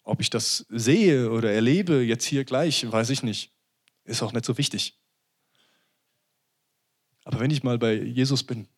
Ob 0.05 0.21
ich 0.21 0.31
das 0.31 0.65
sehe 0.71 1.31
oder 1.31 1.53
erlebe, 1.53 2.03
jetzt 2.03 2.25
hier 2.25 2.45
gleich, 2.45 2.91
weiß 2.91 3.11
ich 3.11 3.23
nicht. 3.23 3.53
Ist 4.05 4.23
auch 4.23 4.33
nicht 4.33 4.45
so 4.45 4.57
wichtig. 4.59 4.99
Aber 7.25 7.41
wenn 7.41 7.51
ich 7.51 7.63
mal 7.63 7.79
bei 7.79 7.95
Jesus 7.95 8.43
bin, 8.43 8.69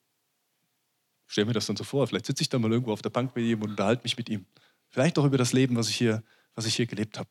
stelle 1.31 1.47
mir 1.47 1.53
das 1.53 1.67
dann 1.67 1.77
so 1.77 1.85
vor. 1.85 2.07
Vielleicht 2.07 2.27
sitze 2.27 2.43
ich 2.43 2.49
dann 2.49 2.61
mal 2.61 2.73
irgendwo 2.73 2.93
auf 2.93 3.03
der 3.03 3.11
Bank 3.11 3.35
mit 3.37 3.45
ihm 3.45 3.63
und 3.63 3.71
unterhalte 3.71 4.03
mich 4.03 4.17
mit 4.17 4.29
ihm. 4.29 4.47
Vielleicht 4.89 5.17
auch 5.19 5.25
über 5.25 5.39
das 5.39 5.53
Leben, 5.53 5.77
was 5.77 5.89
ich 5.89 5.97
hier, 5.97 6.25
was 6.57 6.67
ich 6.67 6.75
hier 6.75 6.87
gelebt 6.87 7.19
habe. 7.19 7.31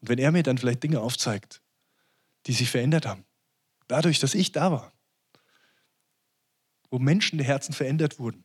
Und 0.00 0.10
wenn 0.10 0.18
er 0.18 0.32
mir 0.32 0.42
dann 0.42 0.58
vielleicht 0.58 0.82
Dinge 0.82 1.00
aufzeigt, 1.00 1.62
die 2.46 2.52
sich 2.52 2.70
verändert 2.70 3.06
haben, 3.06 3.24
dadurch, 3.88 4.18
dass 4.18 4.34
ich 4.34 4.52
da 4.52 4.70
war, 4.70 4.92
wo 6.90 6.98
Menschen 6.98 7.38
der 7.38 7.46
Herzen 7.46 7.72
verändert 7.72 8.18
wurden, 8.18 8.44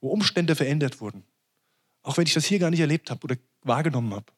wo 0.00 0.10
Umstände 0.10 0.54
verändert 0.54 1.00
wurden, 1.00 1.24
auch 2.02 2.16
wenn 2.16 2.26
ich 2.26 2.34
das 2.34 2.44
hier 2.44 2.60
gar 2.60 2.70
nicht 2.70 2.80
erlebt 2.80 3.10
habe 3.10 3.24
oder 3.24 3.36
wahrgenommen 3.62 4.14
habe, 4.14 4.32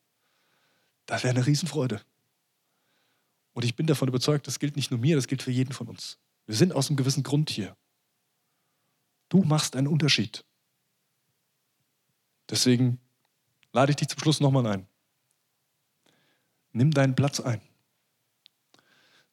das 1.05 1.23
wäre 1.23 1.35
eine 1.35 1.47
Riesenfreude. 1.47 2.01
Und 3.53 3.65
ich 3.65 3.77
bin 3.77 3.87
davon 3.87 4.09
überzeugt, 4.09 4.47
das 4.47 4.59
gilt 4.59 4.77
nicht 4.77 4.91
nur 4.91 5.01
mir, 5.01 5.17
das 5.17 5.27
gilt 5.27 5.43
für 5.43 5.51
jeden 5.51 5.75
von 5.75 5.89
uns. 5.89 6.19
Wir 6.47 6.55
sind 6.55 6.73
aus 6.73 6.89
einem 6.89 6.97
gewissen 6.97 7.23
Grund 7.23 7.51
hier. 7.51 7.77
Du 9.31 9.43
machst 9.45 9.77
einen 9.77 9.87
Unterschied. 9.87 10.45
Deswegen 12.51 12.99
lade 13.73 13.91
ich 13.91 13.97
dich 13.97 14.09
zum 14.09 14.19
Schluss 14.19 14.41
nochmal 14.41 14.67
ein. 14.67 14.87
Nimm 16.73 16.91
deinen 16.91 17.15
Platz 17.15 17.41
ein. 17.41 17.61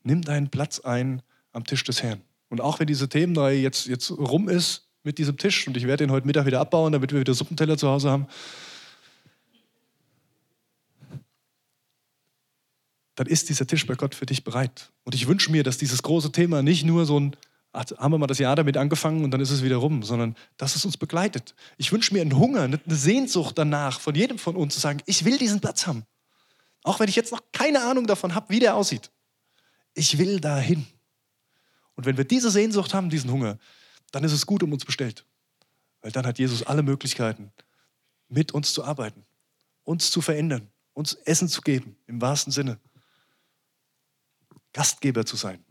Nimm 0.03 0.21
deinen 0.21 0.49
Platz 0.49 0.79
ein 0.79 1.21
am 1.51 1.65
Tisch 1.65 1.83
des 1.83 2.01
Herrn. 2.03 2.21
Und 2.49 2.61
auch 2.61 2.79
wenn 2.79 2.87
diese 2.87 3.09
Themenreihe 3.09 3.59
jetzt, 3.59 3.87
jetzt 3.87 4.11
rum 4.11 4.47
ist 4.47 4.87
mit 5.03 5.17
diesem 5.17 5.37
Tisch, 5.37 5.67
und 5.67 5.75
ich 5.75 5.87
werde 5.87 6.05
den 6.05 6.11
heute 6.11 6.27
Mittag 6.27 6.45
wieder 6.45 6.59
abbauen, 6.59 6.93
damit 6.93 7.11
wir 7.11 7.19
wieder 7.19 7.33
Suppenteller 7.33 7.77
zu 7.77 7.89
Hause 7.89 8.11
haben, 8.11 8.27
dann 13.15 13.25
ist 13.25 13.49
dieser 13.49 13.65
Tisch 13.65 13.87
bei 13.87 13.95
Gott 13.95 14.13
für 14.13 14.27
dich 14.27 14.43
bereit. 14.43 14.91
Und 15.03 15.15
ich 15.15 15.27
wünsche 15.27 15.51
mir, 15.51 15.63
dass 15.63 15.79
dieses 15.79 16.03
große 16.03 16.31
Thema 16.31 16.61
nicht 16.61 16.85
nur 16.85 17.05
so 17.05 17.19
ein 17.19 17.35
haben 17.77 18.11
wir 18.11 18.17
mal 18.17 18.27
das 18.27 18.39
Jahr 18.39 18.55
damit 18.55 18.75
angefangen 18.75 19.23
und 19.23 19.31
dann 19.31 19.41
ist 19.41 19.51
es 19.51 19.63
wieder 19.63 19.77
rum, 19.77 20.01
sondern 20.03 20.35
dass 20.57 20.75
es 20.75 20.83
uns 20.83 20.97
begleitet. 20.97 21.53
Ich 21.77 21.91
wünsche 21.91 22.13
mir 22.13 22.21
einen 22.21 22.37
Hunger, 22.37 22.61
eine 22.61 22.79
Sehnsucht 22.87 23.57
danach 23.57 23.99
von 23.99 24.15
jedem 24.15 24.39
von 24.39 24.55
uns 24.55 24.73
zu 24.73 24.79
sagen, 24.79 25.01
ich 25.05 25.25
will 25.25 25.37
diesen 25.37 25.59
Platz 25.59 25.85
haben. 25.85 26.03
Auch 26.83 26.99
wenn 26.99 27.09
ich 27.09 27.15
jetzt 27.15 27.31
noch 27.31 27.41
keine 27.51 27.83
Ahnung 27.83 28.07
davon 28.07 28.33
habe, 28.33 28.49
wie 28.49 28.59
der 28.59 28.75
aussieht. 28.75 29.11
Ich 29.93 30.17
will 30.17 30.39
dahin. 30.39 30.87
Und 31.95 32.05
wenn 32.05 32.17
wir 32.17 32.25
diese 32.25 32.49
Sehnsucht 32.49 32.93
haben, 32.93 33.09
diesen 33.09 33.31
Hunger, 33.31 33.57
dann 34.11 34.23
ist 34.23 34.31
es 34.31 34.45
gut 34.45 34.63
um 34.63 34.71
uns 34.73 34.85
bestellt. 34.85 35.25
Weil 36.01 36.11
dann 36.11 36.25
hat 36.25 36.39
Jesus 36.39 36.63
alle 36.63 36.83
Möglichkeiten, 36.83 37.51
mit 38.27 38.53
uns 38.53 38.73
zu 38.73 38.83
arbeiten, 38.83 39.25
uns 39.83 40.09
zu 40.09 40.21
verändern, 40.21 40.69
uns 40.93 41.13
Essen 41.13 41.47
zu 41.47 41.61
geben, 41.61 41.95
im 42.07 42.21
wahrsten 42.21 42.51
Sinne. 42.51 42.79
Gastgeber 44.73 45.25
zu 45.25 45.35
sein 45.35 45.66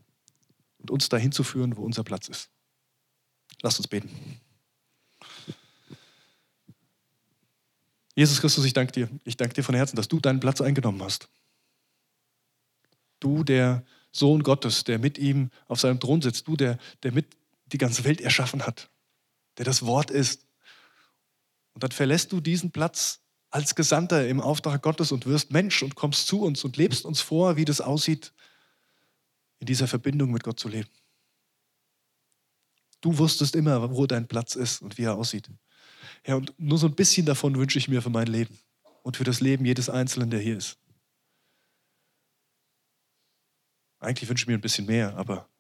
und 0.87 0.93
uns 0.93 1.09
dahin 1.09 1.33
zu 1.33 1.43
führen, 1.43 1.77
wo 1.77 1.83
unser 1.83 2.05
Platz 2.05 2.29
ist. 2.29 2.51
Lasst 3.63 3.79
uns 3.79 3.89
beten. 3.89 4.41
Jesus 8.15 8.41
Christus, 8.41 8.65
ich 8.65 8.73
danke 8.73 8.93
dir. 8.93 9.11
Ich 9.25 9.37
danke 9.37 9.55
dir 9.55 9.65
von 9.65 9.75
Herzen, 9.75 9.97
dass 9.97 10.09
du 10.09 10.21
deinen 10.21 10.41
Platz 10.41 10.61
eingenommen 10.61 11.03
hast. 11.03 11.29
Du, 13.19 13.43
der 13.43 13.85
Sohn 14.13 14.43
Gottes, 14.43 14.85
der 14.85 14.99
mit 14.99 15.19
ihm 15.19 15.51
auf 15.67 15.81
seinem 15.81 16.01
Thron 16.01 16.23
sitzt, 16.23 16.47
du, 16.47 16.57
der, 16.57 16.79
der 17.03 17.13
mit 17.13 17.37
die 17.67 17.79
ganze 17.79 18.05
Welt 18.05 18.21
erschaffen 18.21 18.65
hat, 18.65 18.91
der 19.59 19.65
das 19.65 19.85
Wort 19.85 20.11
ist. 20.11 20.47
Und 21.75 21.83
dann 21.83 21.91
verlässt 21.91 22.33
du 22.33 22.41
diesen 22.41 22.71
Platz 22.71 23.21
als 23.51 23.75
Gesandter 23.75 24.29
im 24.29 24.41
Auftrag 24.41 24.83
Gottes 24.83 25.13
und 25.13 25.27
wirst 25.27 25.51
Mensch 25.51 25.83
und 25.83 25.95
kommst 25.95 26.27
zu 26.27 26.43
uns 26.43 26.65
und 26.65 26.77
lebst 26.77 27.05
uns 27.05 27.21
vor, 27.21 27.57
wie 27.57 27.65
das 27.65 27.81
aussieht, 27.81 28.33
in 29.67 29.75
dieser 29.75 29.89
Verbindung 29.89 30.31
mit 30.31 30.45
Gott 30.45 30.61
zu 30.61 30.69
leben. 30.69 30.89
Du 33.01 33.19
wusstest 33.19 33.57
immer, 33.57 33.91
wo 33.91 34.07
dein 34.07 34.29
Platz 34.29 34.55
ist 34.55 34.81
und 34.81 34.97
wie 34.97 35.03
er 35.03 35.17
aussieht. 35.17 35.51
Ja, 36.25 36.37
und 36.37 36.57
nur 36.57 36.79
so 36.79 36.87
ein 36.87 36.95
bisschen 36.95 37.27
davon 37.27 37.57
wünsche 37.57 37.77
ich 37.77 37.89
mir 37.89 38.01
für 38.01 38.11
mein 38.11 38.29
Leben 38.29 38.57
und 39.03 39.17
für 39.17 39.25
das 39.25 39.41
Leben 39.41 39.65
jedes 39.65 39.91
Einzelnen, 39.91 40.31
der 40.31 40.39
hier 40.39 40.57
ist. 40.57 40.79
Eigentlich 43.99 44.29
wünsche 44.29 44.45
ich 44.45 44.47
mir 44.47 44.55
ein 44.55 44.61
bisschen 44.61 44.87
mehr, 44.87 45.17
aber 45.17 45.51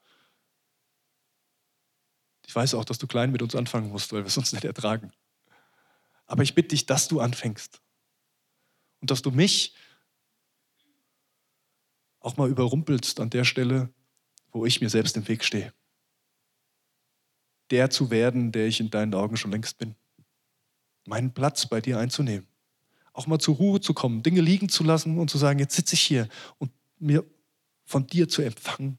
ich 2.46 2.54
weiß 2.54 2.74
auch, 2.74 2.84
dass 2.84 2.98
du 2.98 3.08
klein 3.08 3.32
mit 3.32 3.42
uns 3.42 3.56
anfangen 3.56 3.90
musst, 3.90 4.12
weil 4.12 4.22
wir 4.22 4.28
es 4.28 4.36
uns 4.36 4.52
nicht 4.52 4.64
ertragen. 4.64 5.10
Aber 6.26 6.44
ich 6.44 6.54
bitte 6.54 6.68
dich, 6.68 6.86
dass 6.86 7.08
du 7.08 7.20
anfängst 7.20 7.82
und 9.00 9.10
dass 9.10 9.22
du 9.22 9.32
mich 9.32 9.74
auch 12.26 12.36
mal 12.36 12.50
überrumpelst 12.50 13.20
an 13.20 13.30
der 13.30 13.44
Stelle, 13.44 13.88
wo 14.50 14.66
ich 14.66 14.80
mir 14.80 14.90
selbst 14.90 15.16
im 15.16 15.28
Weg 15.28 15.44
stehe. 15.44 15.72
Der 17.70 17.88
zu 17.88 18.10
werden, 18.10 18.50
der 18.50 18.66
ich 18.66 18.80
in 18.80 18.90
deinen 18.90 19.14
Augen 19.14 19.36
schon 19.36 19.52
längst 19.52 19.78
bin. 19.78 19.94
Meinen 21.06 21.32
Platz 21.32 21.68
bei 21.68 21.80
dir 21.80 22.00
einzunehmen. 22.00 22.48
Auch 23.12 23.28
mal 23.28 23.38
zur 23.38 23.54
Ruhe 23.54 23.80
zu 23.80 23.94
kommen, 23.94 24.24
Dinge 24.24 24.40
liegen 24.40 24.68
zu 24.68 24.82
lassen 24.82 25.18
und 25.18 25.30
zu 25.30 25.38
sagen, 25.38 25.60
jetzt 25.60 25.76
sitze 25.76 25.94
ich 25.94 26.00
hier 26.00 26.28
und 26.58 26.72
mir 26.98 27.24
von 27.84 28.08
dir 28.08 28.28
zu 28.28 28.42
empfangen. 28.42 28.98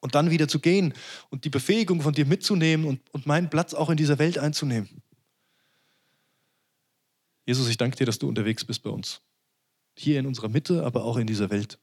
Und 0.00 0.14
dann 0.14 0.30
wieder 0.30 0.48
zu 0.48 0.60
gehen 0.60 0.94
und 1.30 1.44
die 1.44 1.50
Befähigung 1.50 2.00
von 2.00 2.14
dir 2.14 2.24
mitzunehmen 2.24 2.86
und, 2.86 3.00
und 3.12 3.26
meinen 3.26 3.50
Platz 3.50 3.74
auch 3.74 3.90
in 3.90 3.96
dieser 3.96 4.18
Welt 4.18 4.38
einzunehmen. 4.38 5.02
Jesus, 7.44 7.68
ich 7.68 7.76
danke 7.76 7.96
dir, 7.96 8.06
dass 8.06 8.18
du 8.18 8.28
unterwegs 8.28 8.64
bist 8.64 8.82
bei 8.82 8.90
uns. 8.90 9.20
Hier 9.96 10.20
in 10.20 10.26
unserer 10.26 10.48
Mitte, 10.48 10.84
aber 10.84 11.04
auch 11.04 11.16
in 11.16 11.26
dieser 11.26 11.50
Welt. 11.50 11.78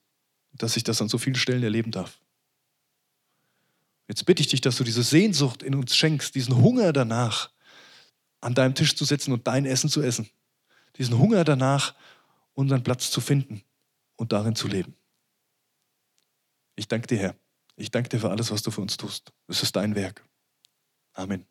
Dass 0.53 0.77
ich 0.77 0.83
das 0.83 1.01
an 1.01 1.09
so 1.09 1.17
vielen 1.17 1.35
Stellen 1.35 1.63
erleben 1.63 1.91
darf. 1.91 2.19
Jetzt 4.07 4.25
bitte 4.25 4.41
ich 4.41 4.47
dich, 4.47 4.61
dass 4.61 4.77
du 4.77 4.83
diese 4.83 5.03
Sehnsucht 5.03 5.63
in 5.63 5.75
uns 5.75 5.95
schenkst, 5.95 6.35
diesen 6.35 6.57
Hunger 6.57 6.93
danach, 6.93 7.51
an 8.41 8.53
deinem 8.53 8.75
Tisch 8.75 8.95
zu 8.95 9.05
sitzen 9.05 9.31
und 9.31 9.47
dein 9.47 9.65
Essen 9.65 9.89
zu 9.89 10.01
essen. 10.01 10.29
Diesen 10.97 11.17
Hunger 11.17 11.43
danach, 11.43 11.95
unseren 12.53 12.83
Platz 12.83 13.09
zu 13.09 13.21
finden 13.21 13.63
und 14.15 14.31
darin 14.31 14.55
zu 14.55 14.67
leben. 14.67 14.95
Ich 16.75 16.87
danke 16.87 17.07
dir, 17.07 17.17
Herr. 17.17 17.35
Ich 17.75 17.89
danke 17.89 18.09
dir 18.09 18.19
für 18.19 18.29
alles, 18.29 18.51
was 18.51 18.61
du 18.61 18.71
für 18.71 18.81
uns 18.81 18.97
tust. 18.97 19.31
Es 19.47 19.63
ist 19.63 19.75
dein 19.75 19.95
Werk. 19.95 20.23
Amen. 21.13 21.45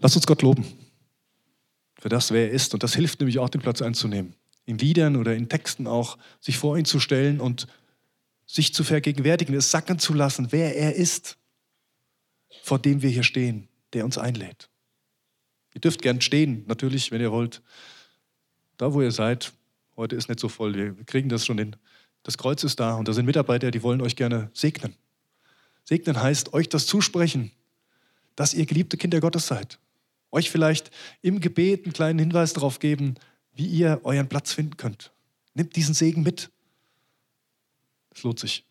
Lass 0.00 0.16
uns 0.16 0.26
Gott 0.26 0.42
loben 0.42 0.66
für 2.00 2.08
das, 2.08 2.32
wer 2.32 2.48
er 2.48 2.50
ist. 2.50 2.72
Und 2.74 2.82
das 2.82 2.94
hilft 2.94 3.20
nämlich 3.20 3.38
auch, 3.38 3.50
den 3.50 3.60
Platz 3.60 3.82
einzunehmen. 3.82 4.34
In 4.64 4.78
Liedern 4.78 5.16
oder 5.16 5.34
in 5.34 5.48
Texten 5.48 5.86
auch, 5.86 6.18
sich 6.40 6.56
vor 6.56 6.78
ihn 6.78 6.86
zu 6.86 6.98
stellen 6.98 7.40
und 7.40 7.66
sich 8.46 8.74
zu 8.74 8.82
vergegenwärtigen, 8.82 9.54
es 9.54 9.70
sacken 9.70 9.98
zu 9.98 10.14
lassen, 10.14 10.48
wer 10.50 10.76
er 10.76 10.96
ist, 10.96 11.36
vor 12.62 12.78
dem 12.78 13.02
wir 13.02 13.10
hier 13.10 13.22
stehen, 13.22 13.68
der 13.92 14.04
uns 14.04 14.18
einlädt. 14.18 14.70
Ihr 15.74 15.80
dürft 15.80 16.02
gern 16.02 16.20
stehen, 16.20 16.64
natürlich, 16.66 17.12
wenn 17.12 17.20
ihr 17.20 17.30
wollt. 17.30 17.62
Da, 18.76 18.92
wo 18.92 19.02
ihr 19.02 19.12
seid, 19.12 19.52
heute 19.96 20.16
ist 20.16 20.28
nicht 20.28 20.40
so 20.40 20.48
voll, 20.48 20.74
wir 20.74 20.94
kriegen 21.04 21.28
das 21.28 21.46
schon 21.46 21.58
hin. 21.58 21.76
Das 22.22 22.38
Kreuz 22.38 22.64
ist 22.64 22.80
da 22.80 22.94
und 22.94 23.06
da 23.06 23.12
sind 23.12 23.26
Mitarbeiter, 23.26 23.70
die 23.70 23.82
wollen 23.82 24.00
euch 24.00 24.16
gerne 24.16 24.50
segnen. 24.52 24.96
Segnen 25.84 26.20
heißt, 26.20 26.52
euch 26.54 26.68
das 26.68 26.86
zusprechen, 26.86 27.52
dass 28.34 28.54
ihr 28.54 28.66
geliebte 28.66 28.96
Kinder 28.96 29.20
Gottes 29.20 29.46
seid 29.46 29.78
euch 30.32 30.50
vielleicht 30.50 30.90
im 31.22 31.40
Gebet 31.40 31.84
einen 31.84 31.92
kleinen 31.92 32.18
Hinweis 32.18 32.52
darauf 32.52 32.78
geben, 32.78 33.14
wie 33.52 33.66
ihr 33.66 34.00
euren 34.04 34.28
Platz 34.28 34.52
finden 34.52 34.76
könnt. 34.76 35.12
Nehmt 35.54 35.76
diesen 35.76 35.94
Segen 35.94 36.22
mit. 36.22 36.50
Es 38.14 38.22
lohnt 38.22 38.38
sich. 38.38 38.64